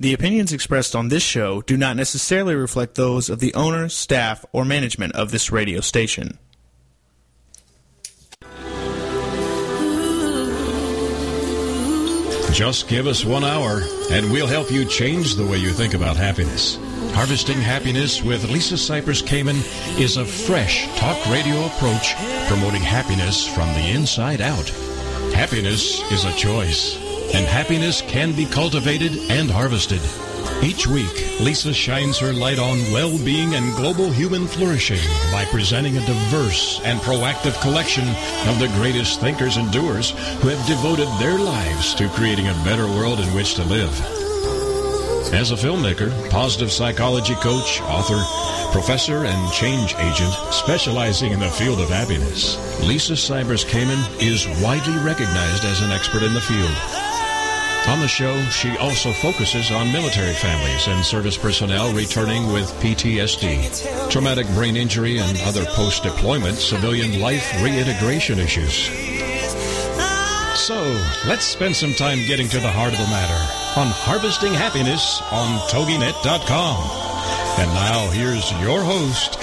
The 0.00 0.14
opinions 0.14 0.52
expressed 0.52 0.94
on 0.94 1.08
this 1.08 1.24
show 1.24 1.60
do 1.62 1.76
not 1.76 1.96
necessarily 1.96 2.54
reflect 2.54 2.94
those 2.94 3.28
of 3.28 3.40
the 3.40 3.52
owner, 3.54 3.88
staff, 3.88 4.44
or 4.52 4.64
management 4.64 5.16
of 5.16 5.32
this 5.32 5.50
radio 5.50 5.80
station. 5.80 6.38
Just 12.52 12.88
give 12.88 13.08
us 13.08 13.24
one 13.24 13.44
hour, 13.44 13.82
and 14.10 14.30
we'll 14.32 14.46
help 14.46 14.70
you 14.70 14.84
change 14.84 15.34
the 15.34 15.46
way 15.46 15.58
you 15.58 15.70
think 15.70 15.94
about 15.94 16.16
happiness. 16.16 16.78
Harvesting 17.12 17.58
Happiness 17.58 18.22
with 18.22 18.48
Lisa 18.50 18.74
Cypers 18.74 19.22
Kamen 19.22 19.58
is 20.00 20.16
a 20.16 20.24
fresh 20.24 20.86
talk 20.96 21.24
radio 21.26 21.66
approach 21.66 22.14
promoting 22.46 22.82
happiness 22.82 23.46
from 23.46 23.66
the 23.74 23.90
inside 23.90 24.40
out. 24.40 24.68
Happiness 25.34 26.00
is 26.12 26.24
a 26.24 26.32
choice, 26.34 26.96
and 27.34 27.46
happiness 27.46 28.02
can 28.02 28.32
be 28.32 28.46
cultivated 28.46 29.12
and 29.30 29.50
harvested. 29.50 30.00
Each 30.62 30.86
week, 30.88 31.40
Lisa 31.40 31.72
shines 31.72 32.18
her 32.18 32.32
light 32.32 32.58
on 32.58 32.78
well-being 32.90 33.54
and 33.54 33.76
global 33.76 34.10
human 34.10 34.46
flourishing 34.46 34.98
by 35.30 35.44
presenting 35.44 35.96
a 35.96 36.06
diverse 36.06 36.80
and 36.84 36.98
proactive 37.00 37.60
collection 37.60 38.08
of 38.48 38.58
the 38.58 38.70
greatest 38.74 39.20
thinkers 39.20 39.56
and 39.56 39.70
doers 39.70 40.10
who 40.40 40.48
have 40.48 40.66
devoted 40.66 41.08
their 41.20 41.38
lives 41.38 41.94
to 41.94 42.08
creating 42.08 42.48
a 42.48 42.60
better 42.64 42.86
world 42.86 43.20
in 43.20 43.32
which 43.34 43.54
to 43.54 43.64
live. 43.64 43.92
As 45.32 45.52
a 45.52 45.54
filmmaker, 45.54 46.10
positive 46.30 46.72
psychology 46.72 47.34
coach, 47.34 47.80
author, 47.82 48.20
professor, 48.72 49.26
and 49.26 49.52
change 49.52 49.94
agent 49.98 50.32
specializing 50.50 51.32
in 51.32 51.38
the 51.38 51.50
field 51.50 51.80
of 51.80 51.88
happiness, 51.88 52.56
Lisa 52.82 53.12
Cypers 53.12 53.64
Kamen 53.64 54.02
is 54.20 54.48
widely 54.62 54.96
recognized 55.04 55.64
as 55.64 55.82
an 55.82 55.92
expert 55.92 56.22
in 56.22 56.34
the 56.34 56.40
field. 56.40 57.07
On 57.88 58.00
the 58.00 58.06
show, 58.06 58.38
she 58.50 58.76
also 58.76 59.12
focuses 59.12 59.70
on 59.70 59.90
military 59.90 60.34
families 60.34 60.86
and 60.88 61.02
service 61.02 61.38
personnel 61.38 61.90
returning 61.94 62.52
with 62.52 62.70
PTSD, 62.82 64.10
traumatic 64.10 64.46
brain 64.48 64.76
injury, 64.76 65.18
and 65.18 65.38
other 65.40 65.64
post 65.64 66.02
deployment 66.02 66.58
civilian 66.58 67.18
life 67.18 67.50
reintegration 67.62 68.38
issues. 68.38 68.90
So, 70.54 70.76
let's 71.26 71.46
spend 71.46 71.74
some 71.74 71.94
time 71.94 72.18
getting 72.26 72.48
to 72.48 72.60
the 72.60 72.70
heart 72.70 72.92
of 72.92 72.98
the 72.98 73.06
matter 73.06 73.80
on 73.80 73.86
harvesting 73.86 74.52
happiness 74.52 75.22
on 75.32 75.58
TogiNet.com. 75.70 76.90
And 77.58 77.72
now, 77.72 78.10
here's 78.10 78.52
your 78.60 78.82
host, 78.82 79.38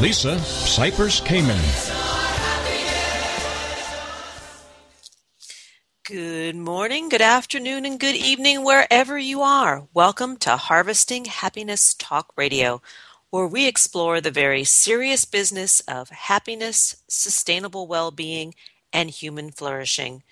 Lisa 0.00 0.36
Cypers 0.36 1.20
Kamen. 1.22 2.03
Good 6.14 6.54
morning, 6.54 7.08
good 7.08 7.20
afternoon, 7.20 7.84
and 7.84 7.98
good 7.98 8.14
evening, 8.14 8.62
wherever 8.62 9.18
you 9.18 9.42
are. 9.42 9.88
Welcome 9.92 10.36
to 10.36 10.56
Harvesting 10.56 11.24
Happiness 11.24 11.92
Talk 11.92 12.32
Radio, 12.36 12.80
where 13.30 13.48
we 13.48 13.66
explore 13.66 14.20
the 14.20 14.30
very 14.30 14.62
serious 14.62 15.24
business 15.24 15.80
of 15.88 16.10
happiness, 16.10 17.02
sustainable 17.08 17.88
well 17.88 18.12
being, 18.12 18.54
and 18.92 19.10
human 19.10 19.50
flourishing. 19.50 20.22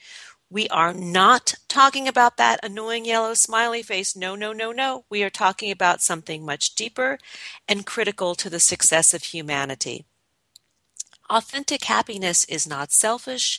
We 0.48 0.68
are 0.68 0.94
not 0.94 1.54
talking 1.66 2.06
about 2.06 2.36
that 2.36 2.60
annoying 2.62 3.04
yellow 3.04 3.34
smiley 3.34 3.82
face. 3.82 4.14
No, 4.14 4.36
no, 4.36 4.52
no, 4.52 4.70
no. 4.70 5.04
We 5.10 5.24
are 5.24 5.30
talking 5.30 5.72
about 5.72 6.00
something 6.00 6.46
much 6.46 6.76
deeper 6.76 7.18
and 7.68 7.84
critical 7.84 8.36
to 8.36 8.48
the 8.48 8.60
success 8.60 9.12
of 9.12 9.24
humanity. 9.24 10.04
Authentic 11.28 11.82
happiness 11.86 12.44
is 12.44 12.68
not 12.68 12.92
selfish 12.92 13.58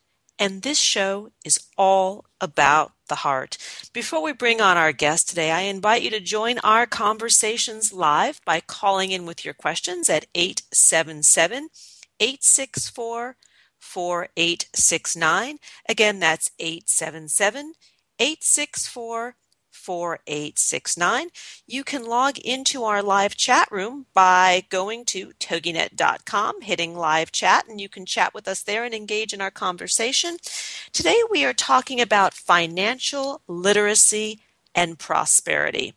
and 0.41 0.63
this 0.63 0.79
show 0.79 1.31
is 1.45 1.59
all 1.77 2.25
about 2.41 2.93
the 3.09 3.15
heart. 3.15 3.59
Before 3.93 4.23
we 4.23 4.33
bring 4.33 4.59
on 4.59 4.75
our 4.75 4.91
guest 4.91 5.29
today, 5.29 5.51
I 5.51 5.61
invite 5.61 6.01
you 6.01 6.09
to 6.09 6.19
join 6.19 6.57
our 6.63 6.87
conversations 6.87 7.93
live 7.93 8.41
by 8.43 8.59
calling 8.59 9.11
in 9.11 9.27
with 9.27 9.45
your 9.45 9.53
questions 9.53 10.09
at 10.09 10.25
877 10.33 11.69
864 12.19 13.35
4869. 13.77 15.59
Again, 15.87 16.19
that's 16.19 16.49
877 16.57 17.73
864 18.17 19.35
4869. 19.81 21.29
You 21.67 21.83
can 21.83 22.05
log 22.05 22.37
into 22.39 22.83
our 22.83 23.01
live 23.01 23.35
chat 23.35 23.67
room 23.71 24.05
by 24.13 24.63
going 24.69 25.05
to 25.05 25.31
toginet.com, 25.39 26.61
hitting 26.61 26.95
live 26.95 27.31
chat, 27.31 27.67
and 27.67 27.81
you 27.81 27.89
can 27.89 28.05
chat 28.05 28.33
with 28.33 28.47
us 28.47 28.63
there 28.63 28.83
and 28.83 28.93
engage 28.93 29.33
in 29.33 29.41
our 29.41 29.51
conversation. 29.51 30.37
Today 30.93 31.21
we 31.29 31.43
are 31.45 31.53
talking 31.53 31.99
about 31.99 32.33
financial 32.33 33.41
literacy 33.47 34.39
and 34.75 34.99
prosperity. 34.99 35.93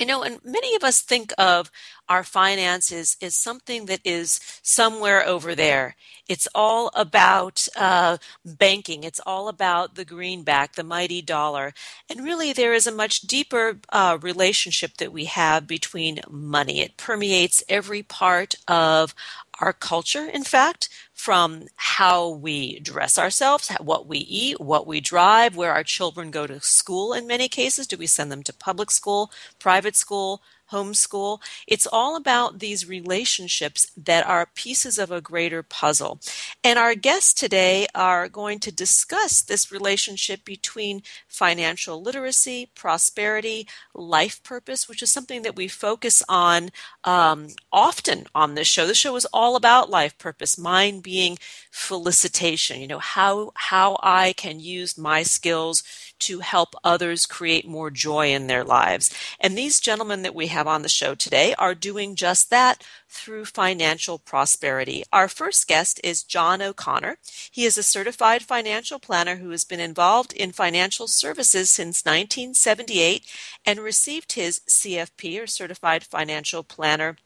You 0.00 0.06
know, 0.06 0.22
and 0.22 0.40
many 0.42 0.74
of 0.74 0.82
us 0.82 1.02
think 1.02 1.34
of 1.36 1.70
our 2.08 2.24
finances 2.24 3.18
as 3.20 3.36
something 3.36 3.84
that 3.84 4.00
is 4.02 4.40
somewhere 4.62 5.22
over 5.26 5.54
there. 5.54 5.94
It's 6.26 6.48
all 6.54 6.90
about 6.94 7.68
uh, 7.76 8.16
banking. 8.42 9.04
It's 9.04 9.20
all 9.26 9.48
about 9.48 9.96
the 9.96 10.06
greenback, 10.06 10.72
the 10.72 10.84
mighty 10.84 11.20
dollar. 11.20 11.74
And 12.08 12.24
really, 12.24 12.54
there 12.54 12.72
is 12.72 12.86
a 12.86 12.92
much 12.92 13.20
deeper 13.20 13.78
uh, 13.90 14.16
relationship 14.22 14.96
that 14.96 15.12
we 15.12 15.26
have 15.26 15.66
between 15.66 16.20
money. 16.30 16.80
It 16.80 16.96
permeates 16.96 17.62
every 17.68 18.02
part 18.02 18.54
of 18.66 19.14
our 19.60 19.74
culture, 19.74 20.24
in 20.24 20.44
fact, 20.44 20.88
from 21.20 21.66
how 21.76 22.30
we 22.30 22.80
dress 22.80 23.18
ourselves, 23.18 23.70
what 23.78 24.06
we 24.06 24.18
eat, 24.18 24.58
what 24.58 24.86
we 24.86 25.02
drive, 25.02 25.54
where 25.54 25.74
our 25.74 25.84
children 25.84 26.30
go 26.30 26.46
to 26.46 26.60
school 26.62 27.12
in 27.12 27.26
many 27.26 27.46
cases. 27.46 27.86
Do 27.86 27.98
we 27.98 28.06
send 28.06 28.32
them 28.32 28.42
to 28.44 28.54
public 28.54 28.90
school, 28.90 29.30
private 29.58 29.96
school, 29.96 30.40
homeschool. 30.70 31.40
It's 31.66 31.86
all 31.86 32.16
about 32.16 32.58
these 32.58 32.88
relationships 32.88 33.90
that 33.96 34.26
are 34.26 34.50
pieces 34.54 34.98
of 34.98 35.10
a 35.10 35.20
greater 35.20 35.62
puzzle. 35.62 36.20
And 36.62 36.78
our 36.78 36.94
guests 36.94 37.32
today 37.32 37.86
are 37.94 38.28
going 38.28 38.58
to 38.60 38.72
discuss 38.72 39.42
this 39.42 39.72
relationship 39.72 40.44
between 40.44 41.02
financial 41.28 42.02
literacy, 42.02 42.70
prosperity, 42.74 43.66
life 43.94 44.42
purpose, 44.42 44.88
which 44.88 45.02
is 45.02 45.12
something 45.12 45.42
that 45.42 45.56
we 45.56 45.68
focus 45.68 46.22
on 46.28 46.70
um, 47.04 47.48
often 47.72 48.26
on 48.34 48.54
this 48.54 48.68
show. 48.68 48.86
The 48.86 48.94
show 48.94 49.16
is 49.16 49.26
all 49.32 49.56
about 49.56 49.90
life 49.90 50.18
purpose, 50.18 50.58
mine 50.58 51.00
being 51.00 51.38
felicitation, 51.70 52.80
you 52.80 52.86
know, 52.86 52.98
how, 52.98 53.52
how 53.54 53.98
I 54.02 54.32
can 54.32 54.60
use 54.60 54.98
my 54.98 55.22
skills 55.22 55.82
to 56.20 56.40
help 56.40 56.74
others 56.84 57.26
create 57.26 57.66
more 57.66 57.90
joy 57.90 58.32
in 58.32 58.46
their 58.46 58.64
lives. 58.64 59.12
And 59.40 59.56
these 59.56 59.80
gentlemen 59.80 60.22
that 60.22 60.34
we 60.34 60.48
have 60.48 60.59
on 60.66 60.82
the 60.82 60.88
show 60.88 61.14
today 61.14 61.54
are 61.58 61.74
doing 61.74 62.14
just 62.14 62.50
that 62.50 62.84
through 63.08 63.44
financial 63.44 64.18
prosperity. 64.18 65.04
Our 65.12 65.28
first 65.28 65.66
guest 65.66 66.00
is 66.04 66.22
John 66.22 66.62
O'Connor. 66.62 67.18
He 67.50 67.64
is 67.64 67.76
a 67.76 67.82
certified 67.82 68.42
financial 68.42 68.98
planner 68.98 69.36
who 69.36 69.50
has 69.50 69.64
been 69.64 69.80
involved 69.80 70.32
in 70.32 70.52
financial 70.52 71.08
services 71.08 71.70
since 71.70 72.04
1978 72.04 73.24
and 73.64 73.80
received 73.80 74.32
his 74.32 74.60
CFP 74.68 75.42
or 75.42 75.46
Certified 75.46 76.04
Financial 76.04 76.62
Planner 76.62 77.16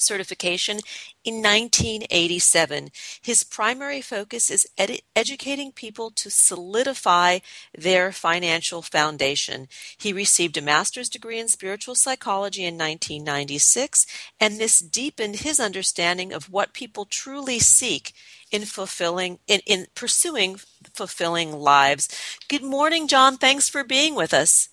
certification 0.00 0.80
in 1.24 1.36
1987. 1.36 2.90
His 3.22 3.44
primary 3.44 4.00
focus 4.00 4.50
is 4.50 4.68
ed- 4.78 5.00
educating 5.16 5.72
people 5.72 6.10
to 6.12 6.30
solidify 6.30 7.40
their 7.76 8.12
financial 8.12 8.82
foundation. 8.82 9.68
He 9.98 10.12
received 10.12 10.56
a 10.56 10.62
master's 10.62 11.08
degree 11.08 11.38
in 11.38 11.48
spiritual 11.48 11.94
psychology 11.94 12.62
in 12.64 12.74
1996, 12.74 14.06
and 14.40 14.58
this 14.58 14.78
deepened 14.78 15.36
his 15.36 15.60
understanding 15.60 16.32
of 16.32 16.50
what 16.50 16.72
people 16.72 17.04
truly 17.04 17.58
seek 17.58 18.12
in 18.50 18.64
fulfilling 18.64 19.38
in, 19.46 19.60
in 19.66 19.86
pursuing 19.94 20.58
fulfilling 20.94 21.52
lives. 21.52 22.08
Good 22.48 22.62
morning, 22.62 23.08
John. 23.08 23.36
Thanks 23.36 23.68
for 23.68 23.84
being 23.84 24.14
with 24.14 24.34
us. 24.34 24.70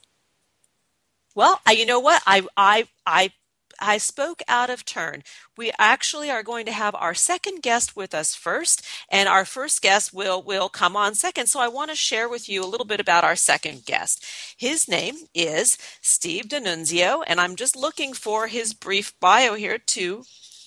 Well, 1.36 1.60
you 1.70 1.86
know 1.86 2.00
what? 2.00 2.22
I 2.26 2.44
I 2.58 2.88
I 3.06 3.32
I 3.80 3.98
spoke 3.98 4.42
out 4.48 4.70
of 4.70 4.86
turn. 4.86 5.24
We 5.58 5.72
actually 5.78 6.30
are 6.30 6.44
going 6.44 6.66
to 6.66 6.72
have 6.72 6.96
our 6.96 7.14
second 7.14 7.62
guest 7.62 7.96
with 7.96 8.14
us 8.14 8.36
first, 8.36 8.86
and 9.10 9.30
our 9.30 9.46
first 9.46 9.82
guest 9.82 10.14
will 10.14 10.42
will 10.42 10.70
come 10.70 10.96
on 10.96 11.16
second. 11.16 11.48
So 11.48 11.60
I 11.60 11.68
want 11.68 11.92
to 11.92 11.96
share 11.96 12.30
with 12.30 12.50
you 12.50 12.64
a 12.64 12.68
little 12.68 12.86
bit 12.86 13.00
about 13.00 13.24
our 13.24 13.36
second 13.36 13.86
guest. 13.86 14.26
His 14.58 14.88
name 14.88 15.16
is 15.34 15.78
Steve 16.02 16.50
D'Annunzio, 16.50 17.24
and 17.28 17.40
I'm 17.40 17.56
just 17.56 17.76
looking 17.76 18.14
for 18.14 18.48
his 18.48 18.74
brief 18.74 19.14
bio 19.20 19.56
here 19.56 19.78
to 19.78 20.24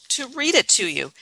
to 0.09 0.29
read 0.29 0.55
it 0.55 0.69
to 0.69 0.87
you. 0.87 1.13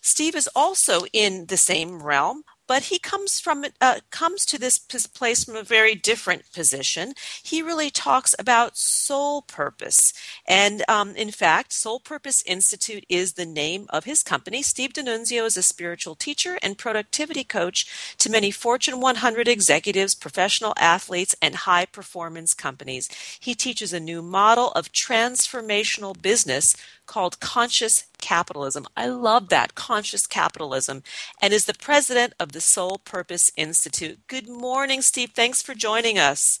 Steve 0.00 0.34
is 0.34 0.48
also 0.54 1.04
in 1.12 1.46
the 1.46 1.56
same 1.56 2.02
realm 2.02 2.42
but 2.66 2.84
he 2.84 2.98
comes 2.98 3.40
from 3.40 3.64
uh, 3.80 4.00
comes 4.10 4.44
to 4.46 4.58
this 4.58 4.78
place 4.78 5.44
from 5.44 5.56
a 5.56 5.62
very 5.62 5.94
different 5.94 6.52
position. 6.52 7.14
He 7.42 7.62
really 7.62 7.90
talks 7.90 8.34
about 8.38 8.76
soul 8.76 9.42
purpose, 9.42 10.12
and 10.46 10.82
um, 10.88 11.14
in 11.16 11.30
fact, 11.30 11.72
Soul 11.72 12.00
Purpose 12.00 12.42
Institute 12.46 13.04
is 13.08 13.34
the 13.34 13.46
name 13.46 13.86
of 13.90 14.04
his 14.04 14.22
company. 14.22 14.62
Steve 14.62 14.92
D'Annunzio 14.92 15.44
is 15.44 15.56
a 15.56 15.62
spiritual 15.62 16.14
teacher 16.14 16.58
and 16.62 16.78
productivity 16.78 17.44
coach 17.44 18.14
to 18.18 18.30
many 18.30 18.50
Fortune 18.50 19.00
100 19.00 19.48
executives, 19.48 20.14
professional 20.14 20.74
athletes, 20.76 21.34
and 21.42 21.54
high 21.54 21.86
performance 21.86 22.54
companies. 22.54 23.08
He 23.40 23.54
teaches 23.54 23.92
a 23.92 24.00
new 24.00 24.22
model 24.22 24.70
of 24.72 24.92
transformational 24.92 26.20
business 26.20 26.76
called 27.06 27.40
Conscious 27.40 28.06
Capitalism. 28.22 28.86
I 28.96 29.08
love 29.08 29.50
that, 29.50 29.74
Conscious 29.74 30.26
Capitalism, 30.26 31.02
and 31.42 31.52
is 31.52 31.66
the 31.66 31.74
president 31.74 32.32
of 32.40 32.52
the 32.52 32.60
Soul 32.62 33.02
Purpose 33.04 33.52
Institute. 33.56 34.20
Good 34.28 34.48
morning, 34.48 35.02
Steve. 35.02 35.32
Thanks 35.34 35.60
for 35.60 35.74
joining 35.74 36.18
us. 36.18 36.60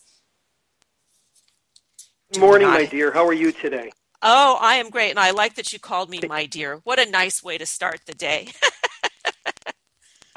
Good 2.32 2.40
morning, 2.40 2.68
my 2.68 2.84
dear. 2.84 3.12
How 3.12 3.26
are 3.26 3.32
you 3.32 3.52
today? 3.52 3.92
Oh, 4.20 4.58
I 4.60 4.74
am 4.74 4.90
great, 4.90 5.10
and 5.10 5.18
I 5.18 5.30
like 5.30 5.54
that 5.54 5.72
you 5.72 5.78
called 5.78 6.10
me 6.10 6.20
my 6.28 6.46
dear. 6.46 6.80
What 6.84 6.98
a 6.98 7.10
nice 7.10 7.42
way 7.42 7.58
to 7.58 7.66
start 7.66 8.00
the 8.06 8.12
day. 8.12 8.48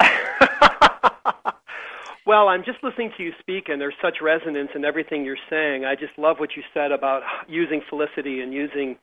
well, 2.26 2.48
I'm 2.48 2.64
just 2.64 2.82
listening 2.82 3.12
to 3.16 3.22
you 3.22 3.32
speak, 3.40 3.68
and 3.68 3.80
there's 3.80 3.94
such 4.02 4.16
resonance 4.20 4.70
in 4.74 4.84
everything 4.84 5.24
you're 5.24 5.36
saying. 5.48 5.84
I 5.84 5.94
just 5.94 6.18
love 6.18 6.38
what 6.38 6.56
you 6.56 6.62
said 6.74 6.92
about 6.92 7.22
using 7.48 7.80
felicity 7.88 8.40
and 8.40 8.52
using 8.52 8.96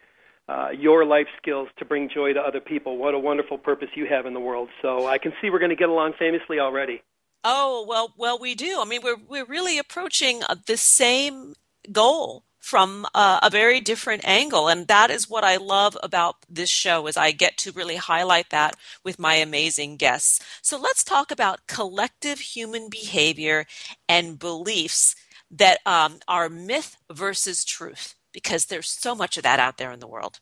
uh, 0.47 0.69
your 0.77 1.05
life 1.05 1.27
skills 1.37 1.69
to 1.77 1.85
bring 1.85 2.09
joy 2.13 2.33
to 2.33 2.39
other 2.39 2.59
people. 2.59 2.97
What 2.97 3.13
a 3.13 3.19
wonderful 3.19 3.57
purpose 3.57 3.89
you 3.95 4.05
have 4.07 4.25
in 4.25 4.33
the 4.33 4.39
world. 4.39 4.69
So 4.81 5.07
I 5.07 5.17
can 5.17 5.33
see 5.41 5.49
we're 5.49 5.59
going 5.59 5.69
to 5.69 5.75
get 5.75 5.89
along 5.89 6.13
famously 6.19 6.59
already. 6.59 7.01
Oh 7.43 7.85
well, 7.87 8.13
well 8.17 8.39
we 8.39 8.55
do. 8.55 8.79
I 8.79 8.85
mean, 8.85 9.01
we're 9.03 9.17
we're 9.27 9.45
really 9.45 9.77
approaching 9.77 10.43
uh, 10.43 10.55
the 10.65 10.77
same 10.77 11.53
goal 11.91 12.45
from 12.63 13.05
uh, 13.13 13.41
a 13.43 13.49
very 13.49 13.81
different 13.81 14.25
angle 14.25 14.69
and 14.69 14.87
that 14.87 15.11
is 15.11 15.29
what 15.29 15.43
i 15.43 15.57
love 15.57 15.97
about 16.01 16.37
this 16.49 16.69
show 16.69 17.07
is 17.07 17.17
i 17.17 17.29
get 17.29 17.57
to 17.57 17.73
really 17.73 17.97
highlight 17.97 18.49
that 18.51 18.77
with 19.03 19.19
my 19.19 19.35
amazing 19.35 19.97
guests 19.97 20.39
so 20.61 20.79
let's 20.79 21.03
talk 21.03 21.29
about 21.29 21.67
collective 21.67 22.39
human 22.39 22.89
behavior 22.89 23.65
and 24.07 24.39
beliefs 24.39 25.13
that 25.51 25.79
um, 25.85 26.19
are 26.25 26.47
myth 26.47 26.95
versus 27.11 27.65
truth 27.65 28.15
because 28.33 28.65
there's 28.65 28.89
so 28.89 29.15
much 29.15 29.37
of 29.37 29.43
that 29.43 29.59
out 29.59 29.77
there 29.77 29.91
in 29.91 29.99
the 29.99 30.07
world? 30.07 30.39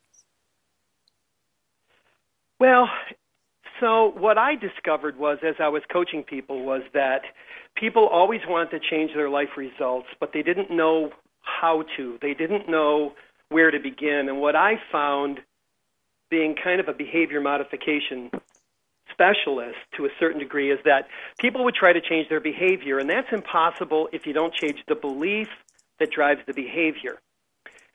Well, 2.59 2.89
so 3.79 4.13
what 4.17 4.37
I 4.37 4.55
discovered 4.55 5.17
was 5.17 5.39
as 5.43 5.55
I 5.59 5.69
was 5.69 5.81
coaching 5.91 6.23
people 6.23 6.63
was 6.63 6.83
that 6.93 7.21
people 7.75 8.07
always 8.07 8.41
wanted 8.47 8.69
to 8.71 8.79
change 8.79 9.11
their 9.15 9.29
life 9.29 9.57
results, 9.57 10.07
but 10.19 10.31
they 10.33 10.43
didn't 10.43 10.69
know 10.69 11.11
how 11.41 11.83
to. 11.97 12.19
They 12.21 12.33
didn't 12.33 12.69
know 12.69 13.13
where 13.49 13.71
to 13.71 13.79
begin. 13.79 14.29
And 14.29 14.39
what 14.39 14.55
I 14.55 14.75
found 14.91 15.39
being 16.29 16.55
kind 16.55 16.79
of 16.79 16.87
a 16.87 16.93
behavior 16.93 17.41
modification 17.41 18.31
specialist 19.11 19.77
to 19.97 20.05
a 20.05 20.09
certain 20.19 20.39
degree 20.39 20.71
is 20.71 20.79
that 20.85 21.07
people 21.39 21.63
would 21.63 21.75
try 21.75 21.91
to 21.93 22.01
change 22.01 22.29
their 22.29 22.39
behavior, 22.39 22.97
and 22.99 23.09
that's 23.09 23.27
impossible 23.31 24.07
if 24.13 24.25
you 24.25 24.33
don't 24.33 24.53
change 24.53 24.79
the 24.87 24.95
belief 24.95 25.49
that 25.99 26.11
drives 26.11 26.41
the 26.47 26.53
behavior. 26.53 27.19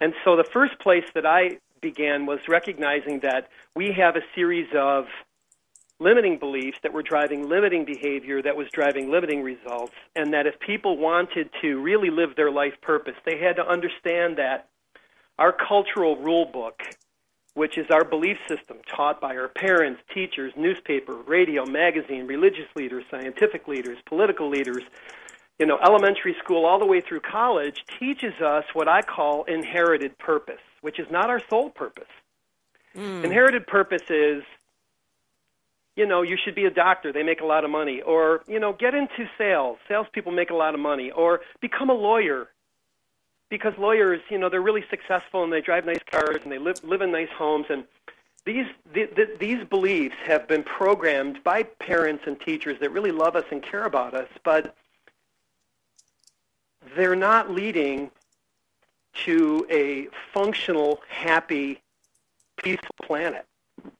And 0.00 0.12
so 0.24 0.36
the 0.36 0.44
first 0.44 0.78
place 0.78 1.04
that 1.14 1.26
I 1.26 1.58
began 1.80 2.26
was 2.26 2.40
recognizing 2.48 3.20
that 3.20 3.48
we 3.74 3.92
have 3.92 4.16
a 4.16 4.22
series 4.34 4.68
of 4.74 5.06
limiting 5.98 6.38
beliefs 6.38 6.78
that 6.82 6.92
were 6.92 7.02
driving 7.02 7.48
limiting 7.48 7.84
behavior 7.84 8.42
that 8.42 8.56
was 8.56 8.68
driving 8.70 9.10
limiting 9.10 9.42
results, 9.42 9.94
and 10.14 10.32
that 10.34 10.46
if 10.46 10.58
people 10.60 10.98
wanted 10.98 11.48
to 11.62 11.80
really 11.80 12.10
live 12.10 12.36
their 12.36 12.50
life 12.50 12.74
purpose, 12.82 13.14
they 13.24 13.38
had 13.38 13.56
to 13.56 13.66
understand 13.66 14.36
that 14.36 14.68
our 15.38 15.52
cultural 15.52 16.16
rule 16.16 16.44
book, 16.44 16.82
which 17.54 17.78
is 17.78 17.86
our 17.90 18.04
belief 18.04 18.36
system 18.46 18.76
taught 18.86 19.20
by 19.20 19.36
our 19.36 19.48
parents, 19.48 20.00
teachers, 20.12 20.52
newspaper, 20.56 21.16
radio, 21.26 21.64
magazine, 21.64 22.26
religious 22.26 22.68
leaders, 22.74 23.04
scientific 23.10 23.66
leaders, 23.66 23.96
political 24.04 24.50
leaders, 24.50 24.82
you 25.58 25.66
know, 25.66 25.78
elementary 25.82 26.36
school 26.42 26.66
all 26.66 26.78
the 26.78 26.86
way 26.86 27.00
through 27.00 27.20
college 27.20 27.84
teaches 27.98 28.34
us 28.40 28.64
what 28.74 28.88
I 28.88 29.02
call 29.02 29.44
inherited 29.44 30.18
purpose, 30.18 30.60
which 30.82 30.98
is 30.98 31.06
not 31.10 31.30
our 31.30 31.40
soul 31.48 31.70
purpose. 31.70 32.08
Mm. 32.94 33.24
Inherited 33.24 33.66
purpose 33.66 34.02
is, 34.10 34.42
you 35.96 36.06
know, 36.06 36.22
you 36.22 36.36
should 36.42 36.54
be 36.54 36.66
a 36.66 36.70
doctor. 36.70 37.12
They 37.12 37.22
make 37.22 37.40
a 37.40 37.46
lot 37.46 37.64
of 37.64 37.70
money. 37.70 38.02
Or, 38.02 38.42
you 38.46 38.60
know, 38.60 38.74
get 38.74 38.94
into 38.94 39.28
sales. 39.38 39.78
Salespeople 39.88 40.32
make 40.32 40.50
a 40.50 40.54
lot 40.54 40.74
of 40.74 40.80
money. 40.80 41.10
Or 41.10 41.40
become 41.60 41.88
a 41.88 41.94
lawyer. 41.94 42.48
Because 43.48 43.72
lawyers, 43.78 44.20
you 44.28 44.38
know, 44.38 44.50
they're 44.50 44.60
really 44.60 44.84
successful 44.90 45.44
and 45.44 45.52
they 45.52 45.60
drive 45.60 45.86
nice 45.86 46.02
cars 46.10 46.38
and 46.42 46.52
they 46.52 46.58
live, 46.58 46.82
live 46.84 47.00
in 47.00 47.12
nice 47.12 47.28
homes. 47.38 47.66
And 47.70 47.84
these, 48.44 48.66
the, 48.92 49.06
the, 49.06 49.36
these 49.38 49.64
beliefs 49.68 50.16
have 50.26 50.46
been 50.48 50.64
programmed 50.64 51.42
by 51.44 51.62
parents 51.62 52.24
and 52.26 52.38
teachers 52.40 52.78
that 52.80 52.90
really 52.90 53.12
love 53.12 53.36
us 53.36 53.44
and 53.50 53.62
care 53.62 53.84
about 53.84 54.14
us. 54.14 54.28
But 54.44 54.74
they're 56.94 57.16
not 57.16 57.50
leading 57.50 58.10
to 59.24 59.66
a 59.70 60.08
functional, 60.32 61.00
happy, 61.08 61.82
peaceful 62.62 62.94
planet. 63.02 63.46
Well, 63.74 63.92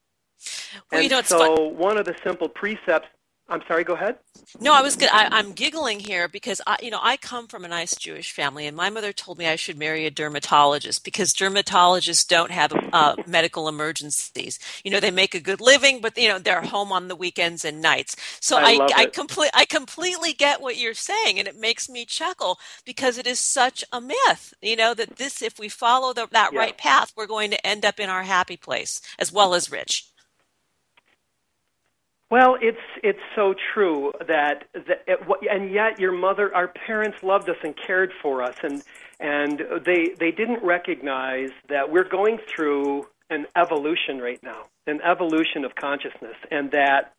and 0.92 1.04
you 1.04 1.08
know, 1.08 1.22
so 1.22 1.68
one 1.68 1.96
of 1.96 2.04
the 2.04 2.14
simple 2.22 2.48
precepts 2.48 3.08
I'm 3.48 3.62
sorry. 3.68 3.84
Go 3.84 3.94
ahead. 3.94 4.16
No, 4.60 4.74
I 4.74 4.82
was. 4.82 4.96
Good. 4.96 5.08
I, 5.12 5.38
am 5.38 5.52
giggling 5.52 6.00
here 6.00 6.26
because 6.26 6.60
I, 6.66 6.78
you 6.82 6.90
know, 6.90 6.98
I 7.00 7.16
come 7.16 7.46
from 7.46 7.64
a 7.64 7.68
nice 7.68 7.94
Jewish 7.94 8.32
family, 8.32 8.66
and 8.66 8.76
my 8.76 8.90
mother 8.90 9.12
told 9.12 9.38
me 9.38 9.46
I 9.46 9.54
should 9.54 9.78
marry 9.78 10.04
a 10.04 10.10
dermatologist 10.10 11.04
because 11.04 11.32
dermatologists 11.32 12.26
don't 12.26 12.50
have 12.50 12.72
uh, 12.92 13.14
medical 13.26 13.68
emergencies. 13.68 14.58
You 14.82 14.90
know, 14.90 14.98
they 14.98 15.12
make 15.12 15.36
a 15.36 15.40
good 15.40 15.60
living, 15.60 16.00
but 16.00 16.18
you 16.18 16.28
know, 16.28 16.40
they're 16.40 16.62
home 16.62 16.90
on 16.90 17.06
the 17.06 17.14
weekends 17.14 17.64
and 17.64 17.80
nights. 17.80 18.16
So 18.40 18.56
I, 18.56 18.80
I, 18.80 18.88
I 18.96 19.06
complete, 19.06 19.50
I 19.54 19.64
completely 19.64 20.32
get 20.32 20.60
what 20.60 20.76
you're 20.76 20.94
saying, 20.94 21.38
and 21.38 21.46
it 21.46 21.56
makes 21.56 21.88
me 21.88 22.04
chuckle 22.04 22.58
because 22.84 23.16
it 23.16 23.28
is 23.28 23.38
such 23.38 23.84
a 23.92 24.00
myth. 24.00 24.54
You 24.60 24.74
know 24.74 24.92
that 24.94 25.16
this, 25.16 25.40
if 25.40 25.56
we 25.56 25.68
follow 25.68 26.12
the, 26.12 26.26
that 26.32 26.52
yeah. 26.52 26.58
right 26.58 26.76
path, 26.76 27.12
we're 27.16 27.28
going 27.28 27.52
to 27.52 27.66
end 27.66 27.84
up 27.84 28.00
in 28.00 28.08
our 28.08 28.24
happy 28.24 28.56
place 28.56 29.00
as 29.20 29.32
well 29.32 29.54
as 29.54 29.70
rich. 29.70 30.10
Well, 32.28 32.56
it's 32.60 32.78
it's 33.04 33.20
so 33.36 33.54
true 33.72 34.12
that, 34.26 34.64
that 34.74 35.04
it, 35.06 35.20
and 35.48 35.70
yet 35.70 36.00
your 36.00 36.10
mother, 36.10 36.52
our 36.54 36.66
parents 36.68 37.22
loved 37.22 37.48
us 37.48 37.56
and 37.62 37.74
cared 37.76 38.12
for 38.20 38.42
us, 38.42 38.56
and 38.64 38.82
and 39.20 39.62
they 39.84 40.08
they 40.18 40.32
didn't 40.32 40.64
recognize 40.64 41.50
that 41.68 41.90
we're 41.90 42.08
going 42.08 42.38
through 42.38 43.06
an 43.30 43.46
evolution 43.54 44.18
right 44.18 44.42
now, 44.42 44.64
an 44.88 45.00
evolution 45.02 45.64
of 45.64 45.76
consciousness, 45.76 46.36
and 46.50 46.72
that 46.72 47.14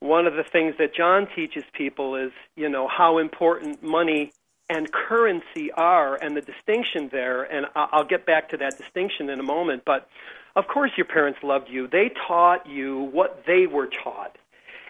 one 0.00 0.26
of 0.26 0.34
the 0.34 0.44
things 0.44 0.74
that 0.78 0.94
John 0.94 1.28
teaches 1.36 1.64
people 1.74 2.16
is 2.16 2.32
you 2.56 2.70
know 2.70 2.88
how 2.88 3.18
important 3.18 3.82
money 3.82 4.32
and 4.70 4.90
currency 4.90 5.70
are, 5.72 6.16
and 6.16 6.34
the 6.34 6.40
distinction 6.40 7.10
there, 7.12 7.42
and 7.42 7.66
I'll 7.76 8.06
get 8.06 8.24
back 8.24 8.48
to 8.50 8.56
that 8.56 8.78
distinction 8.78 9.28
in 9.28 9.38
a 9.38 9.42
moment, 9.42 9.82
but 9.84 10.08
of 10.56 10.66
course, 10.68 10.92
your 10.96 11.06
parents 11.06 11.40
loved 11.42 11.68
you. 11.68 11.88
They 11.88 12.10
taught 12.28 12.68
you 12.68 13.08
what 13.12 13.44
they 13.46 13.66
were 13.66 13.88
taught. 13.88 14.36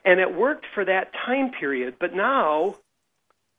And 0.05 0.21
it 0.21 0.35
worked 0.35 0.67
for 0.75 0.85
that 0.85 1.13
time 1.27 1.51
period. 1.53 1.97
But 1.99 2.15
now, 2.15 2.77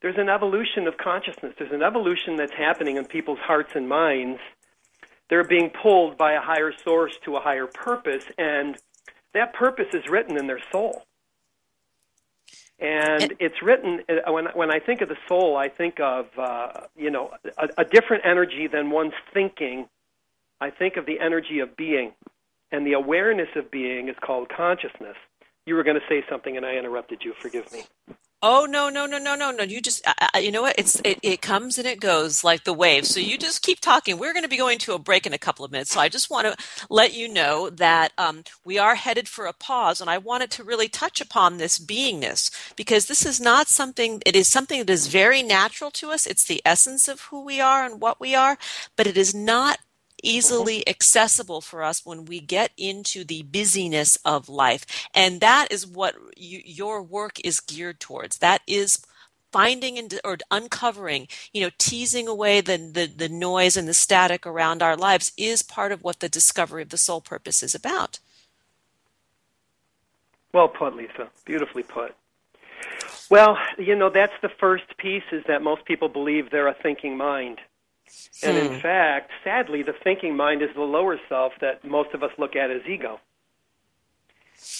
there's 0.01 0.17
an 0.17 0.29
evolution 0.29 0.87
of 0.87 0.97
consciousness. 0.97 1.53
There's 1.57 1.71
an 1.71 1.81
evolution 1.81 2.35
that's 2.35 2.53
happening 2.53 2.97
in 2.97 3.05
people's 3.05 3.39
hearts 3.39 3.71
and 3.73 3.89
minds. 3.89 4.39
They're 5.29 5.43
being 5.43 5.71
pulled 5.71 6.17
by 6.17 6.33
a 6.33 6.41
higher 6.41 6.71
source 6.83 7.17
to 7.25 7.37
a 7.37 7.39
higher 7.39 7.65
purpose, 7.65 8.25
and 8.37 8.77
that 9.33 9.55
purpose 9.55 9.87
is 9.93 10.03
written 10.07 10.37
in 10.37 10.45
their 10.45 10.61
soul. 10.71 11.03
And 12.77 13.33
it's 13.39 13.63
written 13.63 14.01
uh, 14.07 14.31
when 14.31 14.45
when 14.53 14.69
I 14.69 14.79
think 14.79 15.01
of 15.01 15.09
the 15.09 15.17
soul, 15.27 15.55
I 15.57 15.69
think 15.69 15.99
of 15.99 16.27
uh, 16.37 16.81
you 16.95 17.09
know 17.09 17.31
a, 17.57 17.69
a 17.79 17.85
different 17.85 18.25
energy 18.25 18.67
than 18.67 18.91
one's 18.91 19.13
thinking 19.33 19.87
I 20.61 20.69
think 20.69 20.97
of 20.97 21.05
the 21.05 21.19
energy 21.19 21.59
of 21.59 21.75
being, 21.75 22.13
and 22.71 22.85
the 22.85 22.93
awareness 22.93 23.49
of 23.55 23.71
being 23.71 24.09
is 24.09 24.15
called 24.23 24.49
consciousness. 24.49 25.15
You 25.65 25.75
were 25.75 25.83
going 25.83 25.99
to 25.99 26.07
say 26.07 26.23
something, 26.29 26.55
and 26.55 26.65
I 26.65 26.75
interrupted 26.75 27.23
you. 27.23 27.33
Forgive 27.41 27.71
me. 27.71 27.83
Oh 28.47 28.67
no 28.69 28.89
no 28.89 29.07
no 29.07 29.17
no 29.17 29.33
no 29.33 29.49
no! 29.49 29.63
You 29.63 29.81
just 29.81 30.05
you 30.39 30.51
know 30.51 30.61
what? 30.61 30.75
It's 30.77 30.99
it, 31.03 31.17
it 31.23 31.41
comes 31.41 31.79
and 31.79 31.87
it 31.87 31.99
goes 31.99 32.43
like 32.43 32.63
the 32.63 32.73
waves. 32.73 33.09
So 33.09 33.19
you 33.19 33.39
just 33.39 33.63
keep 33.63 33.79
talking. 33.79 34.19
We're 34.19 34.33
going 34.33 34.43
to 34.43 34.49
be 34.49 34.57
going 34.57 34.77
to 34.79 34.93
a 34.93 34.99
break 34.99 35.25
in 35.25 35.33
a 35.33 35.39
couple 35.39 35.65
of 35.65 35.71
minutes. 35.71 35.91
So 35.91 35.99
I 35.99 36.09
just 36.09 36.29
want 36.29 36.45
to 36.45 36.85
let 36.87 37.15
you 37.15 37.27
know 37.27 37.71
that 37.71 38.11
um, 38.19 38.43
we 38.63 38.77
are 38.77 38.93
headed 38.93 39.27
for 39.27 39.47
a 39.47 39.53
pause, 39.53 39.99
and 39.99 40.11
I 40.11 40.19
wanted 40.19 40.51
to 40.51 40.63
really 40.63 40.87
touch 40.87 41.21
upon 41.21 41.57
this 41.57 41.79
beingness 41.79 42.51
because 42.75 43.07
this 43.07 43.25
is 43.25 43.41
not 43.41 43.67
something. 43.67 44.21
It 44.27 44.35
is 44.35 44.47
something 44.47 44.77
that 44.77 44.91
is 44.91 45.07
very 45.07 45.41
natural 45.41 45.89
to 45.91 46.11
us. 46.11 46.27
It's 46.27 46.45
the 46.45 46.61
essence 46.63 47.07
of 47.07 47.21
who 47.21 47.43
we 47.43 47.59
are 47.59 47.83
and 47.83 47.99
what 47.99 48.19
we 48.19 48.35
are, 48.35 48.59
but 48.95 49.07
it 49.07 49.17
is 49.17 49.33
not 49.33 49.79
Mm-hmm. 50.25 50.37
easily 50.37 50.87
accessible 50.87 51.61
for 51.61 51.83
us 51.83 52.03
when 52.03 52.25
we 52.25 52.39
get 52.39 52.71
into 52.77 53.23
the 53.23 53.43
busyness 53.43 54.17
of 54.25 54.49
life. 54.49 54.85
And 55.13 55.39
that 55.41 55.67
is 55.71 55.85
what 55.85 56.15
you, 56.35 56.61
your 56.65 57.03
work 57.03 57.39
is 57.43 57.59
geared 57.59 57.99
towards. 57.99 58.39
That 58.39 58.61
is 58.65 59.05
finding 59.51 59.97
and 59.97 60.19
or 60.25 60.37
uncovering 60.51 61.29
you 61.53 61.61
know 61.61 61.69
teasing 61.77 62.27
away 62.27 62.59
the, 62.59 62.75
the 62.75 63.05
the 63.05 63.29
noise 63.29 63.77
and 63.77 63.87
the 63.87 63.93
static 63.93 64.45
around 64.45 64.83
our 64.83 64.97
lives 64.97 65.31
is 65.37 65.63
part 65.63 65.93
of 65.93 66.03
what 66.03 66.19
the 66.19 66.27
discovery 66.27 66.81
of 66.81 66.89
the 66.89 66.97
soul 66.97 67.21
purpose 67.21 67.63
is 67.63 67.73
about. 67.73 68.19
Well 70.51 70.67
put 70.67 70.93
lisa. 70.97 71.29
Beautifully 71.45 71.83
put. 71.83 72.13
Well 73.29 73.57
you 73.77 73.95
know 73.95 74.09
that's 74.09 74.33
the 74.41 74.49
first 74.49 74.97
piece 74.97 75.23
is 75.31 75.45
that 75.47 75.61
most 75.61 75.85
people 75.85 76.09
believe 76.09 76.49
they're 76.49 76.67
a 76.67 76.73
thinking 76.73 77.15
mind 77.15 77.59
and 78.43 78.57
in 78.57 78.73
hmm. 78.73 78.79
fact, 78.79 79.31
sadly, 79.43 79.83
the 79.83 79.93
thinking 80.03 80.35
mind 80.35 80.61
is 80.61 80.69
the 80.75 80.81
lower 80.81 81.19
self 81.29 81.53
that 81.61 81.83
most 81.83 82.13
of 82.13 82.23
us 82.23 82.31
look 82.37 82.55
at 82.55 82.69
as 82.71 82.81
ego. 82.87 83.19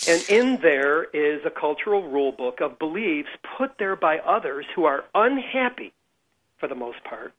And 0.08 0.24
in 0.29 0.62
there 0.62 1.03
is 1.05 1.41
a 1.46 1.50
cultural 1.50 2.08
rule 2.10 2.32
book 2.32 2.60
of 2.62 2.79
beliefs 2.79 3.29
put 3.58 3.77
there 3.77 3.96
by 3.96 4.20
others 4.20 4.65
who 4.75 4.86
are 4.86 5.05
unhappy 5.13 5.94
for 6.58 6.67
the 6.67 6.75
most 6.75 7.03
part. 7.03 7.34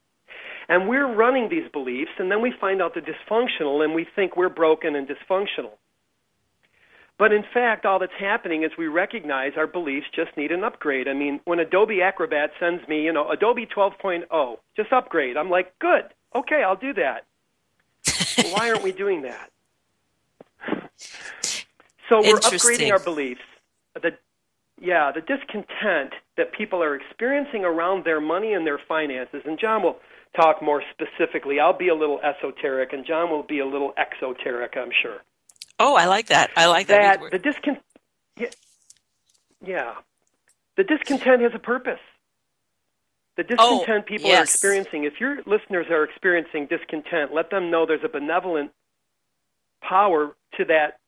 And 0.68 0.88
we're 0.88 1.12
running 1.12 1.48
these 1.48 1.70
beliefs, 1.72 2.10
and 2.18 2.30
then 2.30 2.42
we 2.42 2.52
find 2.60 2.82
out 2.82 2.94
they're 2.94 3.02
dysfunctional, 3.02 3.84
and 3.84 3.94
we 3.94 4.06
think 4.16 4.36
we're 4.36 4.48
broken 4.48 4.96
and 4.96 5.08
dysfunctional. 5.08 5.72
But 7.18 7.32
in 7.32 7.44
fact, 7.54 7.86
all 7.86 7.98
that's 7.98 8.12
happening 8.18 8.62
is 8.62 8.72
we 8.76 8.88
recognize 8.88 9.52
our 9.56 9.66
beliefs 9.66 10.06
just 10.14 10.36
need 10.36 10.52
an 10.52 10.64
upgrade. 10.64 11.08
I 11.08 11.14
mean, 11.14 11.40
when 11.44 11.58
Adobe 11.58 12.02
Acrobat 12.02 12.50
sends 12.60 12.86
me, 12.88 13.04
you 13.04 13.12
know, 13.12 13.30
Adobe 13.30 13.66
12.0, 13.66 14.56
just 14.76 14.92
upgrade, 14.92 15.36
I'm 15.38 15.48
like, 15.48 15.78
good, 15.78 16.04
okay, 16.34 16.62
I'll 16.62 16.76
do 16.76 16.92
that. 16.94 17.24
well, 18.38 18.54
why 18.54 18.68
aren't 18.68 18.82
we 18.82 18.92
doing 18.92 19.22
that? 19.22 19.50
So 22.08 22.20
we're 22.20 22.38
upgrading 22.38 22.92
our 22.92 22.98
beliefs. 22.98 23.40
The, 23.94 24.10
yeah, 24.80 25.10
the 25.10 25.22
discontent 25.22 26.12
that 26.36 26.52
people 26.52 26.82
are 26.82 26.94
experiencing 26.94 27.64
around 27.64 28.04
their 28.04 28.20
money 28.20 28.52
and 28.52 28.66
their 28.66 28.78
finances, 28.86 29.42
and 29.44 29.58
John 29.58 29.82
will 29.82 29.96
talk 30.36 30.62
more 30.62 30.82
specifically. 30.92 31.58
I'll 31.58 31.76
be 31.76 31.88
a 31.88 31.94
little 31.94 32.20
esoteric, 32.20 32.92
and 32.92 33.06
John 33.06 33.30
will 33.30 33.42
be 33.42 33.60
a 33.60 33.66
little 33.66 33.94
exoteric, 33.96 34.74
I'm 34.76 34.90
sure. 35.02 35.22
Oh, 35.78 35.94
I 35.94 36.06
like 36.06 36.28
that. 36.28 36.50
I 36.56 36.66
like 36.66 36.86
that. 36.88 37.20
That 37.20 37.30
the 37.30 37.38
discontent. 37.38 37.84
Yeah, 38.38 38.48
yeah, 39.64 39.94
the 40.76 40.84
discontent 40.84 41.42
has 41.42 41.52
a 41.54 41.58
purpose. 41.58 42.00
The 43.36 43.42
oh, 43.58 43.80
discontent 43.80 44.04
oh, 44.06 44.08
people 44.08 44.30
yes. 44.30 44.40
are 44.40 44.44
experiencing. 44.44 45.04
If 45.04 45.20
your 45.20 45.38
listeners 45.46 45.86
are 45.90 46.04
experiencing 46.04 46.66
discontent, 46.66 47.34
let 47.34 47.50
them 47.50 47.70
know 47.70 47.84
there's 47.86 48.04
a 48.04 48.08
benevolent 48.08 48.70
power 49.82 50.34
to 50.56 50.64
that 50.64 50.98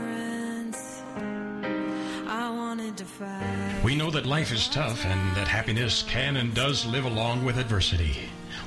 We 3.83 3.95
know 3.95 4.09
that 4.11 4.25
life 4.25 4.51
is 4.51 4.67
tough 4.67 5.05
and 5.05 5.35
that 5.35 5.47
happiness 5.47 6.03
can 6.03 6.37
and 6.37 6.53
does 6.53 6.85
live 6.85 7.05
along 7.05 7.45
with 7.45 7.57
adversity. 7.57 8.17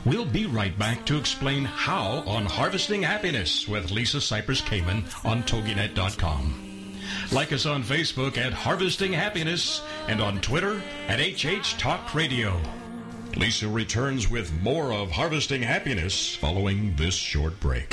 We'll 0.05 0.25
be 0.25 0.47
right 0.47 0.79
back 0.79 1.05
to 1.07 1.19
explain 1.19 1.65
how 1.65 2.23
on 2.27 2.47
Harvesting 2.47 3.03
Happiness 3.03 3.69
with 3.69 3.91
Lisa 3.91 4.19
Cypers 4.19 4.63
Kamen 4.63 5.05
on 5.25 5.43
TogiNet.com. 5.43 6.71
Like 7.33 7.53
us 7.53 7.67
on 7.67 7.83
Facebook 7.83 8.39
at 8.39 8.53
Harvesting 8.53 9.13
Happiness 9.13 9.83
and 10.09 10.21
on 10.21 10.41
Twitter 10.41 10.83
at 11.09 11.21
HH 11.21 11.79
Talk 11.79 12.15
Radio. 12.15 12.61
Lisa 13.37 13.69
returns 13.69 14.31
with 14.31 14.53
more 14.63 14.93
of 14.93 15.11
Harvesting 15.11 15.63
Happiness 15.63 16.35
following 16.35 16.95
this 16.97 17.15
short 17.15 17.59
break. 17.61 17.93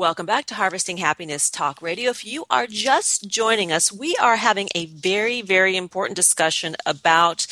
Welcome 0.00 0.24
back 0.24 0.46
to 0.46 0.54
Harvesting 0.54 0.96
Happiness 0.96 1.50
Talk 1.50 1.82
Radio. 1.82 2.08
If 2.08 2.24
you 2.24 2.46
are 2.48 2.66
just 2.66 3.28
joining 3.28 3.70
us, 3.70 3.92
we 3.92 4.16
are 4.16 4.36
having 4.36 4.70
a 4.74 4.86
very, 4.86 5.42
very 5.42 5.76
important 5.76 6.16
discussion 6.16 6.74
about 6.86 7.46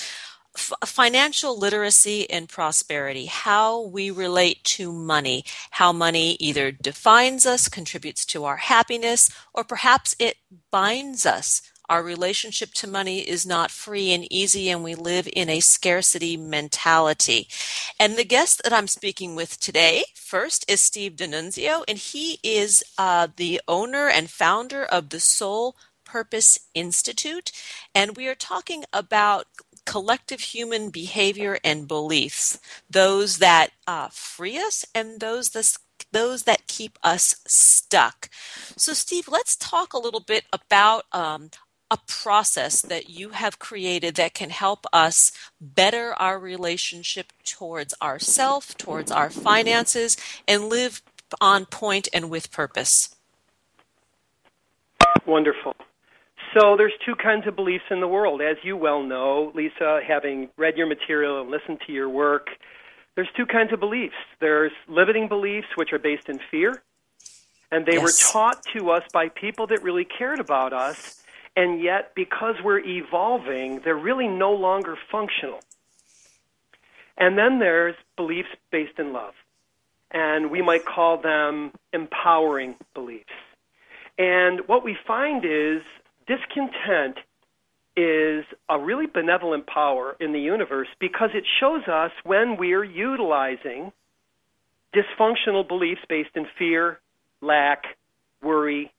f- 0.57 0.73
financial 0.87 1.59
literacy 1.59 2.31
and 2.31 2.49
prosperity, 2.49 3.27
how 3.27 3.83
we 3.83 4.11
relate 4.11 4.65
to 4.65 4.91
money, 4.91 5.45
how 5.73 5.93
money 5.93 6.39
either 6.41 6.73
defines 6.73 7.45
us, 7.45 7.69
contributes 7.69 8.25
to 8.25 8.47
our 8.47 8.57
happiness, 8.57 9.29
or 9.53 9.63
perhaps 9.63 10.17
it 10.19 10.39
binds 10.71 11.27
us 11.27 11.61
our 11.89 12.03
relationship 12.03 12.73
to 12.75 12.87
money 12.87 13.21
is 13.21 13.47
not 13.47 13.71
free 13.71 14.13
and 14.13 14.31
easy, 14.33 14.71
and 14.71 14.85
we 14.85 14.95
live 14.95 15.29
in 15.33 15.49
a 15.49 15.61
scarcity 15.61 16.37
mentality. 16.37 17.49
And 17.99 18.17
the 18.17 18.25
guest 18.25 18.63
that 18.65 18.73
I'm 18.73 18.89
speaking 18.89 19.35
with 19.35 19.59
today, 19.61 20.05
first, 20.15 20.71
is 20.71 20.81
Steve 20.81 21.17
D'Annunzio, 21.17 21.85
and 21.89 21.99
he 21.99 22.39
is 22.43 22.85
uh, 22.99 23.29
the 23.37 23.61
owner 23.69 24.09
and 24.09 24.31
founder 24.31 24.85
of 24.85 25.11
the 25.11 25.21
Soul 25.21 25.77
Purpose 26.05 26.59
Institute. 26.75 27.53
And 27.95 28.17
we 28.17 28.29
are 28.29 28.35
talking 28.35 28.85
about 28.93 29.47
collective 29.87 30.41
human 30.41 30.91
behavior 30.91 31.59
and 31.65 31.89
beliefs, 31.89 32.59
those 32.91 33.39
that 33.39 33.71
uh, 33.87 34.09
free 34.13 34.59
us 34.59 34.85
and 34.95 35.21
those 35.21 35.51
that 35.51 35.77
those 36.13 36.45
that 36.45 36.67
keep 36.67 36.99
us 37.03 37.37
stuck. 37.47 38.31
So, 38.77 38.93
Steve, 38.93 39.29
let's 39.29 39.57
talk 39.57 39.93
a 39.93 39.99
little 39.99 40.21
bit 40.21 40.45
about 40.53 41.05
um, 41.13 41.51
a 41.91 41.99
process 42.07 42.83
that 42.83 43.09
you 43.09 43.31
have 43.31 43.59
created 43.59 44.15
that 44.17 44.35
can 44.35 44.51
help 44.51 44.87
us 44.93 45.33
better 45.61 46.15
our 46.15 46.39
relationship 46.39 47.33
towards 47.45 47.95
ourself, 48.03 48.77
towards 48.77 49.11
our 49.11 49.31
finances, 49.31 50.17
and 50.47 50.69
live 50.69 51.03
on 51.41 51.65
point 51.65 52.09
and 52.13 52.31
with 52.31 52.51
purpose? 52.51 53.15
Wonderful. 55.27 55.75
So 56.55 56.77
there's 56.77 56.93
two 57.05 57.15
kinds 57.15 57.47
of 57.47 57.55
beliefs 57.55 57.85
in 57.91 58.01
the 58.01 58.09
world, 58.09 58.41
as 58.41 58.57
you 58.63 58.77
well 58.77 59.03
know, 59.03 59.53
Lisa, 59.55 60.01
having 60.07 60.49
read 60.57 60.77
your 60.77 60.87
material 60.87 61.41
and 61.41 61.51
listened 61.51 61.81
to 61.87 61.93
your 61.93 62.09
work. 62.09 62.49
There's 63.15 63.29
two 63.37 63.47
kinds 63.47 63.73
of 63.73 63.81
beliefs. 63.81 64.15
There's 64.41 64.73
limiting 64.89 65.29
beliefs, 65.29 65.67
which 65.75 65.93
are 65.93 65.99
based 65.99 66.29
in 66.29 66.41
fear, 66.51 66.83
and 67.71 67.85
they 67.85 67.95
yes. 67.95 68.03
were 68.03 68.33
taught 68.33 68.65
to 68.77 68.91
us 68.91 69.03
by 69.13 69.29
people 69.29 69.67
that 69.67 69.83
really 69.83 70.05
cared 70.07 70.41
about 70.41 70.73
us 70.73 71.23
and 71.59 71.83
yet 71.83 72.13
because 72.15 72.55
we're 72.63 72.79
evolving, 72.79 73.81
they're 73.85 73.97
really 73.97 74.29
no 74.29 74.53
longer 74.53 74.97
functional. 75.11 75.59
And 77.17 77.37
then 77.37 77.59
there's 77.59 77.97
beliefs 78.17 78.51
based 78.71 78.97
in 79.01 79.13
love, 79.13 79.35
and 80.13 80.53
we 80.53 80.63
might 80.63 80.87
call 80.87 81.21
them 81.21 81.73
empowering 81.93 82.77
beliefs. 82.95 83.33
And 84.17 84.69
what 84.69 84.85
we 84.85 84.97
find 85.05 85.45
is 85.45 85.83
discontent 86.29 87.17
is 87.97 88.45
a 88.69 88.79
really 88.79 89.07
benevolent 89.07 89.67
power 89.67 90.17
in 90.21 90.33
the 90.33 90.41
universe 90.41 90.87
because 91.01 91.31
it 91.35 91.43
shows 91.59 91.89
us 91.89 92.13
when 92.23 92.57
we're 92.57 92.85
utilizing 92.85 93.91
dysfunctional 94.95 95.67
beliefs 95.67 96.03
based 96.09 96.37
in 96.37 96.47
fear, 96.57 97.01
lack, 97.41 97.83
worry, 98.45 98.93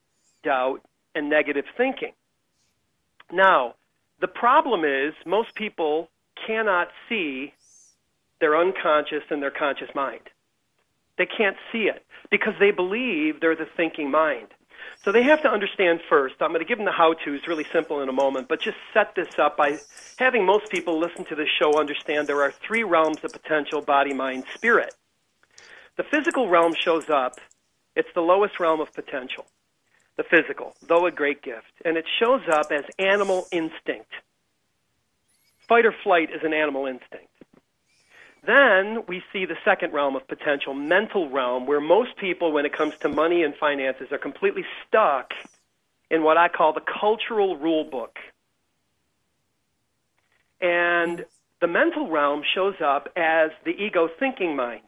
doubt, 0.44 0.82
and 1.16 1.30
negative 1.30 1.64
thinking. 1.78 2.12
Now, 3.32 3.76
the 4.20 4.28
problem 4.28 4.84
is 4.84 5.14
most 5.26 5.56
people 5.56 6.10
cannot 6.48 6.90
see 7.08 7.54
their 8.40 8.58
unconscious 8.58 9.24
and 9.30 9.42
their 9.42 9.52
conscious 9.52 9.90
mind. 9.94 10.22
They 11.18 11.26
can't 11.26 11.58
see 11.72 11.90
it 11.90 12.06
because 12.32 12.54
they 12.60 12.72
believe 12.72 13.40
they're 13.40 13.56
the 13.56 13.68
thinking 13.78 14.10
mind. 14.10 14.48
So 15.04 15.12
they 15.12 15.24
have 15.24 15.42
to 15.44 15.50
understand 15.50 16.00
first. 16.10 16.36
I'm 16.40 16.50
going 16.50 16.60
to 16.60 16.66
give 16.66 16.78
them 16.78 16.86
the 16.86 16.92
how 16.92 17.14
to. 17.14 17.34
It's 17.34 17.48
really 17.48 17.66
simple 17.72 18.02
in 18.02 18.10
a 18.10 18.14
moment, 18.14 18.48
but 18.48 18.62
just 18.62 18.78
set 18.94 19.16
this 19.16 19.38
up 19.38 19.58
by 19.58 19.78
having 20.18 20.46
most 20.46 20.70
people 20.70 20.98
listen 21.00 21.26
to 21.26 21.36
this 21.36 21.50
show 21.60 21.80
understand 21.80 22.28
there 22.28 22.42
are 22.42 22.52
three 22.52 22.84
realms 22.84 23.24
of 23.24 23.32
potential 23.32 23.82
body, 23.82 24.14
mind, 24.14 24.46
spirit. 24.54 24.94
The 25.98 26.04
physical 26.04 26.48
realm 26.48 26.74
shows 26.74 27.10
up, 27.10 27.40
it's 27.96 28.10
the 28.16 28.22
lowest 28.22 28.60
realm 28.60 28.80
of 28.80 28.94
potential 28.94 29.46
the 30.20 30.26
physical, 30.26 30.76
though 30.86 31.06
a 31.06 31.12
great 31.12 31.42
gift, 31.42 31.72
and 31.86 31.96
it 31.96 32.04
shows 32.20 32.42
up 32.52 32.74
as 32.74 32.84
animal 33.00 33.48
instinct. 33.54 34.12
Fight 35.66 35.86
or 35.86 35.96
flight 36.04 36.30
is 36.30 36.42
an 36.44 36.54
animal 36.54 36.88
instinct. 36.88 37.32
Then 38.46 39.06
we 39.08 39.24
see 39.32 39.46
the 39.46 39.56
second 39.64 39.94
realm 39.94 40.18
of 40.18 40.28
potential, 40.28 40.74
mental 40.74 41.30
realm, 41.30 41.68
where 41.68 41.80
most 41.80 42.18
people, 42.18 42.52
when 42.52 42.66
it 42.66 42.74
comes 42.74 42.96
to 43.00 43.08
money 43.08 43.44
and 43.44 43.56
finances, 43.56 44.08
are 44.12 44.18
completely 44.18 44.66
stuck 44.86 45.32
in 46.12 46.22
what 46.22 46.36
I 46.36 46.50
call 46.50 46.74
the 46.74 46.82
cultural 46.82 47.56
rule 47.56 47.86
book. 47.86 48.18
And 50.60 51.24
the 51.62 51.68
mental 51.68 52.10
realm 52.10 52.42
shows 52.54 52.76
up 52.84 53.08
as 53.16 53.52
the 53.64 53.72
ego 53.72 54.10
thinking 54.20 54.54
mind. 54.58 54.84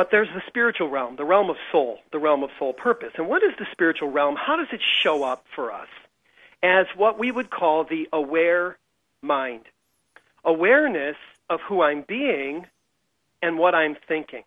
But 0.00 0.10
there's 0.10 0.28
the 0.34 0.40
spiritual 0.46 0.88
realm, 0.88 1.16
the 1.16 1.26
realm 1.26 1.50
of 1.50 1.56
soul, 1.70 1.98
the 2.10 2.18
realm 2.18 2.42
of 2.42 2.48
soul 2.58 2.72
purpose. 2.72 3.12
And 3.18 3.28
what 3.28 3.42
is 3.42 3.50
the 3.58 3.66
spiritual 3.70 4.10
realm? 4.10 4.34
How 4.34 4.56
does 4.56 4.68
it 4.72 4.80
show 5.02 5.24
up 5.24 5.44
for 5.54 5.70
us? 5.70 5.88
As 6.62 6.86
what 6.96 7.18
we 7.18 7.30
would 7.30 7.50
call 7.50 7.84
the 7.84 8.08
aware 8.10 8.78
mind. 9.20 9.66
Awareness 10.42 11.16
of 11.50 11.60
who 11.68 11.82
I'm 11.82 12.00
being 12.00 12.64
and 13.42 13.58
what 13.58 13.74
I'm 13.74 13.94
thinking. 14.08 14.44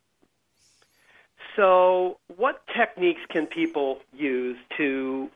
So, 1.56 2.18
what 2.36 2.64
techniques 2.76 3.22
can 3.30 3.46
people 3.46 4.00
use 4.12 4.58
to 4.78 5.30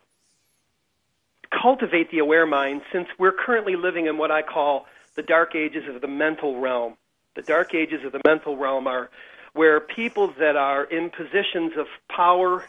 cultivate 1.51 2.09
the 2.09 2.17
aware 2.17 2.47
mind 2.47 2.81
since 2.91 3.07
we're 3.19 3.33
currently 3.33 3.75
living 3.75 4.07
in 4.07 4.17
what 4.17 4.31
I 4.31 4.41
call 4.41 4.87
the 5.13 5.21
dark 5.21 5.53
ages 5.53 5.83
of 5.87 6.01
the 6.01 6.07
mental 6.07 6.59
realm? 6.59 6.95
The 7.35 7.43
dark 7.43 7.75
ages 7.75 8.03
of 8.03 8.13
the 8.13 8.21
mental 8.25 8.57
realm 8.57 8.87
are 8.87 9.11
where 9.57 9.79
people 9.79 10.31
that 10.39 10.55
are 10.55 10.83
in 10.83 11.09
positions 11.09 11.73
of 11.77 11.87
power 12.09 12.63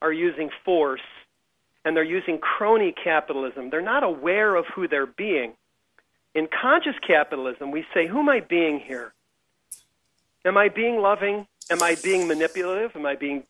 are 0.00 0.12
using 0.12 0.48
force 0.64 1.02
and 1.84 1.94
they're 1.94 2.02
using 2.02 2.38
crony 2.38 2.92
capitalism. 2.92 3.68
They're 3.68 3.82
not 3.82 4.02
aware 4.02 4.56
of 4.56 4.64
who 4.74 4.88
they're 4.88 5.06
being. 5.06 5.52
In 6.34 6.48
conscious 6.48 6.94
capitalism, 7.06 7.70
we 7.70 7.84
say, 7.92 8.06
Who 8.06 8.20
am 8.20 8.28
I 8.30 8.40
being 8.40 8.80
here? 8.80 9.12
Am 10.44 10.56
I 10.56 10.70
being 10.70 11.02
loving? 11.02 11.46
Am 11.70 11.82
I 11.82 11.96
being 12.02 12.26
manipulative? 12.26 12.96
Am 12.96 13.04
I 13.04 13.16
being 13.16 13.44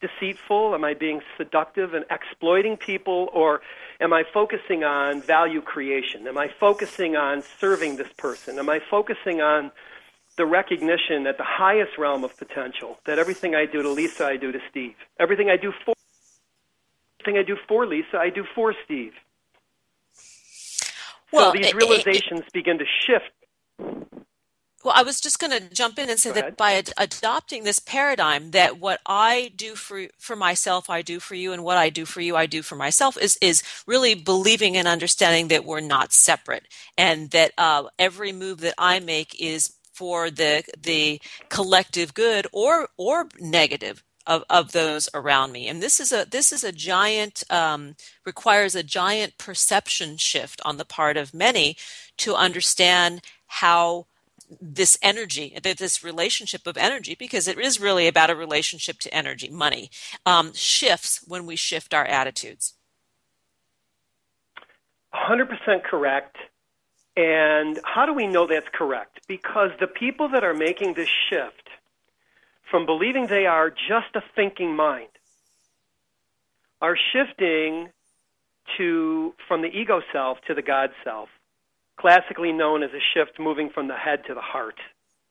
deceitful? 0.00 0.74
Am 0.74 0.84
I 0.84 0.94
being 0.94 1.20
seductive 1.36 1.92
and 1.92 2.06
exploiting 2.10 2.78
people? 2.78 3.28
Or 3.34 3.60
am 4.00 4.14
I 4.14 4.24
focusing 4.32 4.84
on 4.84 5.20
value 5.20 5.60
creation? 5.60 6.26
Am 6.26 6.38
I 6.38 6.48
focusing 6.48 7.16
on 7.16 7.42
serving 7.60 7.96
this 7.96 8.12
person? 8.16 8.58
Am 8.58 8.70
I 8.70 8.80
focusing 8.90 9.42
on 9.42 9.70
the 10.40 10.46
recognition 10.46 11.26
at 11.26 11.36
the 11.36 11.44
highest 11.44 11.98
realm 11.98 12.24
of 12.24 12.34
potential 12.38 12.98
that 13.04 13.18
everything 13.18 13.54
I 13.54 13.66
do 13.66 13.82
to 13.82 13.90
Lisa, 13.90 14.24
I 14.24 14.38
do 14.38 14.50
to 14.50 14.58
Steve. 14.70 14.94
Everything 15.18 15.50
I 15.50 15.58
do 15.58 15.70
for 15.84 15.92
everything 17.20 17.38
I 17.38 17.46
do 17.46 17.58
for 17.68 17.86
Lisa, 17.86 18.16
I 18.16 18.30
do 18.30 18.44
for 18.54 18.74
Steve. 18.86 19.12
Well, 21.30 21.52
so 21.52 21.58
these 21.58 21.74
realizations 21.74 22.40
it, 22.40 22.46
it, 22.46 22.52
begin 22.54 22.78
to 22.78 22.86
shift. 23.06 23.30
Well, 24.82 24.94
I 24.96 25.02
was 25.02 25.20
just 25.20 25.38
going 25.38 25.50
to 25.50 25.68
jump 25.74 25.98
in 25.98 26.08
and 26.08 26.18
say 26.18 26.30
that 26.30 26.56
by 26.56 26.72
ad- 26.72 26.94
adopting 26.96 27.64
this 27.64 27.78
paradigm, 27.78 28.52
that 28.52 28.78
what 28.78 29.00
I 29.04 29.52
do 29.54 29.74
for 29.74 30.06
for 30.18 30.36
myself, 30.36 30.88
I 30.88 31.02
do 31.02 31.20
for 31.20 31.34
you, 31.34 31.52
and 31.52 31.62
what 31.62 31.76
I 31.76 31.90
do 31.90 32.06
for 32.06 32.22
you, 32.22 32.34
I 32.34 32.46
do 32.46 32.62
for 32.62 32.76
myself, 32.76 33.18
is 33.18 33.36
is 33.42 33.62
really 33.86 34.14
believing 34.14 34.78
and 34.78 34.88
understanding 34.88 35.48
that 35.48 35.66
we're 35.66 35.80
not 35.80 36.14
separate, 36.14 36.66
and 36.96 37.28
that 37.32 37.52
uh, 37.58 37.84
every 37.98 38.32
move 38.32 38.62
that 38.62 38.74
I 38.78 39.00
make 39.00 39.38
is 39.38 39.74
for 40.00 40.30
the 40.30 40.64
the 40.82 41.20
collective 41.50 42.14
good 42.14 42.46
or 42.54 42.88
or 42.96 43.28
negative 43.38 44.02
of, 44.26 44.44
of 44.48 44.72
those 44.72 45.10
around 45.12 45.52
me. 45.52 45.68
And 45.68 45.82
this 45.82 46.00
is 46.00 46.10
a 46.10 46.24
this 46.24 46.52
is 46.52 46.64
a 46.64 46.72
giant 46.72 47.44
um, 47.50 47.96
requires 48.24 48.74
a 48.74 48.82
giant 48.82 49.36
perception 49.36 50.16
shift 50.16 50.62
on 50.64 50.78
the 50.78 50.86
part 50.86 51.18
of 51.18 51.34
many 51.34 51.76
to 52.16 52.34
understand 52.34 53.20
how 53.46 54.06
this 54.58 54.96
energy, 55.02 55.54
this 55.62 56.02
relationship 56.02 56.66
of 56.66 56.78
energy, 56.78 57.14
because 57.14 57.46
it 57.46 57.58
is 57.58 57.78
really 57.78 58.08
about 58.08 58.30
a 58.30 58.34
relationship 58.34 59.00
to 59.00 59.14
energy, 59.14 59.50
money, 59.50 59.90
um, 60.24 60.54
shifts 60.54 61.20
when 61.28 61.44
we 61.44 61.56
shift 61.56 61.92
our 61.92 62.06
attitudes. 62.06 62.72
100% 65.14 65.84
correct. 65.84 66.36
And 67.20 67.78
how 67.84 68.06
do 68.06 68.14
we 68.14 68.26
know 68.26 68.46
that's 68.46 68.68
correct? 68.72 69.20
Because 69.28 69.72
the 69.78 69.86
people 69.86 70.30
that 70.30 70.42
are 70.42 70.54
making 70.54 70.94
this 70.94 71.10
shift 71.28 71.68
from 72.70 72.86
believing 72.86 73.26
they 73.26 73.44
are 73.44 73.68
just 73.68 74.14
a 74.14 74.22
thinking 74.34 74.74
mind 74.74 75.10
are 76.80 76.96
shifting 77.12 77.90
to 78.78 79.34
from 79.46 79.60
the 79.60 79.68
ego 79.68 80.00
self 80.14 80.38
to 80.46 80.54
the 80.54 80.62
God 80.62 80.92
self, 81.04 81.28
classically 81.98 82.52
known 82.52 82.82
as 82.82 82.90
a 82.92 83.00
shift 83.12 83.38
moving 83.38 83.68
from 83.68 83.86
the 83.88 83.96
head 83.96 84.24
to 84.28 84.32
the 84.32 84.40
heart. 84.40 84.78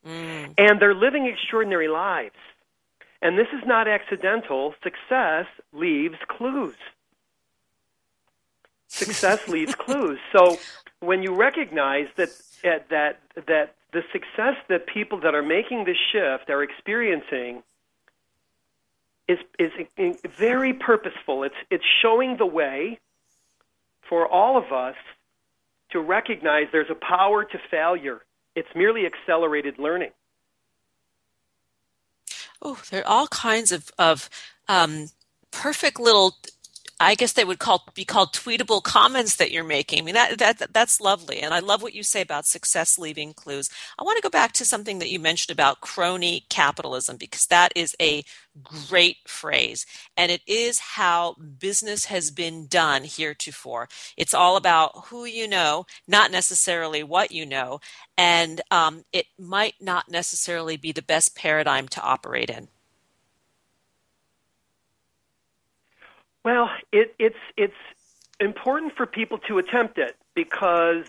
Mm. 0.06 0.54
And 0.58 0.80
they're 0.80 0.94
living 0.94 1.26
extraordinary 1.26 1.88
lives. 1.88 2.36
And 3.20 3.36
this 3.36 3.48
is 3.52 3.66
not 3.66 3.88
accidental. 3.88 4.76
Success 4.84 5.46
leaves 5.72 6.18
clues. 6.28 6.76
Success 8.86 9.48
leaves 9.48 9.74
clues. 9.84 10.20
So 10.32 10.56
when 11.00 11.22
you 11.22 11.34
recognize 11.34 12.06
that 12.16 12.28
eh, 12.62 12.78
that 12.90 13.20
that 13.46 13.74
the 13.92 14.02
success 14.12 14.56
that 14.68 14.86
people 14.86 15.20
that 15.20 15.34
are 15.34 15.42
making 15.42 15.84
this 15.84 15.96
shift 16.12 16.48
are 16.48 16.62
experiencing 16.62 17.62
is 19.26 19.38
is 19.58 19.72
eh, 19.78 19.84
eh, 19.98 20.12
very 20.38 20.72
purposeful. 20.72 21.42
It's 21.42 21.54
it's 21.70 21.84
showing 22.02 22.36
the 22.36 22.46
way 22.46 22.98
for 24.08 24.26
all 24.26 24.56
of 24.56 24.72
us 24.72 24.96
to 25.90 26.00
recognize 26.00 26.66
there's 26.70 26.90
a 26.90 26.94
power 26.94 27.44
to 27.44 27.58
failure. 27.70 28.22
It's 28.54 28.68
merely 28.74 29.06
accelerated 29.06 29.78
learning. 29.78 30.10
Oh, 32.62 32.80
there 32.90 33.00
are 33.02 33.06
all 33.06 33.26
kinds 33.28 33.72
of 33.72 33.90
of 33.98 34.28
um, 34.68 35.08
perfect 35.50 35.98
little 35.98 36.36
I 37.00 37.14
guess 37.16 37.32
they 37.34 37.44
would 37.44 37.58
call 37.60 37.84
be 37.94 38.04
called 38.04 38.34
tweetable 38.34 38.82
comments 38.84 39.36
that 39.36 39.52
you're 39.52 39.64
making. 39.64 40.00
I 40.00 40.02
mean 40.02 40.14
that 40.14 40.38
that 40.38 40.74
that's 40.74 41.00
lovely, 41.00 41.40
and 41.40 41.54
I 41.54 41.60
love 41.60 41.82
what 41.82 41.94
you 41.94 42.02
say 42.04 42.22
about 42.22 42.46
success 42.46 42.98
leaving 42.98 43.34
clues. 43.34 43.70
I 43.98 44.04
want 44.04 44.18
to 44.18 44.22
go 44.22 44.30
back 44.30 44.52
to 44.54 44.66
something 44.66 45.00
that 45.00 45.10
you 45.10 45.20
mentioned 45.20 45.52
about 45.52 45.80
crony 45.82 46.46
capitalism 46.50 47.16
because 47.18 47.46
that 47.48 47.72
is 47.76 47.96
a 48.02 48.24
great 48.62 49.18
phrase, 49.28 49.86
and 50.16 50.32
it 50.32 50.42
is 50.46 50.80
how 50.80 51.36
business 51.58 52.06
has 52.06 52.30
been 52.30 52.66
done 52.68 53.04
heretofore. 53.04 53.88
It's 54.16 54.34
all 54.34 54.56
about 54.56 55.06
who 55.06 55.24
you 55.26 55.48
know, 55.48 55.86
not 56.08 56.30
necessarily 56.32 57.02
what 57.02 57.32
you 57.32 57.46
know, 57.46 57.80
and 58.18 58.60
um, 58.70 59.04
it 59.12 59.26
might 59.38 59.76
not 59.80 60.10
necessarily 60.10 60.76
be 60.76 60.92
the 60.92 61.02
best 61.02 61.36
paradigm 61.36 61.88
to 61.88 62.02
operate 62.02 62.50
in. 62.50 62.68
Well, 66.44 66.70
it, 66.92 67.14
it's 67.18 67.36
it's 67.56 67.74
important 68.40 68.94
for 68.96 69.06
people 69.06 69.38
to 69.48 69.58
attempt 69.58 69.98
it 69.98 70.16
because 70.34 71.06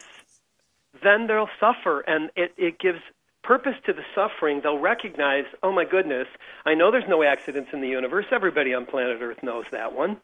then 1.02 1.28
they'll 1.28 1.50
suffer, 1.60 2.02
and 2.02 2.30
it, 2.36 2.54
it 2.58 2.80
gives 2.80 3.00
purpose 3.44 3.76
to 3.86 3.94
the 3.94 4.04
suffering. 4.14 4.62
They'll 4.62 4.78
recognize, 4.78 5.46
oh 5.64 5.72
my 5.72 5.86
goodness, 5.86 6.28
I 6.66 6.74
know 6.76 6.92
there's 6.92 7.08
no 7.08 7.24
accidents 7.24 7.70
in 7.74 7.82
the 7.82 7.88
universe. 7.88 8.26
Everybody 8.32 8.74
on 8.74 8.86
planet 8.86 9.20
Earth 9.22 9.42
knows 9.42 9.66
that 9.72 9.94
one, 9.94 10.18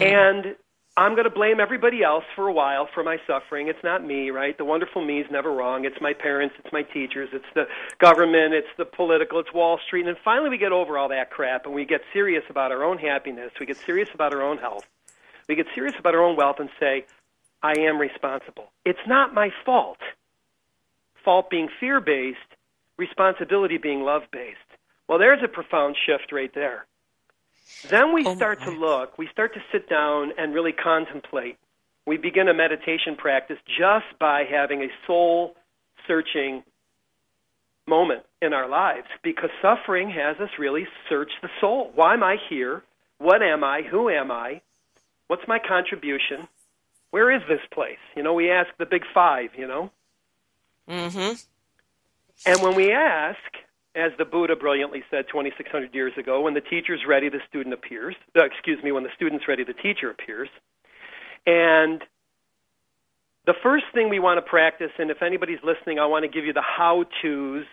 and 0.00 0.56
I'm 0.96 1.12
going 1.14 1.24
to 1.24 1.30
blame 1.30 1.58
everybody 1.58 2.04
else 2.04 2.22
for 2.36 2.46
a 2.46 2.52
while 2.52 2.88
for 2.94 3.02
my 3.02 3.18
suffering. 3.26 3.66
It's 3.66 3.82
not 3.82 4.04
me, 4.04 4.30
right? 4.30 4.56
The 4.56 4.64
wonderful 4.64 5.04
me 5.04 5.20
is 5.20 5.26
never 5.28 5.50
wrong. 5.50 5.84
It's 5.84 6.00
my 6.00 6.12
parents, 6.12 6.54
it's 6.58 6.72
my 6.72 6.82
teachers, 6.82 7.30
it's 7.32 7.44
the 7.54 7.66
government, 7.98 8.54
it's 8.54 8.68
the 8.78 8.84
political, 8.84 9.40
it's 9.40 9.52
Wall 9.52 9.80
Street. 9.84 10.06
And 10.06 10.14
then 10.14 10.22
finally 10.24 10.50
we 10.50 10.58
get 10.58 10.70
over 10.70 10.96
all 10.96 11.08
that 11.08 11.30
crap 11.30 11.66
and 11.66 11.74
we 11.74 11.84
get 11.84 12.02
serious 12.12 12.44
about 12.48 12.70
our 12.70 12.84
own 12.84 12.98
happiness. 12.98 13.50
We 13.58 13.66
get 13.66 13.76
serious 13.78 14.08
about 14.14 14.32
our 14.32 14.42
own 14.42 14.58
health. 14.58 14.86
We 15.48 15.56
get 15.56 15.66
serious 15.74 15.96
about 15.98 16.14
our 16.14 16.22
own 16.22 16.36
wealth 16.36 16.60
and 16.60 16.70
say, 16.78 17.06
I 17.60 17.72
am 17.80 17.98
responsible. 17.98 18.70
It's 18.84 19.06
not 19.08 19.34
my 19.34 19.50
fault. 19.64 19.98
Fault 21.24 21.50
being 21.50 21.68
fear 21.80 22.00
based, 22.00 22.38
responsibility 22.98 23.78
being 23.78 24.02
love 24.02 24.22
based. 24.30 24.58
Well, 25.08 25.18
there's 25.18 25.42
a 25.42 25.48
profound 25.48 25.96
shift 26.06 26.30
right 26.30 26.54
there. 26.54 26.86
Then 27.88 28.14
we 28.14 28.24
oh 28.24 28.34
start 28.34 28.62
to 28.62 28.70
look, 28.70 29.18
we 29.18 29.28
start 29.28 29.54
to 29.54 29.60
sit 29.72 29.88
down 29.88 30.32
and 30.38 30.54
really 30.54 30.72
contemplate. 30.72 31.58
We 32.06 32.16
begin 32.16 32.48
a 32.48 32.54
meditation 32.54 33.16
practice 33.16 33.58
just 33.66 34.18
by 34.18 34.44
having 34.44 34.82
a 34.82 34.88
soul 35.06 35.54
searching 36.06 36.62
moment 37.86 38.22
in 38.40 38.52
our 38.52 38.68
lives 38.68 39.06
because 39.22 39.50
suffering 39.60 40.10
has 40.10 40.38
us 40.40 40.50
really 40.58 40.86
search 41.08 41.30
the 41.42 41.48
soul. 41.60 41.90
Why 41.94 42.14
am 42.14 42.22
I 42.22 42.36
here? 42.48 42.82
What 43.18 43.42
am 43.42 43.64
I? 43.64 43.82
Who 43.82 44.08
am 44.08 44.30
I? 44.30 44.60
What's 45.28 45.46
my 45.48 45.58
contribution? 45.58 46.48
Where 47.10 47.30
is 47.34 47.42
this 47.48 47.60
place? 47.72 47.98
You 48.16 48.22
know, 48.22 48.34
we 48.34 48.50
ask 48.50 48.68
the 48.78 48.86
big 48.86 49.02
five, 49.14 49.50
you 49.56 49.66
know? 49.66 49.90
Mm-hmm. 50.88 51.34
And 52.46 52.62
when 52.62 52.74
we 52.74 52.92
ask, 52.92 53.38
as 53.94 54.12
the 54.18 54.24
Buddha 54.24 54.56
brilliantly 54.56 55.04
said 55.10 55.26
2,600 55.28 55.94
years 55.94 56.12
ago, 56.18 56.40
when 56.40 56.54
the 56.54 56.60
teacher's 56.60 57.00
ready, 57.06 57.28
the 57.28 57.40
student 57.48 57.74
appears. 57.74 58.16
Uh, 58.36 58.44
excuse 58.44 58.82
me, 58.82 58.92
when 58.92 59.04
the 59.04 59.14
student's 59.14 59.46
ready, 59.46 59.64
the 59.64 59.74
teacher 59.74 60.10
appears. 60.10 60.48
And 61.46 62.02
the 63.46 63.54
first 63.62 63.84
thing 63.92 64.08
we 64.08 64.18
want 64.18 64.38
to 64.38 64.42
practice, 64.42 64.90
and 64.98 65.10
if 65.10 65.22
anybody's 65.22 65.58
listening, 65.62 65.98
I 65.98 66.06
want 66.06 66.24
to 66.24 66.28
give 66.28 66.44
you 66.44 66.52
the 66.52 66.62
how 66.62 67.04
to's 67.22 67.66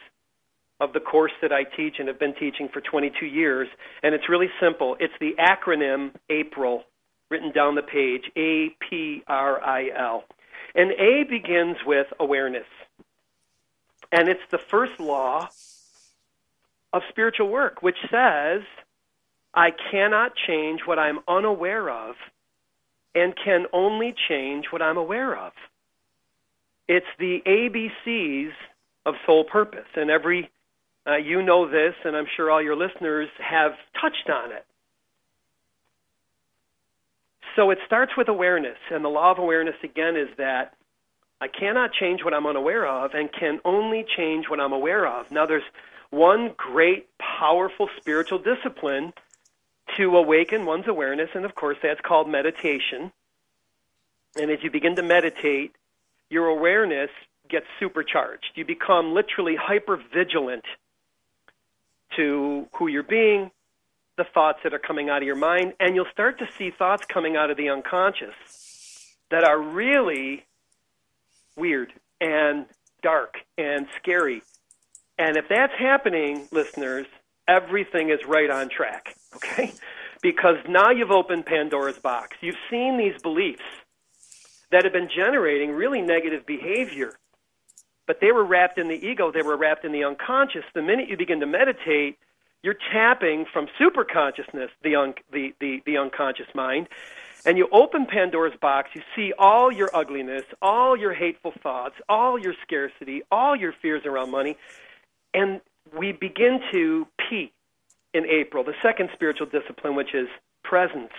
of 0.79 0.93
the 0.93 0.99
course 0.99 1.31
that 1.41 1.53
I 1.53 1.63
teach 1.63 1.95
and 1.99 2.07
have 2.07 2.19
been 2.19 2.33
teaching 2.33 2.67
for 2.67 2.81
22 2.81 3.25
years. 3.25 3.67
And 4.03 4.13
it's 4.15 4.27
really 4.27 4.49
simple. 4.59 4.97
It's 4.99 5.13
the 5.19 5.35
acronym 5.39 6.11
APRIL 6.29 6.83
written 7.29 7.51
down 7.51 7.75
the 7.75 7.83
page 7.83 8.23
A 8.35 8.75
P 8.79 9.23
R 9.27 9.63
I 9.63 9.89
L. 9.95 10.25
And 10.75 10.91
A 10.91 11.23
begins 11.23 11.77
with 11.85 12.07
awareness. 12.19 12.65
And 14.11 14.27
it's 14.27 14.41
the 14.49 14.57
first 14.57 14.99
law 14.99 15.49
of 16.93 17.01
spiritual 17.09 17.49
work, 17.49 17.81
which 17.81 17.97
says, 18.09 18.61
I 19.53 19.69
cannot 19.91 20.33
change 20.47 20.81
what 20.85 20.99
I'm 20.99 21.19
unaware 21.27 21.89
of 21.89 22.15
and 23.13 23.33
can 23.43 23.65
only 23.73 24.15
change 24.29 24.65
what 24.71 24.81
I'm 24.81 24.97
aware 24.97 25.37
of. 25.37 25.51
It's 26.87 27.05
the 27.19 27.41
ABCs 27.45 28.51
of 29.05 29.15
soul 29.25 29.43
purpose, 29.43 29.87
and 29.95 30.09
every 30.09 30.49
uh, 31.07 31.15
you 31.15 31.41
know 31.41 31.69
this, 31.69 31.95
and 32.05 32.15
I'm 32.15 32.27
sure 32.35 32.51
all 32.51 32.61
your 32.61 32.75
listeners 32.75 33.27
have 33.39 33.71
touched 33.99 34.29
on 34.29 34.51
it. 34.51 34.65
So 37.55 37.71
it 37.71 37.79
starts 37.85 38.13
with 38.15 38.29
awareness, 38.29 38.77
and 38.91 39.03
the 39.03 39.09
law 39.09 39.31
of 39.31 39.39
awareness 39.39 39.75
again 39.83 40.15
is 40.15 40.29
that 40.37 40.73
I 41.41 41.47
cannot 41.47 41.91
change 41.93 42.23
what 42.23 42.33
I'm 42.33 42.45
unaware 42.45 42.87
of 42.87 43.11
and 43.13 43.29
can 43.31 43.59
only 43.65 44.05
change 44.15 44.45
what 44.47 44.59
I'm 44.59 44.73
aware 44.73 45.07
of. 45.07 45.31
Now, 45.31 45.45
there's 45.45 45.63
one 46.11 46.53
great, 46.55 47.07
powerful 47.17 47.89
spiritual 47.97 48.37
discipline 48.37 49.13
to 49.97 50.15
awaken 50.15 50.65
one's 50.65 50.87
awareness, 50.87 51.29
and 51.33 51.43
of 51.45 51.55
course, 51.55 51.77
that's 51.81 51.99
called 52.01 52.29
meditation. 52.29 53.11
And 54.39 54.51
as 54.51 54.59
you 54.61 54.69
begin 54.69 54.95
to 54.97 55.03
meditate, 55.03 55.73
your 56.29 56.47
awareness 56.47 57.09
gets 57.49 57.65
supercharged. 57.79 58.51
You 58.55 58.65
become 58.65 59.13
literally 59.13 59.55
hyper 59.55 60.01
vigilant 60.13 60.63
to 62.15 62.67
who 62.75 62.87
you're 62.87 63.03
being, 63.03 63.51
the 64.17 64.23
thoughts 64.23 64.59
that 64.63 64.73
are 64.73 64.79
coming 64.79 65.09
out 65.09 65.21
of 65.21 65.25
your 65.25 65.35
mind, 65.35 65.73
and 65.79 65.95
you'll 65.95 66.05
start 66.11 66.39
to 66.39 66.47
see 66.57 66.71
thoughts 66.71 67.05
coming 67.05 67.35
out 67.35 67.49
of 67.49 67.57
the 67.57 67.69
unconscious 67.69 68.35
that 69.29 69.43
are 69.43 69.59
really 69.59 70.45
weird 71.55 71.91
and 72.19 72.65
dark 73.01 73.37
and 73.57 73.87
scary 73.97 74.41
and 75.21 75.37
if 75.37 75.47
that's 75.47 75.73
happening, 75.77 76.47
listeners, 76.51 77.05
everything 77.47 78.09
is 78.09 78.25
right 78.27 78.49
on 78.49 78.69
track, 78.69 79.15
okay? 79.35 79.71
Because 80.23 80.55
now 80.67 80.89
you've 80.89 81.11
opened 81.11 81.45
Pandora's 81.45 81.99
box. 81.99 82.37
You've 82.41 82.57
seen 82.71 82.97
these 82.97 83.21
beliefs 83.21 83.61
that 84.71 84.83
have 84.83 84.91
been 84.93 85.09
generating 85.15 85.73
really 85.73 86.01
negative 86.01 86.47
behavior, 86.47 87.13
but 88.07 88.19
they 88.19 88.31
were 88.31 88.43
wrapped 88.43 88.79
in 88.79 88.87
the 88.87 88.95
ego, 88.95 89.31
they 89.31 89.43
were 89.43 89.55
wrapped 89.55 89.85
in 89.85 89.91
the 89.91 90.03
unconscious. 90.03 90.63
The 90.73 90.81
minute 90.81 91.07
you 91.07 91.17
begin 91.17 91.39
to 91.41 91.45
meditate, 91.45 92.17
you're 92.63 92.77
tapping 92.91 93.45
from 93.45 93.67
superconsciousness, 93.79 94.69
the, 94.81 94.95
un- 94.95 95.13
the, 95.31 95.53
the, 95.59 95.83
the 95.85 95.97
unconscious 95.97 96.47
mind, 96.55 96.87
and 97.45 97.59
you 97.59 97.67
open 97.71 98.07
Pandora's 98.07 98.57
box, 98.59 98.89
you 98.95 99.03
see 99.15 99.33
all 99.37 99.71
your 99.71 99.95
ugliness, 99.95 100.45
all 100.63 100.97
your 100.97 101.13
hateful 101.13 101.53
thoughts, 101.61 101.95
all 102.09 102.39
your 102.39 102.55
scarcity, 102.63 103.21
all 103.31 103.55
your 103.55 103.73
fears 103.83 104.03
around 104.05 104.31
money, 104.31 104.57
and 105.33 105.61
we 105.97 106.11
begin 106.11 106.59
to 106.71 107.07
P 107.17 107.51
in 108.13 108.25
April, 108.25 108.63
the 108.63 108.73
second 108.81 109.09
spiritual 109.13 109.47
discipline, 109.47 109.95
which 109.95 110.13
is 110.13 110.27
presence. 110.63 111.11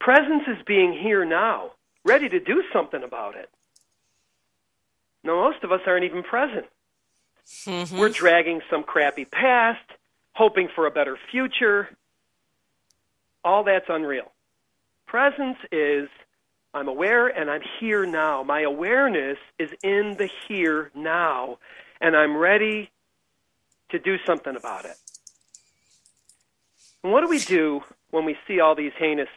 Presence 0.00 0.42
is 0.46 0.58
being 0.66 0.92
here 0.92 1.24
now, 1.24 1.72
ready 2.04 2.28
to 2.28 2.40
do 2.40 2.62
something 2.72 3.02
about 3.02 3.36
it. 3.36 3.48
Now, 5.22 5.36
most 5.36 5.64
of 5.64 5.72
us 5.72 5.80
aren't 5.86 6.04
even 6.04 6.22
present. 6.22 6.66
Mm-hmm. 7.46 7.98
We're 7.98 8.10
dragging 8.10 8.60
some 8.70 8.82
crappy 8.82 9.24
past, 9.24 9.84
hoping 10.34 10.68
for 10.74 10.86
a 10.86 10.90
better 10.90 11.18
future. 11.30 11.88
All 13.42 13.64
that's 13.64 13.86
unreal. 13.88 14.32
Presence 15.06 15.58
is 15.70 16.08
I'm 16.72 16.88
aware 16.88 17.28
and 17.28 17.50
I'm 17.50 17.62
here 17.80 18.04
now. 18.04 18.42
My 18.42 18.62
awareness 18.62 19.38
is 19.58 19.70
in 19.82 20.16
the 20.18 20.28
here 20.48 20.90
now 20.94 21.58
and 22.00 22.16
I'm 22.16 22.36
ready 22.36 22.90
to 23.90 23.98
do 23.98 24.16
something 24.26 24.56
about 24.56 24.84
it. 24.84 24.96
And 27.02 27.12
what 27.12 27.20
do 27.20 27.28
we 27.28 27.38
do 27.38 27.82
when 28.10 28.24
we 28.24 28.36
see 28.46 28.60
all 28.60 28.74
these 28.74 28.92
heinous 28.98 29.28